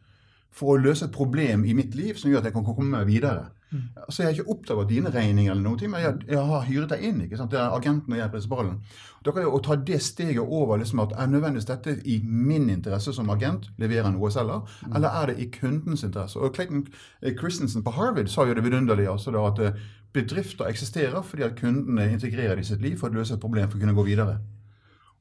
for 0.52 0.74
å 0.74 0.80
løse 0.80 1.08
et 1.08 1.14
problem 1.14 1.64
i 1.64 1.74
mitt 1.76 1.96
liv 1.96 2.16
som 2.16 2.30
gjør 2.30 2.42
at 2.42 2.48
jeg 2.50 2.56
kan 2.56 2.64
komme 2.64 2.88
meg 2.92 3.08
videre. 3.08 3.50
Mm. 3.72 3.84
Altså, 3.96 4.22
Jeg 4.22 4.26
har 4.26 4.32
ikke 4.32 4.50
oppdaget 4.50 4.88
dine 4.88 5.10
regninger, 5.10 5.52
eller 5.52 5.62
noe, 5.62 5.88
men 5.88 6.00
jeg, 6.00 6.14
jeg, 6.28 6.44
har 6.50 6.66
hyret 6.68 6.90
deg 6.92 7.04
inn. 7.08 7.22
ikke 7.24 7.40
sant? 7.40 7.50
Det 7.50 7.60
er 7.60 7.76
agenten 7.76 8.12
og 8.12 8.18
jeg 8.18 8.26
er 8.26 8.34
prinsipalen. 8.34 8.76
Da 9.24 9.32
kan 9.32 9.42
jeg, 9.42 9.52
Å 9.52 9.62
ta 9.64 9.76
det 9.76 10.00
steget 10.02 10.42
over 10.42 10.76
liksom 10.82 11.00
at 11.04 11.14
er 11.16 11.26
nødvendigvis 11.32 11.68
dette 11.70 11.96
i 12.04 12.20
min 12.24 12.68
interesse 12.70 13.14
som 13.16 13.30
agent, 13.30 13.70
leverer 13.78 14.12
noe 14.12 14.30
selger, 14.30 14.62
mm. 14.86 14.94
eller 14.96 15.08
er 15.08 15.32
det 15.32 15.38
i 15.40 15.50
kundens 15.50 16.04
interesse? 16.04 16.38
Og 16.38 16.54
Clayton 16.54 16.86
eh, 17.22 17.34
Christensen 17.38 17.84
på 17.84 17.94
Harvard 17.96 18.28
sa 18.28 18.46
jo 18.46 18.54
det 18.54 18.64
vidunderlige 18.64 19.10
altså 19.10 19.34
da, 19.34 19.46
at 19.48 19.62
eh, 19.62 19.84
bedrifter 20.12 20.68
eksisterer 20.68 21.22
fordi 21.24 21.46
at 21.46 21.56
kundene 21.56 22.10
integrerer 22.12 22.56
det 22.56 22.66
i 22.66 22.72
sitt 22.74 22.82
liv 22.82 22.98
for 23.00 23.08
å 23.08 23.20
løse 23.20 23.34
et 23.34 23.40
problem 23.40 23.70
for 23.70 23.80
å 23.80 23.86
kunne 23.86 23.96
gå 23.96 24.04
videre. 24.10 24.40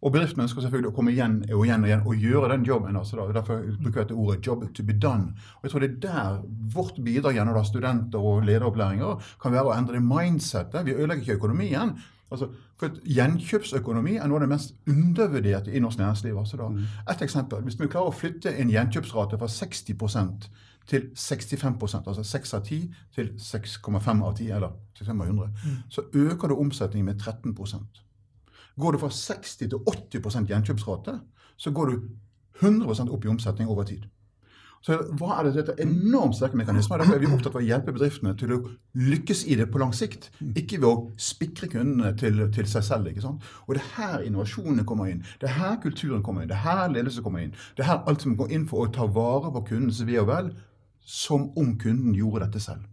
Og 0.02 0.12
bedriften 0.12 0.42
ønsker 0.42 0.62
selvfølgelig 0.62 0.94
komme 0.98 1.12
igjen 1.14 1.44
og 1.54 1.66
igjen 1.66 1.84
og 1.84 1.90
igjen 1.90 2.06
og 2.06 2.24
gjøre 2.26 2.48
den 2.56 2.64
jobben. 2.66 2.96
Altså 2.98 3.20
da, 3.20 3.28
derfor 3.36 3.60
bruker 3.84 4.02
jeg 4.02 4.08
dette 4.10 4.18
ordet 4.18 4.48
'job 4.48 4.64
to 4.74 4.84
be 4.84 4.94
done'. 4.94 5.30
Og 5.56 5.64
jeg 5.64 5.72
tror 5.72 5.80
det 5.80 5.92
er 5.92 6.00
der 6.02 6.42
vårt 6.74 6.98
bidrag 7.06 7.34
gjennom 7.34 7.56
da 7.56 7.64
studenter 7.64 8.20
og 8.20 8.44
lederopplæringer 8.44 9.22
kan 9.42 9.52
være 9.52 9.70
å 9.70 9.78
endre 9.78 9.94
det 9.94 10.04
mindsettet. 10.04 10.86
Vi 10.86 10.94
ødelegger 10.94 11.22
ikke 11.22 11.34
økonomien. 11.34 11.94
Altså, 12.32 12.48
for 12.80 12.90
Gjenkjøpsøkonomi 13.06 14.16
er 14.16 14.28
noe 14.28 14.40
av 14.40 14.46
det 14.46 14.50
mest 14.50 14.76
undervurderte 14.88 15.72
i 15.72 15.80
norsk 15.84 16.00
næringsliv. 16.00 16.38
Altså 16.38 16.58
da, 16.58 16.70
mm. 16.70 16.86
et 17.12 17.22
eksempel, 17.22 17.62
Hvis 17.62 17.80
vi 17.80 17.88
klarer 17.88 18.08
å 18.08 18.16
flytte 18.16 18.56
en 18.58 18.70
gjenkjøpsrate 18.70 19.38
fra 19.38 19.48
60% 19.48 20.48
til 20.88 21.10
65 21.16 22.08
altså 22.08 22.24
6 22.24 22.54
av 22.54 22.64
10 22.66 22.94
til 23.16 23.34
6,5 23.38 24.24
av 24.24 24.38
10, 24.38 24.52
eller 24.56 24.72
6 24.98 25.10
av 25.10 25.28
100, 25.28 25.50
mm. 25.66 25.76
så 25.90 26.02
øker 26.14 26.48
det 26.48 26.58
omsetningen 26.58 27.06
med 27.06 27.20
13 27.20 27.54
Går 28.80 28.96
du 28.96 29.02
fra 29.02 29.12
60 29.12 29.58
til 29.58 29.78
80% 29.78 30.48
gjenkjøpsrate, 30.52 31.20
så 31.58 31.72
går 31.72 31.92
du 31.92 32.10
100% 32.62 33.12
opp 33.12 33.26
i 33.26 33.32
omsetning 33.32 33.70
over 33.70 33.88
tid. 33.90 34.08
Så 34.82 34.96
hva 35.20 35.36
er 35.38 35.46
det 35.46 35.52
dette 35.60 35.76
enormt 35.84 36.34
sterke 36.40 36.58
mekanismer? 36.58 36.98
Derfor 36.98 37.14
er 37.14 37.22
vi 37.22 37.30
opptatt 37.30 37.54
av 37.54 37.60
å 37.60 37.66
hjelpe 37.66 37.94
bedriftene 37.94 38.32
til 38.38 38.54
å 38.56 38.58
lykkes 38.98 39.44
i 39.54 39.58
det 39.60 39.68
på 39.70 39.78
lang 39.78 39.92
sikt. 39.94 40.32
Ikke 40.58 40.80
ved 40.82 40.88
å 40.90 41.04
spikre 41.22 41.70
kundene 41.70 42.16
til, 42.18 42.42
til 42.56 42.70
seg 42.70 42.88
selv. 42.88 43.12
ikke 43.12 43.22
sant? 43.22 43.46
Og 43.68 43.76
det 43.78 43.84
er 43.84 43.92
her 44.00 44.26
innovasjonene 44.26 44.86
kommer 44.90 45.12
inn. 45.12 45.22
Det 45.42 45.52
er 45.52 45.60
her 45.60 45.78
kulturen 45.84 46.26
kommer 46.26 46.42
inn. 46.42 46.50
Det 46.50 46.58
er 46.58 46.66
her 46.66 46.96
ledelse 46.96 47.22
kommer 47.22 47.46
inn. 47.46 47.54
Det 47.78 47.86
er 47.86 47.92
her 47.92 48.10
alt 48.10 48.26
som 48.26 48.34
går 48.40 48.56
inn 48.58 48.66
for 48.72 48.88
å 48.88 48.94
ta 48.96 49.06
vare 49.06 49.54
på 49.54 49.68
kundens 49.70 50.02
ve 50.08 50.18
og 50.24 50.32
vel, 50.32 50.50
som 51.06 51.52
om 51.62 51.76
kunden 51.82 52.18
gjorde 52.18 52.48
dette 52.48 52.64
selv. 52.66 52.90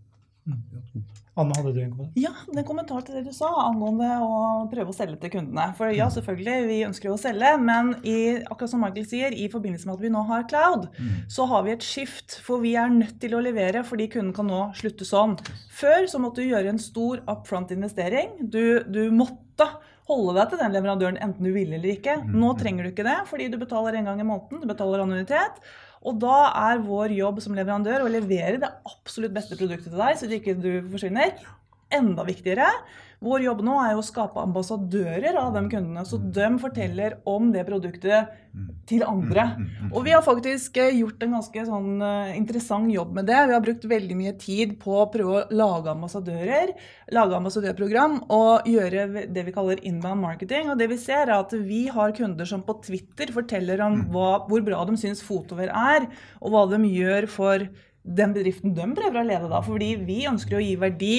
Anne, 1.38 1.54
hadde 1.56 1.72
du 1.74 1.80
en 1.82 1.92
kommentar? 1.92 2.18
Ja, 2.18 2.32
en 2.54 2.66
kommentar 2.66 3.04
til 3.06 3.18
det 3.18 3.24
du 3.28 3.34
sa 3.36 3.48
angående 3.64 4.08
å 4.24 4.38
prøve 4.72 4.92
å 4.92 4.96
selge 4.96 5.18
til 5.22 5.32
kundene. 5.36 5.68
For 5.78 5.92
ja, 5.94 6.08
mm. 6.08 6.14
selvfølgelig, 6.16 6.56
vi 6.68 6.78
ønsker 6.88 7.10
jo 7.10 7.16
å 7.16 7.20
selge, 7.20 7.52
men 7.62 7.92
i, 8.02 8.18
akkurat 8.42 8.72
som 8.72 8.82
Michael 8.84 9.08
sier, 9.08 9.36
i 9.36 9.48
forbindelse 9.52 9.88
med 9.88 9.98
at 9.98 10.06
vi 10.06 10.12
nå 10.14 10.24
har 10.30 10.46
cloud, 10.50 10.88
mm. 10.98 11.12
så 11.32 11.46
har 11.52 11.66
vi 11.66 11.74
et 11.76 11.86
skift. 11.86 12.38
For 12.44 12.64
vi 12.64 12.74
er 12.80 12.90
nødt 12.94 13.20
til 13.22 13.36
å 13.38 13.42
levere 13.44 13.84
fordi 13.86 14.08
kunden 14.12 14.34
kan 14.36 14.50
nå 14.50 14.64
slutte 14.78 15.06
sånn. 15.08 15.38
Før 15.78 16.08
så 16.10 16.22
måtte 16.22 16.42
du 16.42 16.50
gjøre 16.50 16.74
en 16.74 16.82
stor 16.82 17.22
upfront-investering. 17.24 18.34
Du, 18.50 18.82
du 18.90 19.06
måtte 19.14 19.68
holde 20.08 20.38
deg 20.38 20.52
til 20.52 20.62
den 20.62 20.74
leverandøren 20.74 21.18
enten 21.22 21.44
du 21.44 21.52
ville 21.54 21.76
eller 21.78 21.94
ikke. 21.94 22.16
Mm. 22.22 22.32
Nå 22.42 22.54
trenger 22.58 22.86
du 22.86 22.92
ikke 22.92 23.06
det, 23.06 23.18
fordi 23.28 23.50
du 23.52 23.58
betaler 23.60 23.98
en 23.98 24.08
gang 24.08 24.22
i 24.22 24.26
måneden, 24.26 24.62
du 24.62 24.70
betaler 24.70 25.04
annuitet. 25.04 25.60
Og 26.06 26.18
da 26.22 26.38
er 26.70 26.84
vår 26.84 27.14
jobb 27.16 27.40
som 27.42 27.56
leverandør 27.58 28.04
å 28.04 28.12
levere 28.12 28.60
det 28.62 28.70
absolutt 28.86 29.34
beste 29.34 29.58
produktet 29.58 29.90
til 29.90 29.98
deg, 29.98 30.18
så 30.18 30.28
du 30.30 30.36
ikke 30.36 30.56
forsvinner. 30.92 31.34
Enda 31.94 32.24
viktigere. 32.28 32.68
Vår 33.18 33.42
jobb 33.42 33.64
nå 33.66 33.74
er 33.82 33.96
jo 33.96 34.02
å 34.02 34.06
skape 34.06 34.42
ambassadører 34.44 35.34
av 35.40 35.56
de 35.56 35.64
kundene. 35.72 36.04
Så 36.06 36.20
de 36.22 36.48
forteller 36.62 37.16
om 37.26 37.48
det 37.54 37.64
produktet 37.66 38.30
til 38.88 39.02
andre. 39.06 39.44
Og 39.90 40.04
vi 40.06 40.12
har 40.14 40.22
faktisk 40.24 40.78
eh, 40.80 41.00
gjort 41.00 41.22
en 41.26 41.34
ganske 41.36 41.64
sånn 41.66 42.04
eh, 42.04 42.36
interessant 42.38 42.90
jobb 42.94 43.16
med 43.18 43.26
det. 43.30 43.40
Vi 43.50 43.56
har 43.56 43.64
brukt 43.64 43.88
veldig 43.90 44.18
mye 44.18 44.34
tid 44.38 44.76
på 44.82 45.00
å 45.00 45.08
prøve 45.12 45.34
å 45.34 45.42
lage 45.50 45.90
ambassadører, 45.92 46.72
lage 47.14 47.38
ambassadørprogram 47.38 48.20
og 48.34 48.70
gjøre 48.70 49.26
det 49.34 49.46
vi 49.48 49.56
kaller 49.56 49.82
inbound 49.82 50.22
marketing. 50.22 50.70
Og 50.70 50.78
det 50.78 50.90
vi 50.94 51.00
ser, 51.02 51.26
er 51.26 51.36
at 51.40 51.54
vi 51.58 51.84
har 51.92 52.14
kunder 52.16 52.48
som 52.48 52.62
på 52.66 52.78
Twitter 52.86 53.34
forteller 53.34 53.82
om 53.84 54.00
hva, 54.14 54.30
hvor 54.46 54.62
bra 54.66 54.84
de 54.88 54.98
syns 55.00 55.24
fotover 55.26 55.74
er, 55.74 56.08
og 56.38 56.54
hva 56.54 56.66
de 56.70 56.82
gjør 56.86 57.30
for 57.34 57.68
den 58.08 58.32
bedriften 58.32 58.74
de 58.76 58.86
prøver 58.96 59.20
å 59.20 59.26
lede 59.26 59.50
da. 59.50 59.60
Fordi 59.64 59.92
vi 60.06 60.22
ønsker 60.28 60.58
å 60.58 60.64
gi 60.64 60.74
verdi 60.80 61.16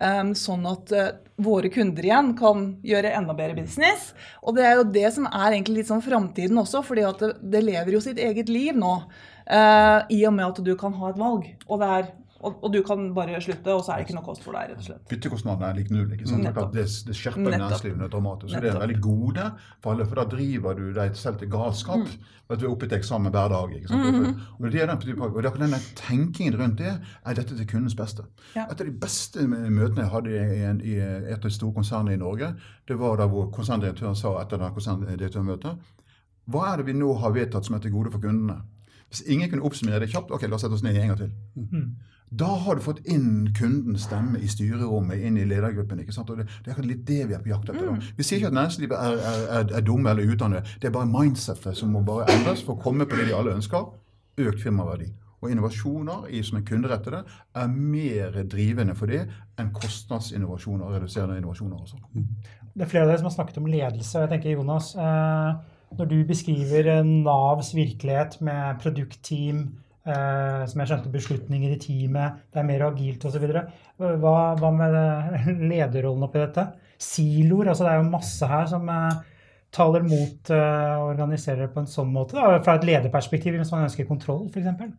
um, 0.00 0.34
sånn 0.38 0.66
at 0.70 0.92
uh, 0.94 1.08
våre 1.38 1.70
kunder 1.72 2.06
igjen 2.06 2.32
kan 2.38 2.68
gjøre 2.86 3.14
enda 3.18 3.34
bedre 3.36 3.58
business. 3.60 4.12
Og 4.42 4.56
det 4.58 4.66
er 4.66 4.78
jo 4.78 4.86
det 4.98 5.08
som 5.14 5.28
er 5.30 5.52
egentlig 5.52 5.80
litt 5.80 5.90
sånn 5.90 6.04
framtiden 6.04 6.58
også, 6.58 6.82
at 6.82 7.22
det, 7.22 7.32
det, 7.42 7.64
lever 7.66 7.94
jo 7.94 8.02
sitt 8.04 8.18
eget 8.22 8.50
liv 8.52 8.78
nå. 8.78 8.94
Uh, 9.48 10.04
I 10.12 10.24
og 10.28 10.34
med 10.36 10.46
at 10.50 10.62
du 10.64 10.74
kan 10.78 10.96
ha 10.98 11.12
et 11.12 11.20
valg. 11.20 11.46
Og 11.68 11.82
det 11.82 11.92
er 11.98 12.10
og, 12.38 12.58
og 12.62 12.72
du 12.72 12.78
kan 12.86 13.08
bare 13.14 13.40
slutte, 13.42 13.74
og 13.74 13.80
så 13.82 13.92
er 13.92 14.00
det 14.00 14.06
ikke 14.06 14.14
noe 14.14 14.26
kost 14.28 14.44
for 14.44 14.54
deg, 14.54 14.70
rett 14.70 14.82
og 14.82 14.86
slett. 14.86 15.04
Byttekostnadene 15.10 15.68
er 15.72 15.78
lik 15.80 15.88
null. 15.90 16.10
ikke 16.14 16.28
sant? 16.30 16.44
Nettopp. 16.46 16.70
Det, 16.76 16.84
det 17.08 17.16
skjerper 17.18 17.54
næringslivet 17.54 18.12
dramatisk. 18.12 18.52
Så 18.52 18.60
det 18.62 18.70
er 18.70 18.78
veldig 18.78 18.98
gode 19.02 19.46
for 19.82 19.92
alle, 19.92 20.06
for 20.06 20.20
da 20.20 20.26
driver 20.36 20.78
du 20.78 20.84
deg 20.94 21.18
selv 21.18 21.40
til 21.40 21.50
galskap. 21.50 22.04
Mm. 22.06 22.36
At 22.48 22.62
du 22.62 22.64
er 22.64 22.70
oppe 22.70 22.86
til 22.86 22.96
eksamen 22.96 23.34
hver 23.34 23.50
dag. 23.52 23.74
ikke 23.74 23.90
sant? 23.90 24.06
Mm-hmm. 24.06 24.46
Og 24.58 24.70
det 24.72 24.84
er 24.84 24.92
den, 24.92 25.18
og 25.26 25.42
det 25.42 25.50
er 25.50 25.58
denne 25.64 25.82
tenkingen 25.98 26.60
rundt 26.62 26.78
det 26.78 26.94
er 26.94 27.36
dette 27.40 27.58
til 27.58 27.68
kundens 27.68 27.98
beste. 27.98 28.24
Ja. 28.54 28.68
Et 28.70 28.78
av 28.78 28.86
de 28.86 28.94
beste 29.02 29.44
møtene 29.50 30.06
jeg 30.06 30.12
hadde 30.14 30.38
i, 30.38 30.62
en, 30.70 30.80
i 30.80 30.96
et 31.02 31.34
av 31.34 31.44
de 31.48 31.54
store 31.58 31.74
konsernene 31.74 32.14
i 32.14 32.22
Norge, 32.22 32.54
det 32.88 32.96
var 33.02 33.18
da 33.18 33.26
hvor 33.28 33.50
konserndirektøren 33.52 34.16
sa 34.16 34.36
etter 34.40 34.62
det 34.62 34.70
konserndirektørmøtet 34.78 35.94
Hva 36.48 36.68
er 36.70 36.80
det 36.80 36.88
vi 36.88 36.96
nå 36.96 37.12
har 37.20 37.34
vedtatt 37.34 37.66
som 37.66 37.76
er 37.76 37.82
til 37.84 37.92
gode 37.98 38.14
for 38.14 38.22
kundene? 38.22 38.62
Hvis 39.08 39.24
ingen 39.26 39.50
kunne 39.50 39.64
oppsummere 39.64 40.00
det 40.04 40.10
kjapt, 40.12 40.30
ok, 40.30 40.46
la 40.48 40.56
oss 40.56 40.64
sette 40.64 40.76
oss 40.76 40.84
ned 40.84 40.96
en 40.96 41.10
gang 41.12 41.20
til. 41.20 41.30
Da 42.30 42.48
har 42.64 42.76
du 42.76 42.82
fått 42.84 43.00
inn 43.08 43.48
kundens 43.56 44.04
stemme 44.04 44.40
i 44.42 44.48
styrerommet, 44.50 45.22
inn 45.24 45.38
i 45.40 45.46
ledergruppen. 45.48 46.02
ikke 46.02 46.12
sant? 46.12 46.30
Og 46.30 46.42
det, 46.42 46.48
det 46.64 46.74
er 46.74 46.84
litt 46.84 47.06
det 47.08 47.22
vi 47.30 47.36
er 47.36 47.44
på 47.44 47.52
jakt 47.52 47.70
etter. 47.70 47.88
Mm. 47.88 48.02
Vi 48.18 48.26
sier 48.26 48.40
ikke 48.40 48.50
at 48.50 48.58
næringslivet 48.58 48.98
er, 48.98 49.22
er, 49.30 49.46
er, 49.60 49.72
er 49.78 49.86
dumme 49.86 50.12
eller 50.12 50.34
utdannet. 50.34 50.74
Det 50.82 50.90
er 50.90 50.96
bare 50.98 51.08
mindsetet 51.08 51.78
som 51.78 51.94
må 51.94 52.04
bare 52.04 52.28
endres 52.34 52.64
for 52.66 52.76
å 52.76 52.82
komme 52.82 53.08
på 53.08 53.16
det 53.16 53.30
de 53.30 53.38
alle 53.38 53.56
ønsker. 53.56 53.88
Økt 54.44 54.62
firmaverdi. 54.62 55.08
Og 55.38 55.52
innovasjoner 55.54 56.28
i, 56.34 56.42
som 56.42 56.58
er 56.58 56.66
kunderettede 56.66 57.22
er 57.54 57.72
mer 57.72 58.40
drivende 58.50 58.96
for 58.98 59.10
det 59.10 59.22
enn 59.58 59.72
kostnadsinnovasjoner 59.74 60.86
og 60.86 60.96
reduserende 60.98 61.38
innovasjoner. 61.38 61.80
også. 61.80 62.00
Det 62.74 62.84
er 62.84 62.90
flere 62.90 63.06
av 63.06 63.12
dere 63.12 63.20
som 63.22 63.30
har 63.30 63.36
snakket 63.36 63.60
om 63.62 63.68
ledelse. 63.70 64.18
jeg 64.18 64.30
tenker, 64.34 64.50
Jonas, 64.50 64.94
eh, 64.96 65.54
Når 65.98 66.04
du 66.04 66.24
beskriver 66.24 66.98
eh, 66.98 67.04
Navs 67.04 67.74
virkelighet 67.74 68.40
med 68.40 68.80
produktteam, 68.82 69.78
eh, 70.08 70.62
som 70.70 70.82
jeg 70.82 70.90
skjønte 70.90 71.12
beslutninger 71.12 71.74
i 71.74 71.80
teamet, 71.82 72.44
det 72.52 72.62
er 72.62 72.68
mer 72.68 72.86
agilt 72.88 73.24
osv., 73.28 73.48
hva, 73.98 74.36
hva 74.58 74.70
med 74.74 74.94
eh, 75.00 75.50
lederrollen 75.72 76.26
oppi 76.28 76.42
dette? 76.42 76.68
Siloer, 76.98 77.72
altså 77.72 77.86
det 77.86 77.92
er 77.94 78.00
jo 78.00 78.12
masse 78.12 78.48
her 78.50 78.70
som 78.70 78.88
eh, 78.92 79.18
taler 79.74 80.06
mot 80.06 80.54
eh, 80.54 80.94
å 80.98 81.10
organisere 81.10 81.66
det 81.66 81.74
på 81.74 81.84
en 81.84 81.90
sånn 81.90 82.10
måte, 82.14 82.38
da, 82.38 82.62
fra 82.64 82.78
et 82.78 82.88
lederperspektiv, 82.88 83.58
hvis 83.60 83.74
man 83.74 83.86
ønsker 83.88 84.08
kontroll, 84.08 84.48
f.eks. 84.52 84.96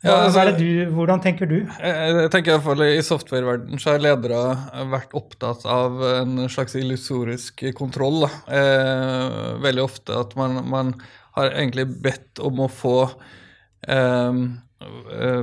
Ja, 0.00 0.14
altså- 0.16 0.38
hva 0.38 0.44
det 0.48 0.62
du, 0.64 0.92
hvordan 0.96 1.20
tenker 1.20 1.48
du? 1.48 1.58
Jeg, 1.60 2.12
jeg 2.16 2.30
tenker 2.32 2.54
i 2.54 2.54
hvert 2.54 2.64
fall 2.64 2.84
I 2.86 3.02
software-verdenen 3.04 3.82
så 3.82 3.92
har 3.92 4.00
ledere 4.00 4.38
vært 4.88 5.12
opptatt 5.18 5.66
av 5.68 6.00
en 6.08 6.46
slags 6.48 6.76
illusorisk 6.80 7.66
kontroll. 7.76 8.24
Eh, 8.48 9.60
veldig 9.60 9.84
ofte 9.84 10.16
at 10.16 10.32
man, 10.40 10.62
man 10.72 10.94
har 11.36 11.52
egentlig 11.52 11.84
bedt 12.00 12.40
om 12.40 12.64
å 12.64 12.70
få 12.72 12.96
eh, 13.04 13.12
eh, 13.12 13.49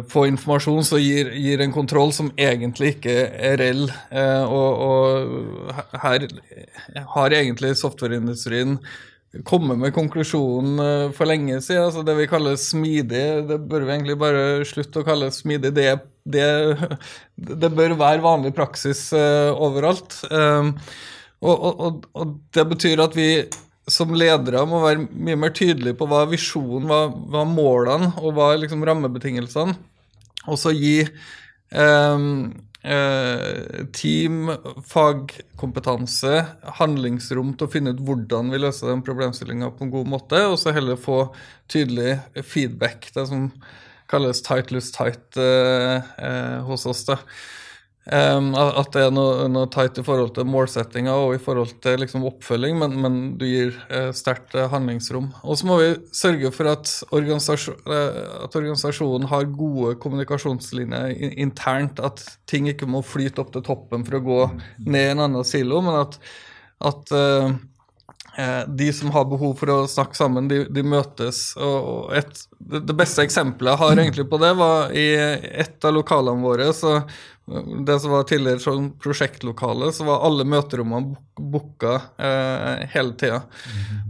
få 0.09 0.23
informasjon 0.31 0.85
som 0.85 1.01
gir, 1.01 1.29
gir 1.37 1.61
en 1.61 1.73
kontroll 1.73 2.13
som 2.15 2.31
egentlig 2.39 2.95
ikke 2.95 3.17
er 3.29 3.59
reell. 3.61 3.83
Eh, 4.09 4.43
og, 4.43 4.81
og 4.87 5.99
her 6.01 6.25
har 7.13 7.35
egentlig 7.37 7.75
softwareindustrien 7.77 8.79
kommet 9.45 9.77
med 9.77 9.93
konklusjonen 9.93 10.81
eh, 10.81 11.11
for 11.13 11.29
lenge 11.29 11.59
siden. 11.61 11.85
Altså 11.85 12.05
det 12.07 12.17
vi 12.17 12.29
kaller 12.31 12.57
smidig, 12.57 13.25
det 13.49 13.59
bør 13.69 13.85
vi 13.85 13.93
egentlig 13.93 14.17
bare 14.23 14.47
slutte 14.65 15.03
å 15.03 15.07
kalle 15.07 15.29
smidig. 15.35 15.73
Det, 15.77 15.91
det, 16.25 16.49
det 17.37 17.71
bør 17.77 17.93
være 17.99 18.25
vanlig 18.25 18.55
praksis 18.57 19.11
eh, 19.13 19.51
overalt. 19.53 20.23
Og, 21.37 21.53
og, 21.53 21.73
og, 21.77 22.05
og 22.17 22.37
det 22.57 22.63
betyr 22.73 23.05
at 23.05 23.13
vi 23.13 23.29
som 23.87 24.11
ledere 24.15 24.65
må 24.67 24.81
være 24.83 25.07
mye 25.07 25.39
mer 25.39 25.53
tydelige 25.55 25.95
på 25.99 26.07
hva 26.11 26.25
visjonen, 26.29 26.87
hva, 26.89 27.01
hva 27.07 27.43
målene 27.47 28.11
og 28.19 28.35
hva 28.35 28.51
liksom 28.59 28.83
rammebetingelsene. 28.87 29.77
Og 30.47 30.59
så 30.59 30.73
gi 30.75 31.01
ehm, 31.75 32.27
eh, 32.83 33.83
team, 33.95 34.51
fagkompetanse, 34.87 36.35
handlingsrom 36.79 37.55
til 37.55 37.67
å 37.67 37.71
finne 37.71 37.95
ut 37.95 38.03
hvordan 38.07 38.51
vi 38.53 38.61
løser 38.61 38.91
den 38.91 39.03
problemstillinga 39.07 39.71
på 39.75 39.87
en 39.87 39.93
god 39.95 40.11
måte, 40.17 40.43
og 40.47 40.57
så 40.61 40.75
heller 40.75 40.99
få 40.99 41.25
tydelig 41.71 42.19
feedback, 42.47 43.09
det 43.15 43.27
som 43.31 43.49
kalles 44.11 44.43
tight, 44.43 44.71
loose, 44.71 44.93
tight 44.95 45.39
eh, 45.41 46.11
eh, 46.23 46.59
hos 46.67 46.87
oss. 46.87 47.03
da. 47.07 47.19
Um, 48.07 48.53
at 48.55 48.93
det 48.95 49.01
er 49.03 49.09
noe, 49.11 49.49
noe 49.51 49.67
tight 49.67 49.97
i 49.99 50.03
forhold 50.05 50.29
til 50.37 50.47
målsettinga 50.47 51.11
og 51.25 51.33
i 51.35 51.41
forhold 51.43 51.73
til 51.83 51.99
liksom, 51.99 52.23
oppfølging, 52.29 52.77
men, 52.79 52.95
men 53.03 53.17
du 53.35 53.43
gir 53.43 53.75
eh, 53.91 54.13
sterkt 54.15 54.55
eh, 54.55 54.69
handlingsrom. 54.71 55.27
Og 55.43 55.59
så 55.59 55.67
må 55.67 55.79
vi 55.81 55.89
sørge 56.15 56.53
for 56.55 56.71
at, 56.71 56.93
organisasjon, 57.11 57.75
eh, 57.91 58.21
at 58.45 58.55
organisasjonen 58.55 59.27
har 59.27 59.51
gode 59.51 59.97
kommunikasjonslinjer 59.99 61.17
in 61.17 61.35
internt. 61.49 61.99
At 61.99 62.23
ting 62.47 62.71
ikke 62.71 62.87
må 62.87 63.03
flyte 63.03 63.43
opp 63.43 63.51
til 63.51 63.67
toppen 63.67 64.07
for 64.07 64.21
å 64.21 64.25
gå 64.31 64.41
ned 64.87 65.01
i 65.01 65.11
en 65.11 65.27
annen 65.27 65.47
silo, 65.47 65.83
men 65.83 65.99
at, 66.05 66.19
at 66.87 67.15
eh, 67.17 67.53
eh, 68.39 68.59
de 68.71 68.91
som 68.95 69.11
har 69.11 69.27
behov 69.27 69.59
for 69.59 69.73
å 69.73 69.81
snakke 69.91 70.15
sammen, 70.15 70.47
de, 70.47 70.63
de 70.71 70.91
møtes. 70.95 71.49
Og 71.59 72.13
et, 72.15 72.45
det 72.87 72.95
beste 72.95 73.27
eksempelet 73.27 73.75
jeg 73.75 73.83
har 73.83 73.97
egentlig 73.99 74.31
på 74.31 74.39
det, 74.39 74.55
var 74.63 74.95
i 74.95 75.09
et 75.67 75.83
av 75.83 75.99
lokalene 75.99 76.47
våre. 76.47 76.71
så 76.71 77.01
det 77.87 77.95
som 78.03 78.11
var 78.11 78.25
tidligere 78.27 78.59
sånn 78.59 78.89
prosjektlokale, 78.99 79.87
så 79.95 80.03
var 80.03 80.25
alle 80.27 80.43
møterommene 80.47 81.15
booka 81.39 81.93
eh, 82.19 82.83
hele 82.91 83.15
tida. 83.19 83.39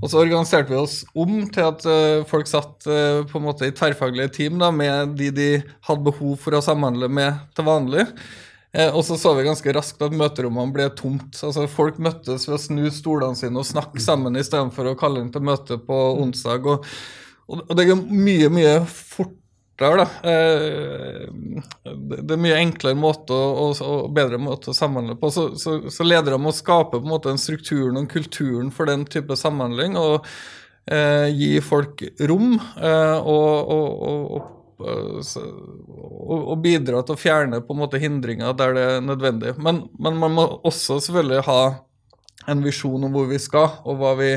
Og 0.01 0.09
så 0.09 0.23
organiserte 0.23 0.73
vi 0.73 0.79
oss 0.79 1.03
om 1.13 1.43
til 1.53 1.67
at 1.67 1.85
eh, 1.85 2.25
folk 2.29 2.49
satt 2.49 2.87
eh, 2.89 3.21
på 3.29 3.37
en 3.37 3.45
måte 3.45 3.69
i 3.69 3.75
tverrfaglige 3.77 4.33
team 4.39 4.57
da, 4.61 4.71
med 4.73 5.13
de 5.19 5.29
de 5.37 5.47
hadde 5.85 6.07
behov 6.09 6.33
for 6.41 6.57
å 6.57 6.63
samhandle 6.65 7.11
med 7.13 7.37
til 7.53 7.69
vanlig. 7.69 8.07
Eh, 8.73 8.89
og 8.89 9.05
så 9.05 9.19
så 9.21 9.35
vi 9.37 9.45
ganske 9.45 9.73
raskt 9.73 10.01
at 10.05 10.17
møterommene 10.17 10.73
ble 10.73 10.89
tomt. 10.97 11.37
Altså 11.37 11.67
Folk 11.71 12.01
møttes 12.01 12.49
ved 12.49 12.57
å 12.57 12.61
snu 12.61 12.83
stolene 12.93 13.37
sine 13.37 13.61
og 13.61 13.69
snakke 13.69 14.01
sammen 14.03 14.37
istedenfor 14.37 14.91
å 14.91 14.97
kalle 14.99 15.21
inn 15.23 15.31
til 15.33 15.45
møte 15.45 15.77
på 15.77 15.99
onsdag. 16.23 16.67
Og, 16.67 16.89
og, 17.53 17.69
det 17.77 17.87
går 17.91 18.01
mye, 18.01 18.49
mye 18.53 18.79
fortere, 19.77 19.97
da. 19.97 20.29
Eh, 20.29 21.27
det 22.25 22.33
er 22.33 22.41
mye 22.41 22.57
enklere 22.57 22.97
måte 22.97 23.33
og, 23.33 23.81
og, 23.81 24.11
bedre 24.13 24.37
måte 24.37 24.71
å 24.71 24.73
samhandle 24.73 25.15
på. 25.19 25.31
Så, 25.31 25.55
så, 25.55 25.89
så 25.89 26.03
ledere 26.03 26.37
må 26.37 26.51
skape 26.51 26.97
på 26.97 27.03
en 27.03 27.11
måte 27.11 27.29
den 27.29 27.37
strukturen 27.37 27.97
og 27.97 28.09
kulturen 28.09 28.71
for 28.71 28.85
den 28.85 29.05
type 29.05 29.35
samhandling. 29.35 29.97
og 29.97 30.25
eh, 30.89 31.27
gi 31.33 31.61
folk 31.61 32.03
rom 32.19 32.55
eh, 32.57 33.17
og, 33.17 33.71
eh, 34.79 35.41
og, 35.97 36.41
og 36.53 36.61
bidra 36.63 37.03
til 37.03 37.15
å 37.15 37.19
fjerne 37.19 37.61
på 37.61 37.73
en 37.73 37.81
måte 37.81 37.99
hindringer 37.99 38.53
der 38.57 38.73
det 38.73 38.85
er 38.95 39.01
nødvendig. 39.01 39.57
Men, 39.57 39.87
men 39.99 40.17
man 40.17 40.37
må 40.37 40.47
også 40.63 40.99
selvfølgelig 41.01 41.45
ha 41.47 41.61
en 42.47 42.63
visjon 42.63 43.03
om 43.03 43.11
hvor 43.11 43.27
vi 43.27 43.39
skal, 43.41 43.81
og 43.83 43.99
hva 43.99 44.15
vi 44.15 44.31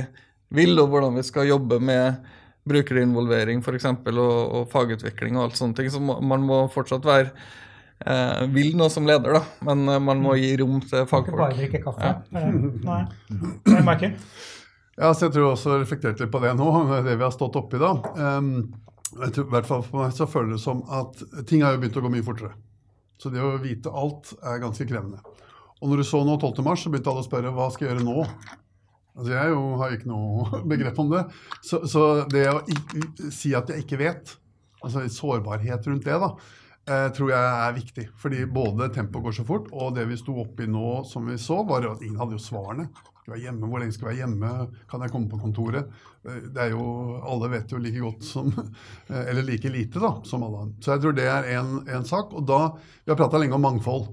vil, 0.50 0.74
og 0.82 0.90
hvordan 0.90 1.14
vi 1.14 1.22
skal 1.22 1.46
jobbe 1.46 1.78
med 1.78 2.26
brukerinvolvering 2.68 3.62
f.eks. 3.64 3.88
Og, 3.88 4.20
og 4.20 4.68
fagutvikling 4.72 5.38
og 5.38 5.48
alt 5.48 5.60
sånne 5.60 5.78
ting. 5.78 5.90
Så 5.92 6.00
man 6.02 6.46
må 6.46 6.62
fortsatt 6.74 7.06
være 7.06 7.32
eh, 8.04 8.46
vil 8.54 8.74
noe 8.78 8.90
som 8.92 9.08
leder, 9.08 9.38
da, 9.38 9.42
men 9.70 9.86
eh, 9.88 10.02
man 10.10 10.22
må 10.24 10.36
gi 10.40 10.52
rom 10.60 10.80
til 10.84 11.04
Ikke 11.04 11.36
bare 11.36 11.56
drikke 11.56 11.82
kaffe. 11.84 12.12
Ja. 12.12 12.46
Nei. 12.86 13.02
Nei, 13.70 13.82
Michael? 13.86 14.16
Ja, 15.00 15.14
så 15.14 15.28
jeg 15.28 15.36
tror 15.38 15.54
også 15.54 15.78
reflekterte 15.80 16.26
litt 16.26 16.32
på 16.32 16.42
det 16.42 16.52
nå, 16.58 16.68
det 17.06 17.14
vi 17.14 17.24
har 17.24 17.32
stått 17.32 17.56
oppi 17.56 17.78
da. 17.80 17.94
Um, 18.20 18.50
jeg 19.14 19.32
tror, 19.34 19.46
I 19.46 19.54
hvert 19.54 19.68
fall 19.68 19.84
for 19.86 20.02
meg 20.02 20.12
så 20.14 20.26
føles 20.28 20.58
det 20.58 20.62
som 20.62 20.82
at 20.92 21.22
ting 21.48 21.64
har 21.64 21.74
jo 21.74 21.80
begynt 21.82 21.96
å 21.96 22.02
gå 22.04 22.10
mye 22.12 22.26
fortere. 22.26 22.52
Så 23.20 23.32
det 23.32 23.40
å 23.44 23.54
vite 23.60 23.92
alt 23.92 24.34
er 24.44 24.60
ganske 24.62 24.84
krevende. 24.88 25.22
Og 25.80 25.88
når 25.88 26.02
du 26.02 26.06
så 26.08 26.20
nå 26.24 26.36
12. 26.36 26.60
mars, 26.64 26.84
så 26.84 26.92
begynte 26.92 27.12
alle 27.12 27.24
å 27.24 27.26
spørre 27.26 27.52
hva 27.56 27.70
skal 27.72 27.86
jeg 27.86 27.94
gjøre 27.94 28.04
nå? 28.04 28.26
Altså 29.16 29.32
Jeg 29.34 29.52
jo 29.52 29.62
har 29.80 29.96
ikke 29.96 30.10
noe 30.10 30.62
begrep 30.72 30.98
om 31.02 31.12
det. 31.12 31.24
Så, 31.66 31.82
så 31.90 32.06
det 32.30 32.46
å 32.52 32.60
si 33.32 33.54
at 33.56 33.70
jeg 33.72 33.84
ikke 33.84 34.00
vet, 34.00 34.34
altså 34.80 35.04
sårbarhet 35.12 35.88
rundt 35.90 36.06
det, 36.08 36.16
da, 36.22 36.32
eh, 36.88 37.06
tror 37.16 37.32
jeg 37.34 37.52
er 37.66 37.78
viktig. 37.78 38.08
Fordi 38.22 38.44
både 38.50 38.90
tempoet 38.94 39.28
går 39.28 39.38
så 39.40 39.46
fort, 39.48 39.70
og 39.72 39.94
det 39.98 40.06
vi 40.10 40.18
sto 40.20 40.38
oppi 40.44 40.68
nå 40.70 41.00
som 41.08 41.28
vi 41.28 41.38
så, 41.40 41.62
var 41.68 41.88
at 41.90 42.04
ingen 42.06 42.20
hadde 42.22 42.38
jo 42.38 42.44
svarene. 42.44 42.88
Skal 43.20 43.34
være 43.34 43.44
hjemme? 43.44 43.68
Hvor 43.68 43.82
lenge 43.82 43.94
skal 43.94 44.08
jeg 44.08 44.14
være 44.14 44.22
hjemme? 44.22 44.52
Kan 44.90 45.02
jeg 45.04 45.12
komme 45.12 45.28
på 45.30 45.40
kontoret? 45.42 45.90
Eh, 46.24 46.40
Det 46.54 46.62
er 46.64 46.72
jo, 46.72 46.86
Alle 47.20 47.50
vet 47.52 47.72
jo 47.72 47.78
like 47.82 48.00
godt 48.00 48.24
som 48.24 48.48
eh, 49.12 49.28
Eller 49.28 49.44
like 49.44 49.68
lite, 49.68 50.00
da, 50.00 50.14
som 50.24 50.42
alle 50.46 50.64
andre. 50.64 50.80
Så 50.80 50.94
jeg 50.94 51.04
tror 51.04 51.18
det 51.18 51.28
er 51.28 51.50
en, 51.58 52.04
sak. 52.08 52.32
Og 52.32 52.46
da 52.48 52.62
Vi 53.04 53.12
har 53.12 53.20
prata 53.20 53.38
lenge 53.38 53.54
om 53.58 53.62
mangfold. 53.66 54.08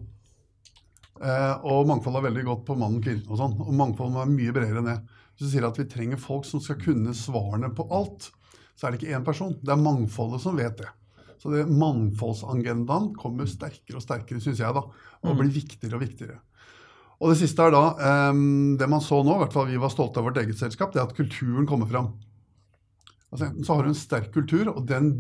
Eh, 1.18 1.66
og 1.68 1.88
mangfold 1.90 2.20
er 2.20 2.28
veldig 2.28 2.46
godt 2.48 2.66
på 2.68 2.76
mann 2.80 3.00
og 3.00 3.06
kvinne 3.06 3.26
og 3.30 3.40
sånn. 3.40 3.56
Og 3.64 3.74
mangfold 3.76 4.14
må 4.14 4.22
være 4.24 4.34
mye 4.36 4.56
bredere 4.56 4.84
enn 4.84 4.90
det. 4.92 4.98
Hvis 5.38 5.48
du 5.48 5.54
sier 5.54 5.68
at 5.68 5.78
vi 5.80 5.88
trenger 5.90 6.22
folk 6.22 6.48
som 6.50 6.62
skal 6.64 6.80
kunne 6.82 7.14
svarene 7.18 7.70
på 7.78 7.86
alt, 7.94 8.30
så 8.78 8.88
er 8.88 8.94
det 8.94 9.02
ikke 9.02 9.18
én 9.18 9.26
person. 9.26 9.56
Det 9.62 9.74
er 9.74 9.82
mangfoldet 9.82 10.44
som 10.44 10.58
vet 10.58 10.78
det. 10.82 10.90
Så 11.42 11.54
det 11.54 11.68
mangfoldsagendaen 11.70 13.12
kommer 13.18 13.50
sterkere 13.50 14.00
og 14.00 14.06
sterkere, 14.06 14.42
syns 14.42 14.62
jeg, 14.62 14.74
da. 14.74 14.84
Og 15.26 15.38
blir 15.38 15.54
viktigere 15.54 15.98
og 15.98 16.06
viktigere. 16.06 16.40
Og 17.18 17.32
det 17.32 17.40
siste 17.40 17.66
er 17.66 17.74
da 17.74 17.84
eh, 17.98 18.40
Det 18.78 18.90
man 18.90 19.02
så 19.02 19.24
nå, 19.26 19.38
i 19.38 19.42
hvert 19.42 19.56
fall 19.56 19.70
vi 19.72 19.82
var 19.82 19.94
stolte 19.94 20.22
av 20.22 20.30
vårt 20.30 20.38
eget 20.42 20.60
selskap, 20.60 20.94
det 20.94 21.02
er 21.02 21.10
at 21.10 21.18
kulturen 21.18 21.70
kommer 21.70 21.90
fram. 21.90 22.14
Altså 23.32 23.50
Enten 23.50 23.66
så 23.66 23.76
har 23.76 23.86
du 23.86 23.92
en 23.92 23.98
sterk 23.98 24.32
kultur, 24.34 24.70
og 24.72 24.86
den 24.90 25.12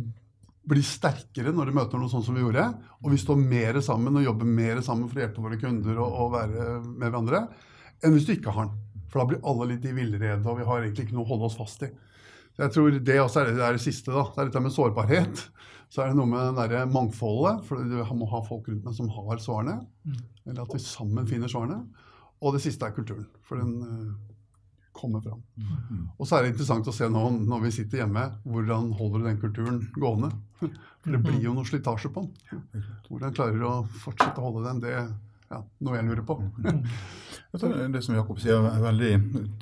blir 0.67 0.83
sterkere 0.83 1.53
når 1.55 1.69
de 1.69 1.77
møter 1.77 2.01
noe 2.01 2.11
sånn 2.11 2.25
som 2.25 2.35
vi 2.35 2.43
gjorde. 2.43 2.65
Og 3.03 3.13
vi 3.13 3.21
står 3.21 3.39
mer 3.39 3.79
sammen 3.85 4.19
og 4.19 4.25
jobber 4.25 4.49
mer 4.49 4.81
sammen 4.85 5.07
for 5.07 5.19
å 5.19 5.23
hjelpe 5.23 5.45
våre 5.45 5.59
kunder 5.61 6.01
og, 6.03 6.19
og 6.23 6.33
være 6.35 6.67
med 6.83 7.07
hverandre, 7.07 7.45
enn 8.03 8.15
hvis 8.15 8.27
du 8.27 8.35
ikke 8.35 8.53
har 8.55 8.67
den. 8.67 8.83
For 9.07 9.21
da 9.21 9.29
blir 9.29 9.45
alle 9.47 9.69
litt 9.71 9.85
i 9.87 9.95
villrede, 9.95 10.43
og 10.43 10.59
vi 10.59 10.67
har 10.67 10.83
egentlig 10.83 11.07
ikke 11.07 11.15
noe 11.15 11.25
å 11.25 11.31
holde 11.31 11.47
oss 11.47 11.57
fast 11.59 11.85
i. 11.87 11.91
Så 12.57 12.65
jeg 12.65 12.73
tror 12.73 12.95
Det 13.05 13.19
også 13.21 13.39
er 13.39 13.49
det, 13.49 13.55
det, 13.59 13.65
er 13.67 13.77
det 13.77 13.83
siste. 13.83 14.11
da, 14.11 14.25
Det 14.33 14.41
er 14.41 14.49
dette 14.49 14.63
med 14.65 14.73
sårbarhet. 14.73 15.43
Så 15.93 16.01
er 16.03 16.09
det 16.11 16.17
noe 16.17 16.27
med 16.27 16.57
det 16.57 16.65
der 16.73 16.89
mangfoldet. 16.89 17.61
For 17.67 17.79
du 17.79 17.99
må 18.17 18.27
ha 18.33 18.41
folk 18.43 18.67
rundt 18.67 18.87
meg 18.87 18.95
som 18.97 19.11
har 19.13 19.43
svarene. 19.43 19.77
Eller 20.43 20.63
at 20.63 20.73
vi 20.73 20.81
sammen 20.83 21.29
finner 21.29 21.51
svarene. 21.51 21.83
Og 22.41 22.57
det 22.57 22.63
siste 22.65 22.85
er 22.85 22.95
kulturen. 22.97 23.27
For 23.45 23.61
den 23.61 23.77
uh, 23.85 24.17
kommer 24.97 25.23
fram. 25.23 25.43
Og 26.17 26.27
så 26.27 26.37
er 26.37 26.45
det 26.45 26.55
interessant 26.55 26.89
å 26.89 26.95
se 26.95 27.07
nå 27.11 27.23
når 27.37 27.63
vi 27.67 27.73
sitter 27.77 28.03
hjemme, 28.03 28.25
hvordan 28.47 28.91
holder 28.97 29.23
du 29.23 29.29
den 29.29 29.39
kulturen 29.41 29.79
gående? 29.95 30.33
For 31.03 31.13
det 31.13 31.21
blir 31.23 31.39
jo 31.39 31.53
noe 31.55 31.67
slitasje 31.67 32.11
på 32.11 32.25
den. 32.25 32.83
Hvordan 33.07 33.37
klarer 33.37 33.61
du 33.61 33.67
å 33.69 33.77
fortsette 34.01 34.41
å 34.41 34.49
holde 34.49 34.65
den? 34.67 34.81
Det 34.83 34.95
ja, 35.47 35.61
noe 35.85 35.95
jeg 35.95 36.07
lurer 36.09 36.25
på. 36.27 36.35
det 37.93 38.03
som 38.03 38.17
Jakob 38.17 38.41
sier, 38.43 38.65
er 38.67 38.83
veldig 38.83 39.11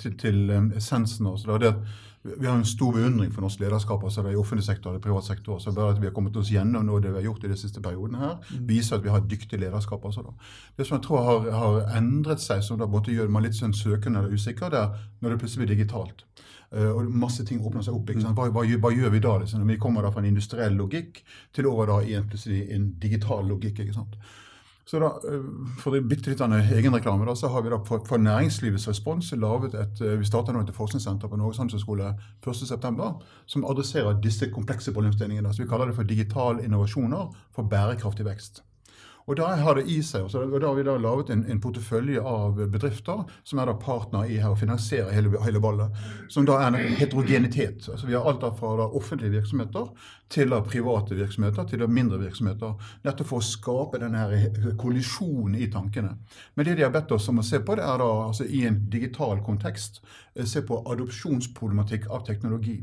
til, 0.01 0.15
til 0.17 0.55
essensen. 0.79 1.29
Også, 1.29 1.59
det 1.61 1.69
er 1.69 1.75
at 1.75 2.01
vi 2.25 2.47
har 2.47 2.55
en 2.57 2.65
stor 2.65 2.93
beundring 2.93 3.29
for 3.33 3.45
norsk 3.45 3.59
lederskap, 3.61 4.03
altså 4.03 4.23
det 4.23 4.31
er 4.31 4.37
i 4.37 4.39
offentlig 4.41 4.65
sektor 4.65 4.95
og 4.95 5.01
privat 5.01 5.23
sektor. 5.23 5.59
så 5.59 5.71
bare 5.71 5.93
at 5.93 6.01
Vi 6.01 6.07
har 6.07 6.13
kommet 6.13 6.37
oss 6.37 6.49
gjennom 6.49 6.85
noe 6.85 7.01
det 7.01 7.11
vi 7.11 7.19
har 7.21 7.27
gjort 7.27 7.43
i 7.43 7.51
de 7.51 7.57
siste 7.57 7.81
periodene 7.81 8.17
her, 8.17 8.35
mm. 8.49 8.67
viser 8.67 8.95
at 8.95 9.03
vi 9.03 9.09
har 9.09 9.19
dyktig 9.19 9.59
lederskap. 9.59 10.05
Altså 10.05 10.21
da. 10.21 10.33
Det 10.77 10.87
som 10.87 10.97
jeg 10.97 11.03
tror 11.05 11.21
har, 11.23 11.51
har 11.51 11.97
endret 11.97 12.41
seg, 12.41 12.63
som 12.63 12.79
da 12.79 12.87
måtte 12.89 13.13
gjøre 13.13 13.29
man 13.29 13.45
litt 13.45 13.55
sånn 13.55 13.73
søkende 13.73 14.19
eller 14.19 14.33
usikker, 14.33 14.69
det 14.69 14.79
er 14.79 15.05
når 15.21 15.29
det 15.29 15.39
plutselig 15.39 15.65
blir 15.65 15.75
digitalt. 15.75 16.25
Uh, 16.75 16.91
og 16.97 17.11
masse 17.13 17.45
ting 17.45 17.61
åpner 17.61 17.85
seg 17.85 17.93
opp. 17.93 18.09
Hva, 18.09 18.49
hva, 18.49 18.65
hva, 18.65 18.91
gjør 18.91 19.13
vi 19.13 19.21
da? 19.21 19.37
Liksom? 19.43 19.67
Vi 19.69 19.77
kommer 19.77 20.01
da 20.01 20.11
fra 20.11 20.23
en 20.23 20.31
industriell 20.31 20.73
logikk 20.73 21.21
til 21.53 21.69
over 21.69 21.91
da 21.93 21.99
i 22.01 22.17
en, 22.17 22.25
plutselig 22.27 22.65
en 22.73 22.89
digital 22.99 23.45
logikk. 23.45 23.83
ikke 23.85 23.93
sant? 23.93 24.17
Så 24.85 24.99
da, 25.01 25.07
For 25.81 25.95
For 25.95 26.01
bytte 26.05 26.29
litt 26.29 26.41
egenreklame, 26.41 27.25
så 27.35 27.49
har 27.49 27.63
vi 27.65 27.71
da 27.73 27.79
for, 27.87 28.03
for 28.05 28.21
næringslivets 28.21 28.87
respons 28.87 29.31
laget 29.33 29.73
et 29.73 30.01
eh, 30.01 30.19
Vi 30.19 30.25
nå 30.53 30.61
et 30.61 30.75
forskningssenter 30.75 31.31
på 31.31 31.39
Norges 31.41 31.57
handelshøyskole 31.57 32.13
1.9. 32.45 33.09
som 33.49 33.65
adresserer 33.65 34.21
disse 34.21 34.51
komplekse 34.53 34.93
problemstillingene. 34.93 35.53
Så 35.53 35.63
Vi 35.63 35.69
kaller 35.69 35.89
det 35.89 35.97
for 35.97 36.03
digital 36.03 36.61
innovasjoner 36.63 37.33
for 37.55 37.63
bærekraftig 37.63 38.25
vekst. 38.25 38.61
Og 39.25 39.37
da 39.39 39.47
har 39.57 39.79
det 39.79 39.87
i 39.89 39.97
seg, 40.05 40.27
og 40.29 40.59
da 40.61 40.67
har 40.67 40.75
vi 40.77 40.83
da 40.85 40.95
laget 41.01 41.31
en, 41.33 41.41
en 41.49 41.61
portefølje 41.61 42.21
av 42.21 42.59
bedrifter 42.69 43.23
som 43.43 43.61
er 43.61 43.71
da 43.71 43.73
partner 43.81 44.29
i 44.29 44.37
her 44.37 44.53
og 44.53 44.59
finansierer 44.61 45.09
hele, 45.15 45.31
hele 45.41 45.61
ballet. 45.61 45.95
Som 46.29 46.45
da 46.45 46.59
er 46.61 46.77
en 46.77 46.97
heterogenitet. 46.99 47.87
Altså 47.89 48.05
Vi 48.05 48.13
har 48.13 48.27
alt 48.29 48.45
fra 48.59 48.75
da 48.77 48.85
offentlige 48.85 49.33
virksomheter 49.39 49.89
til 50.29 50.53
da 50.53 50.59
private 50.65 51.17
virksomheter 51.17 51.65
til 51.69 51.81
da 51.81 51.89
mindre 51.89 52.19
virksomheter. 52.21 52.75
Nettopp 53.05 53.31
for 53.31 53.41
å 53.41 53.47
skape 53.49 54.01
denne 54.01 54.21
her 54.21 54.75
kollisjonen 54.81 55.57
i 55.57 55.71
tankene. 55.73 56.13
Men 56.53 56.69
det 56.69 56.77
de 56.77 56.85
har 56.85 56.93
bedt 56.93 57.17
oss 57.17 57.29
om 57.33 57.41
å 57.41 57.45
se 57.45 57.63
på, 57.65 57.79
det 57.79 57.85
er 57.85 58.01
da 58.01 58.11
altså 58.27 58.45
i 58.45 58.61
en 58.69 58.83
digital 58.93 59.41
kontekst 59.45 60.03
eh, 60.35 60.45
se 60.45 60.61
på 60.65 60.83
adopsjonsproblematikk 60.93 62.11
av 62.13 62.27
teknologi. 62.29 62.77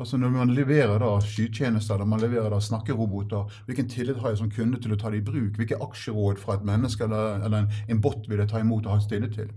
Altså 0.00 0.16
Når 0.16 0.30
man 0.32 0.54
leverer 0.56 0.98
da 0.98 1.08
skytjenester, 1.20 1.98
når 2.00 2.06
man 2.08 2.22
leverer 2.22 2.48
da 2.48 2.60
snakkeroboter, 2.64 3.58
hvilken 3.66 3.88
tillit 3.88 4.16
har 4.22 4.32
jeg 4.32 4.38
som 4.40 4.50
kunde 4.50 4.80
til 4.80 4.94
å 4.94 4.96
ta 4.96 5.10
det 5.12 5.20
i 5.20 5.26
bruk? 5.26 5.58
Hvilke 5.60 5.76
aksjeråd 5.84 6.40
fra 6.40 6.56
et 6.56 6.64
menneske 6.64 7.04
eller, 7.04 7.44
eller 7.44 7.66
en, 7.84 8.00
bot 8.00 8.24
vil 8.30 8.40
jeg 8.40 8.48
ta 8.48 8.62
imot 8.64 8.88
og 8.88 8.94
ha 8.94 9.04
stille 9.04 9.28
til? 9.34 9.50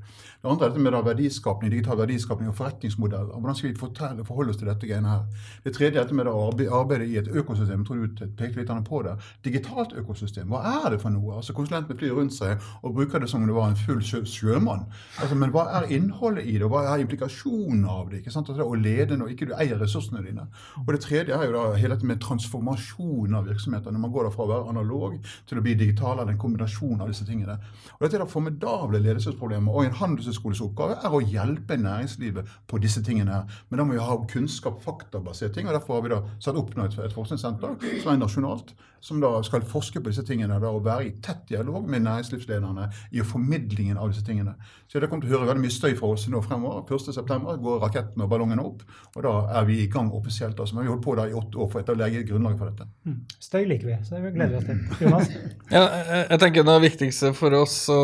Det 0.44 0.52
andre 0.52 0.66
er 0.66 0.72
dette 0.74 0.82
med 0.84 1.06
verdiskapning, 1.06 1.72
digital 1.72 1.96
verdiskapning 2.02 2.50
og 2.52 2.56
forretningsmodeller. 2.58 3.38
Hvordan 3.40 3.56
skal 3.56 3.70
vi 3.70 3.78
fortelle, 3.80 4.24
forholde 4.28 4.52
oss 4.52 4.58
til 4.60 4.68
dette 4.68 4.88
greiene 4.90 5.08
her? 5.08 5.22
Det 5.64 5.72
tredje 5.78 5.96
er 5.96 6.04
dette 6.04 6.16
med 6.20 6.28
å 6.28 6.50
arbeide 6.52 7.06
i 7.08 7.14
et 7.16 7.30
økosystem. 7.32 7.80
Jeg 7.80 7.88
tror 7.88 8.02
du 8.04 8.34
pekte 8.36 8.60
litt 8.60 8.74
på 8.90 9.00
det. 9.06 9.14
Digitalt 9.46 9.94
økosystem, 9.96 10.52
hva 10.52 10.60
er 10.84 10.90
det 10.92 11.00
for 11.00 11.16
noe? 11.16 11.38
Altså 11.38 11.56
Konsulentene 11.56 11.96
flyr 11.96 12.18
rundt 12.18 12.36
seg 12.36 12.60
og 12.82 12.92
bruker 12.98 13.24
det 13.24 13.30
som 13.32 13.40
om 13.40 13.48
det 13.48 13.56
var 13.56 13.70
en 13.72 13.80
full 13.86 14.02
sjø, 14.04 14.20
sjømann. 14.28 14.84
Altså, 15.22 15.38
men 15.40 15.54
hva 15.56 15.64
er 15.80 15.88
innholdet 15.96 16.44
i 16.44 16.58
det, 16.58 16.68
og 16.68 16.76
hva 16.76 16.84
er 16.92 17.06
implikasjonen 17.06 17.88
av 17.88 18.12
det? 18.12 18.20
ikke 18.20 18.36
sant? 18.36 18.52
Altså, 18.52 18.68
å 18.68 18.76
lede 18.76 19.16
når 19.16 19.32
ikke 19.38 19.48
du 19.48 19.56
eier 19.56 19.80
ressursene 19.80 20.26
dine. 20.28 20.50
Og 20.84 20.92
det 20.92 21.06
tredje 21.08 21.40
er 21.40 21.48
jo 21.48 21.56
da 21.56 21.64
hele 21.78 21.96
dette 21.96 22.12
med 22.12 22.20
transformasjon 22.20 23.40
av 23.40 23.48
virksomheter. 23.48 23.96
Når 23.96 24.06
man 24.10 24.16
går 24.20 24.28
da 24.28 24.36
fra 24.36 24.44
å 24.44 24.52
være 24.52 24.76
analog 24.76 25.16
til 25.48 25.64
å 25.64 25.64
bli 25.64 25.80
digital, 25.80 26.20
eller 26.20 26.36
en 26.36 26.44
kombinasjon 26.44 27.00
av 27.00 27.16
disse 27.16 27.24
tingene. 27.32 27.56
Og 27.96 28.04
Dette 28.04 28.20
er 28.20 28.28
da 28.28 28.30
formidable 28.36 29.00
ledelsesproblemer. 29.08 29.72
Og 29.72 29.88
en 29.88 30.00
handelshøyskoles 30.34 30.62
oppgave 30.64 30.98
er 30.98 31.14
å 31.14 31.22
hjelpe 31.22 31.78
næringslivet 31.78 32.48
på 32.68 32.80
disse 32.82 33.04
tingene. 33.04 33.32
her. 33.32 33.62
Men 33.70 33.78
da 33.78 33.86
må 33.86 33.94
vi 33.94 34.00
ha 34.00 34.18
kunnskap, 34.28 34.82
faktabaserte 34.82 35.54
ting. 35.54 35.68
og 35.68 35.74
Derfor 35.74 35.96
har 35.96 36.02
vi 36.02 36.10
da 36.10 36.22
satt 36.40 36.56
opp 36.56 36.72
et, 36.78 37.00
et 37.00 37.14
forskningssenter 37.14 38.02
som 38.02 38.12
er 38.12 38.18
nasjonalt, 38.18 38.74
som 39.02 39.20
da 39.20 39.42
skal 39.44 39.62
forske 39.62 40.00
på 40.00 40.10
disse 40.10 40.24
tingene 40.24 40.60
da, 40.60 40.70
og 40.70 40.86
være 40.86 41.08
i 41.08 41.12
tett 41.22 41.48
dialog 41.50 41.88
med 41.90 42.04
næringslivslederne 42.06 42.90
i 43.12 43.22
formidlingen 43.22 43.98
av 43.98 44.10
disse 44.12 44.24
tingene. 44.24 44.56
Så 44.88 45.00
dere 45.00 45.10
kommer 45.10 45.26
til 45.26 45.34
å 45.34 45.40
høre 45.40 45.50
veldig 45.52 45.66
mye 45.66 45.76
støy 45.76 45.96
fra 45.98 46.14
oss 46.14 46.28
nå 46.30 46.42
fremover. 46.42 46.86
1.9 46.88 47.58
går 47.60 47.80
rakettene 47.84 48.24
og 48.24 48.32
ballongene 48.32 48.64
opp, 48.64 48.84
og 49.16 49.24
da 49.24 49.36
er 49.60 49.68
vi 49.68 49.82
i 49.84 49.90
gang 49.92 50.12
offisielt. 50.14 50.60
Altså, 50.60 50.76
men 50.76 50.86
vi 50.86 50.92
har 50.92 50.96
holdt 50.96 51.06
på 51.06 51.18
da 51.20 51.28
i 51.28 51.38
åtte 51.38 51.60
år 51.60 51.72
for 51.74 51.94
å 51.94 52.00
legge 52.00 52.24
grunnlaget 52.30 52.62
for 52.62 52.72
dette. 52.72 52.90
Mm. 53.04 53.20
Støy 53.40 53.64
liker 53.68 53.92
vi, 53.92 54.00
så 54.08 54.16
det 54.16 54.36
gleder 54.38 54.56
vi 54.56 54.62
oss 54.62 54.70
til. 54.70 54.84
Jonas? 55.04 55.32
ja, 55.76 55.86
jeg 56.30 56.40
tenker 56.40 56.64
Det 56.64 56.82
viktigste 56.88 57.34
for 57.36 57.60
oss 57.60 57.78
å, 57.92 58.02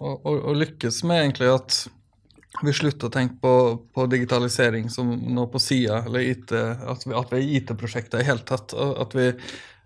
å, 0.00 0.16
og 0.36 0.56
lykkes 0.60 1.02
med 1.08 1.22
egentlig 1.24 1.52
at 1.54 1.78
vi 2.64 2.72
slutter 2.72 3.08
å 3.08 3.12
tenke 3.12 3.36
på, 3.42 3.54
på 3.92 4.06
digitalisering 4.08 4.88
som 4.92 5.10
noe 5.12 5.48
på 5.52 5.60
sida, 5.60 6.02
eller 6.06 6.24
IT, 6.24 6.52
at 6.54 7.04
vi, 7.04 7.14
at 7.16 7.32
vi 7.32 7.40
er 7.40 7.54
IT-prosjekter 7.58 8.22
i 8.22 8.28
hele 8.28 8.44
tatt. 8.48 8.72
At 8.72 9.16
vi, 9.16 9.28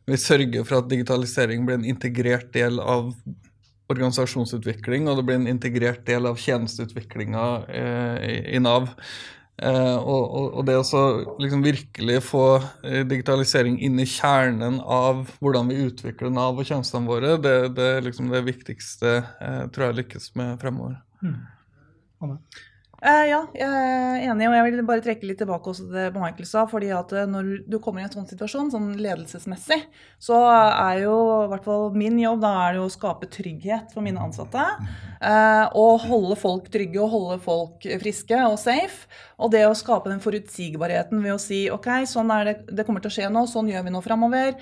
vi, 0.07 0.19
sørger 0.21 0.67
for 0.67 0.79
at 0.79 0.91
digitalisering 0.93 1.67
blir 1.67 1.81
en 1.81 1.89
integrert 1.89 2.53
del 2.55 2.79
av 2.83 3.11
organisasjonsutvikling, 3.91 5.09
og 5.11 5.19
det 5.19 5.27
blir 5.27 5.41
en 5.41 5.51
integrert 5.51 6.05
del 6.07 6.31
av 6.31 6.39
tjenesteutviklinga 6.39 7.47
eh, 7.75 8.17
i, 8.29 8.37
i 8.55 8.63
Nav. 8.63 8.93
Eh, 9.61 9.97
og, 9.99 10.55
og, 10.57 10.63
det 10.65 10.79
å 10.81 11.01
liksom 11.41 11.61
virkelig 11.65 12.17
få 12.25 12.45
eh, 12.87 13.03
digitalisering 13.05 13.77
inn 13.85 14.01
i 14.01 14.07
kjernen 14.09 14.79
av 14.81 15.27
hvordan 15.37 15.69
vi 15.69 15.83
utvikler 15.85 16.33
Nav 16.33 16.57
og 16.57 16.65
tjenestene 16.65 17.09
våre, 17.09 17.35
det, 17.37 17.75
det 17.77 17.89
er 17.99 18.07
liksom 18.07 18.33
det 18.33 18.41
viktigste 18.47 19.19
eh, 19.21 19.63
tror 19.69 19.91
jeg 19.91 19.99
lykkes 20.01 20.31
med 20.41 20.57
fremover. 20.63 20.97
Mm. 21.21 21.43
Uh, 23.01 23.25
ja, 23.25 23.39
jeg 23.57 23.65
er 23.65 24.27
enig, 24.29 24.45
og 24.45 24.55
jeg 24.59 24.65
vil 24.67 24.83
bare 24.85 25.01
trekke 25.01 25.25
litt 25.25 25.39
tilbake 25.41 25.71
også 25.73 25.87
det 25.89 26.11
Michael 26.13 26.45
sa. 26.45 26.67
fordi 26.69 26.91
at 26.93 27.15
eh, 27.17 27.25
når 27.25 27.47
du 27.65 27.79
kommer 27.81 28.03
i 28.03 28.05
en 28.05 28.13
sånn 28.13 28.29
situasjon, 28.29 28.69
sånn 28.75 28.91
ledelsesmessig, 29.01 29.79
så 30.21 30.41
er 30.53 31.07
jo 31.07 31.15
i 31.47 31.49
hvert 31.49 31.65
fall 31.65 31.97
min 31.97 32.19
jobb 32.21 32.43
da 32.45 32.51
er 32.67 32.77
det 32.77 32.83
å 32.85 32.91
skape 32.93 33.31
trygghet 33.33 33.95
for 33.95 34.05
mine 34.05 34.21
ansatte. 34.21 34.67
Uh, 35.21 35.73
og 35.81 36.05
holde 36.09 36.37
folk 36.41 36.69
trygge 36.73 37.01
og 37.01 37.13
holde 37.15 37.39
folk 37.45 37.89
friske 38.05 38.43
og 38.45 38.59
safe. 38.61 39.09
Og 39.41 39.49
det 39.55 39.63
å 39.65 39.73
skape 39.77 40.13
den 40.13 40.21
forutsigbarheten 40.21 41.25
ved 41.25 41.33
å 41.33 41.41
si 41.41 41.63
ok, 41.73 41.89
sånn 42.09 42.29
er 42.37 42.51
det, 42.51 42.55
det 42.69 42.85
kommer 42.85 43.01
til 43.01 43.09
å 43.09 43.17
skje 43.17 43.33
nå, 43.33 43.47
sånn 43.49 43.73
gjør 43.73 43.87
vi 43.87 43.95
nå 43.95 44.05
framover. 44.05 44.59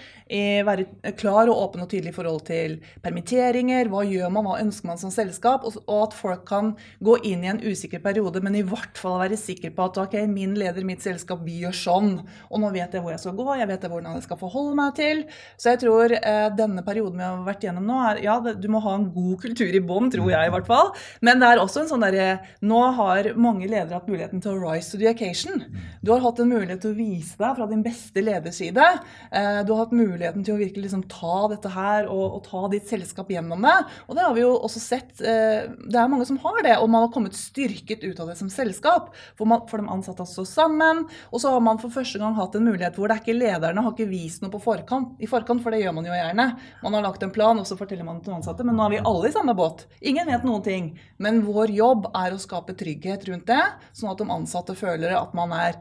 Være 0.69 0.87
klar 1.19 1.51
og 1.51 1.65
åpen 1.65 1.83
og 1.83 1.91
tydelig 1.91 2.15
i 2.15 2.19
forhold 2.21 2.45
til 2.47 2.79
permitteringer. 3.03 3.91
Hva 3.91 4.05
gjør 4.07 4.31
man, 4.31 4.47
hva 4.47 4.61
ønsker 4.63 4.93
man 4.93 5.03
som 5.03 5.11
selskap? 5.15 5.67
Og, 5.67 5.81
og 5.91 6.07
at 6.07 6.19
folk 6.19 6.47
kan 6.47 6.77
gå 7.03 7.19
inn 7.27 7.43
i 7.43 7.51
en 7.51 7.63
usikker 7.67 8.03
periode 8.05 8.28
periode, 8.29 8.45
men 8.45 8.57
i 8.59 8.65
hvert 8.67 8.99
fall 8.99 9.19
være 9.23 9.39
sikker 9.39 9.73
på 9.75 9.87
at 9.89 9.99
ok, 10.03 10.17
min 10.29 10.55
leder, 10.59 10.85
mitt 10.85 11.03
selskap, 11.03 11.41
vi 11.45 11.63
gjør 11.63 11.75
sånn. 11.77 12.11
Og 12.51 12.61
nå 12.61 12.71
vet 12.75 12.93
jeg 12.93 13.03
hvor 13.03 13.13
jeg 13.13 13.23
skal 13.23 13.37
gå, 13.37 13.47
jeg 13.59 13.69
vet 13.69 13.87
hvordan 13.89 14.17
jeg 14.17 14.27
skal 14.27 14.41
forholde 14.41 14.77
meg 14.79 14.95
til. 14.99 15.25
Så 15.57 15.73
jeg 15.73 15.83
tror 15.85 16.15
eh, 16.19 16.49
denne 16.57 16.85
perioden 16.85 17.19
vi 17.19 17.27
har 17.27 17.45
vært 17.47 17.65
gjennom 17.65 17.87
nå, 17.89 17.99
er 18.11 18.23
ja, 18.25 18.39
du 18.41 18.69
må 18.71 18.83
ha 18.85 18.95
en 18.99 19.09
god 19.15 19.39
kultur 19.43 19.73
i 19.75 19.83
bånn, 19.83 20.11
tror 20.13 20.31
jeg 20.33 20.49
i 20.49 20.53
hvert 20.55 20.69
fall. 20.69 20.93
Men 21.25 21.41
det 21.41 21.49
er 21.49 21.63
også 21.63 21.85
en 21.85 21.93
sånn 21.93 22.05
derre 22.05 22.29
Nå 22.65 22.79
har 22.99 23.31
mange 23.41 23.69
ledere 23.69 23.97
hatt 23.97 24.09
muligheten 24.11 24.43
til 24.43 24.55
å 24.55 24.61
rise 24.61 24.93
to 24.93 25.01
the 25.01 25.09
occasion. 25.11 25.63
Du 26.05 26.13
har 26.13 26.23
hatt 26.25 26.41
en 26.43 26.51
mulighet 26.51 26.83
til 26.83 26.93
å 26.93 26.99
vise 26.99 27.39
deg 27.39 27.57
fra 27.57 27.69
din 27.71 27.85
beste 27.85 28.23
lederside. 28.25 28.87
Eh, 29.31 29.61
du 29.67 29.73
har 29.75 29.85
hatt 29.85 29.97
muligheten 29.97 30.45
til 30.47 30.57
å 30.57 30.61
virkelig 30.61 30.89
liksom 30.89 31.07
ta 31.11 31.47
dette 31.53 31.73
her 31.73 32.09
og, 32.11 32.39
og 32.39 32.43
ta 32.47 32.65
ditt 32.73 32.89
selskap 32.91 33.31
gjennom 33.33 33.65
det. 33.65 33.77
Og 34.09 34.19
det 34.19 34.27
har 34.27 34.37
vi 34.37 34.45
jo 34.45 34.55
også 34.57 34.83
sett. 34.83 35.15
Eh, 35.23 35.71
det 35.89 35.99
er 35.99 36.11
mange 36.11 36.27
som 36.29 36.41
har 36.43 36.61
det, 36.67 36.77
og 36.79 36.91
man 36.93 37.07
har 37.07 37.13
kommet 37.15 37.39
styrket 37.39 38.05
ut 38.05 38.18
ut 38.19 38.23
av 38.25 38.29
det 38.29 38.37
som 38.37 38.51
selskap. 38.51 39.15
For, 39.39 39.47
man, 39.47 39.65
for 39.71 39.81
de 39.81 39.89
ansatte 39.89 40.27
står 40.27 40.45
stå 40.45 40.45
sammen. 40.63 41.05
Og 41.31 41.41
så 41.41 41.53
har 41.53 41.61
man 41.65 41.79
for 41.81 41.93
første 41.95 42.19
gang 42.21 42.35
hatt 42.39 42.57
en 42.59 42.67
mulighet 42.67 42.99
hvor 42.99 43.09
det 43.09 43.19
er 43.19 43.23
ikke 43.23 43.39
lederne 43.39 43.85
har 43.85 43.95
ikke 43.95 44.11
vist 44.11 44.43
noe 44.43 44.53
på 44.53 44.63
forkant, 44.63 45.15
i 45.23 45.31
forkant, 45.31 45.63
for 45.63 45.75
det 45.75 45.83
gjør 45.83 45.95
man 45.97 46.09
jo 46.09 46.17
gjerne. 46.17 46.49
Man 46.83 46.99
har 46.99 47.07
lagt 47.07 47.23
en 47.25 47.35
plan, 47.35 47.59
og 47.59 47.69
så 47.69 47.79
forteller 47.79 48.07
man 48.07 48.21
til 48.25 48.37
ansatte. 48.37 48.67
Men 48.67 48.79
nå 48.79 48.87
er 48.87 48.97
vi 48.97 49.05
alle 49.13 49.31
i 49.31 49.35
samme 49.35 49.55
båt. 49.59 49.87
Ingen 50.01 50.31
vet 50.31 50.47
noen 50.47 50.67
ting. 50.67 50.91
Men 51.23 51.43
vår 51.47 51.75
jobb 51.77 52.11
er 52.17 52.35
å 52.35 52.43
skape 52.43 52.77
trygghet 52.79 53.29
rundt 53.31 53.49
det, 53.51 53.63
sånn 53.97 54.13
at 54.13 54.21
de 54.21 54.29
ansatte 54.35 54.77
føler 54.79 55.17
at 55.19 55.35
man 55.39 55.55
er 55.57 55.81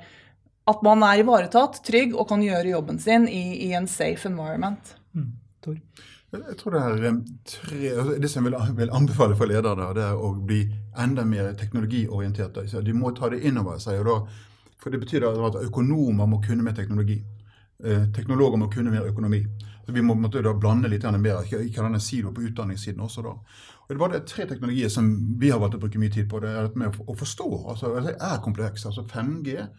at 0.67 0.81
man 0.83 0.99
er 1.07 1.21
ivaretatt, 1.21 1.77
trygg 1.88 2.11
og 2.11 2.25
kan 2.27 2.41
gjøre 2.43 2.73
jobben 2.73 2.97
sin 2.99 3.23
i, 3.31 3.69
i 3.69 3.71
en 3.77 3.85
safe 3.88 4.27
environment. 4.27 4.97
Mm. 5.15 5.29
Jeg 6.32 6.57
tror 6.59 6.73
det 6.75 6.80
er 7.07 7.19
tre, 7.47 7.78
altså, 7.93 8.17
det 8.19 8.30
som 8.30 8.45
jeg 8.45 8.75
vil, 8.75 8.89
anbefale 8.91 9.36
for 9.39 9.47
ledere, 9.47 9.93
det 9.95 10.03
er 10.03 10.19
å 10.19 10.34
bli 10.36 10.59
enda 10.99 11.23
mer 11.23 11.53
teknologiorienterte. 11.55 12.65
De 12.84 12.93
må 12.93 13.13
ta 13.15 13.30
det 13.32 13.45
inn 13.47 13.57
over 13.61 13.80
seg. 13.80 14.03
For 14.78 14.91
Det 14.91 14.99
betyr 14.99 15.23
at 15.23 15.55
økonomer 15.63 16.28
må 16.28 16.41
kunne 16.43 16.63
mer 16.63 16.75
teknologi. 16.75 17.23
eh, 17.84 18.07
teknologer 18.11 18.57
må 18.57 18.71
kunne 18.73 18.91
mer 18.91 19.07
økonomi. 19.07 19.45
Så 19.86 19.93
Vi 19.93 20.01
må 20.01 20.15
måtte, 20.15 20.41
da 20.41 20.53
blande 20.53 20.89
litt 20.89 21.03
mer, 21.03 21.43
ikke, 21.43 21.82
denne 21.82 21.99
silo 21.99 22.32
på 22.32 22.41
utdanningssiden 22.41 22.99
også. 22.99 23.23
da. 23.23 23.30
Og 23.30 23.88
Det 23.88 24.01
er 24.01 24.19
det 24.19 24.28
tre 24.28 24.45
teknologier 24.45 24.89
som 24.89 25.38
vi 25.39 25.49
har 25.49 25.59
valgt 25.59 25.75
å 25.75 25.80
bruke 25.80 25.99
mye 25.99 26.11
tid 26.11 26.28
på. 26.28 26.41
Det 26.41 26.49
er 26.49 26.63
dette 26.63 26.78
med 26.78 26.93
å 27.07 27.15
forstå. 27.15 27.69
altså 27.69 28.03
Det 28.03 28.17
er 28.19 28.41
komplekst. 28.43 28.86
altså 28.86 29.03
5G, 29.03 29.69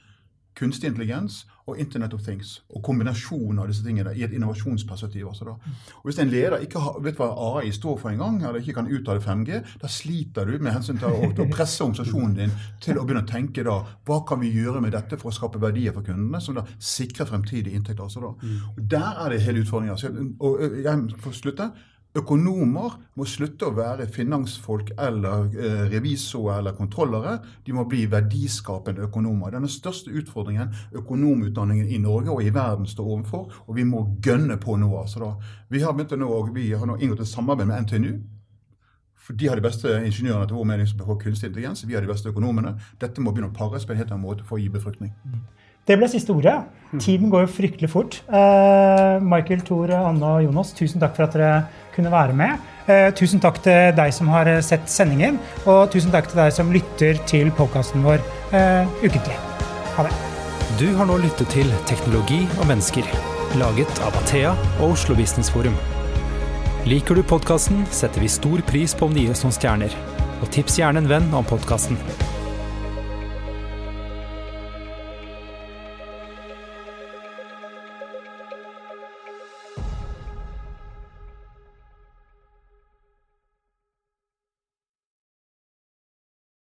kunstig 0.59 0.91
intelligens 0.91 1.45
og 1.69 1.79
Internet 1.79 2.15
of 2.15 2.23
Things. 2.25 2.63
Og 2.75 2.83
kombinasjonen 2.85 3.61
av 3.63 3.69
disse 3.71 3.85
tingene 3.85 4.15
i 4.17 4.25
et 4.25 4.35
innovasjonsperspektiv. 4.35 5.27
Altså 5.29 5.49
da. 5.49 5.57
Og 6.01 6.09
Hvis 6.09 6.21
en 6.23 6.31
leder 6.33 6.65
ikke 6.65 6.83
har, 6.83 6.97
vet 7.05 7.19
hva 7.21 7.29
AI 7.51 7.73
står 7.75 7.99
for 8.01 8.11
engang, 8.11 8.41
eller 8.43 8.63
ikke 8.63 8.79
kan 8.79 8.89
uttale 8.89 9.23
5G, 9.25 9.61
da 9.83 9.91
sliter 9.93 10.49
du 10.49 10.57
med 10.59 10.75
hensyn 10.75 11.01
til 11.01 11.11
å, 11.11 11.29
å 11.29 11.49
presse 11.53 11.85
organisasjonen 11.85 12.39
din 12.39 12.57
til 12.85 12.99
å 12.99 13.05
begynne 13.05 13.27
å 13.27 13.29
tenke 13.29 13.67
da, 13.67 13.77
hva 14.09 14.23
kan 14.29 14.41
vi 14.43 14.53
gjøre 14.55 14.83
med 14.85 14.97
dette 14.97 15.21
for 15.21 15.31
å 15.31 15.37
skape 15.37 15.61
verdier 15.63 15.95
for 15.97 16.07
kundene, 16.07 16.41
som 16.43 16.57
da 16.57 16.65
sikrer 16.79 17.29
fremtidige 17.29 17.77
inntekter. 17.77 18.09
Altså 18.09 18.25
da. 18.25 18.33
Og 18.75 18.83
Der 18.97 19.23
er 19.25 19.35
det 19.35 19.45
hele 19.45 19.65
utfordringa. 19.65 19.99
Og 20.41 20.83
jeg 20.83 21.23
får 21.23 21.39
slutte. 21.43 21.71
Økonomer 22.17 22.95
må 23.21 23.27
slutte 23.29 23.69
å 23.69 23.75
være 23.77 24.07
finansfolk 24.11 24.95
eller 24.97 25.51
eh, 25.53 25.83
revisorer 25.93 26.63
eller 26.63 26.77
kontrollere. 26.77 27.35
De 27.67 27.75
må 27.77 27.85
bli 27.89 28.07
verdiskapende 28.11 29.05
økonomer. 29.05 29.53
Den 29.53 29.69
største 29.69 30.15
utfordringen 30.17 30.73
økonomutdanningen 30.97 31.91
i 31.93 32.01
Norge 32.01 32.33
og 32.33 32.43
i 32.43 32.55
verden 32.55 32.89
står 32.89 33.13
overfor, 33.13 33.61
og 33.67 33.77
vi 33.77 33.85
må 33.85 34.07
gønne 34.25 34.57
på 34.63 34.79
nå. 34.81 34.89
Altså 34.99 35.23
da. 35.23 35.31
Vi 35.69 35.85
har, 35.85 35.95
nå, 35.95 36.33
vi 36.57 36.73
har 36.73 36.89
nå 36.89 36.97
inngått 36.97 37.27
et 37.27 37.31
samarbeid 37.31 37.69
med 37.69 37.87
NTNU. 37.87 38.11
For 39.29 39.37
De 39.37 39.49
har 39.51 39.61
de 39.61 39.67
beste 39.69 39.93
ingeniørene 39.93 40.49
til 40.49 40.57
vår 40.57 40.69
mening 40.71 40.89
som 40.89 41.03
behøver 41.03 41.27
kunstig 41.27 41.51
intelligens. 41.51 41.85
Vi 41.85 41.93
har 41.93 42.01
de 42.01 42.09
beste 42.09 42.31
økonomene. 42.33 42.79
Dette 42.97 43.21
må 43.21 43.35
begynne 43.35 43.53
å 43.53 43.57
pares 43.59 43.85
på 43.85 43.93
en 43.93 44.01
helt 44.01 44.09
annen 44.15 44.25
måte 44.25 44.49
for 44.49 44.57
å 44.57 44.63
gi 44.63 44.71
befruktning. 44.73 45.13
Det 45.89 45.97
ble 45.97 46.09
siste 46.09 46.33
ordet. 46.33 46.55
Tiden 46.97 47.29
går 47.33 47.45
jo 47.45 47.51
fryktelig 47.53 47.91
fort. 47.93 48.23
Eh, 48.29 49.21
Michael, 49.25 49.61
Tor, 49.69 49.93
Anne 49.97 50.33
og 50.33 50.47
Jonas, 50.47 50.73
tusen 50.77 51.01
takk 51.01 51.15
for 51.17 51.29
at 51.29 51.37
dere 51.37 51.53
kunne 51.99 52.15
være 52.15 52.37
med. 52.39 52.65
Eh, 52.89 53.11
tusen 53.19 53.43
takk 53.43 53.61
til 53.65 53.93
deg 53.99 54.15
som 54.15 54.31
har 54.33 54.49
eh, 54.49 54.63
sett 54.65 54.87
sendingen, 54.91 55.37
og 55.67 55.91
tusen 55.93 56.15
takk 56.15 56.31
til 56.31 56.41
deg 56.41 56.55
som 56.55 56.73
lytter 56.73 57.21
til 57.29 57.51
podkasten 57.59 58.07
vår 58.07 58.23
eh, 58.57 58.89
ukentlig. 59.03 59.37
Ha 59.99 60.07
det. 60.07 60.15
Du 60.79 60.87
har 60.95 61.09
nå 61.09 61.19
lyttet 61.19 61.51
til 61.53 61.69
Teknologi 61.91 62.45
og 62.61 62.69
mennesker, 62.71 63.07
laget 63.59 64.03
av 64.07 64.17
Athea 64.23 64.55
og 64.79 64.95
Oslo 64.95 65.19
Business 65.19 65.51
Forum. 65.53 65.77
Liker 66.89 67.19
du 67.19 67.25
podkasten, 67.27 67.85
setter 67.93 68.23
vi 68.25 68.33
stor 68.33 68.63
pris 68.69 68.95
på 68.97 69.09
om 69.09 69.17
du 69.17 69.25
gir 69.25 69.37
stjerner. 69.37 69.93
Og 70.39 70.51
tips 70.55 70.79
gjerne 70.79 71.03
en 71.03 71.11
venn 71.11 71.33
om 71.35 71.45
podkasten. 71.45 71.99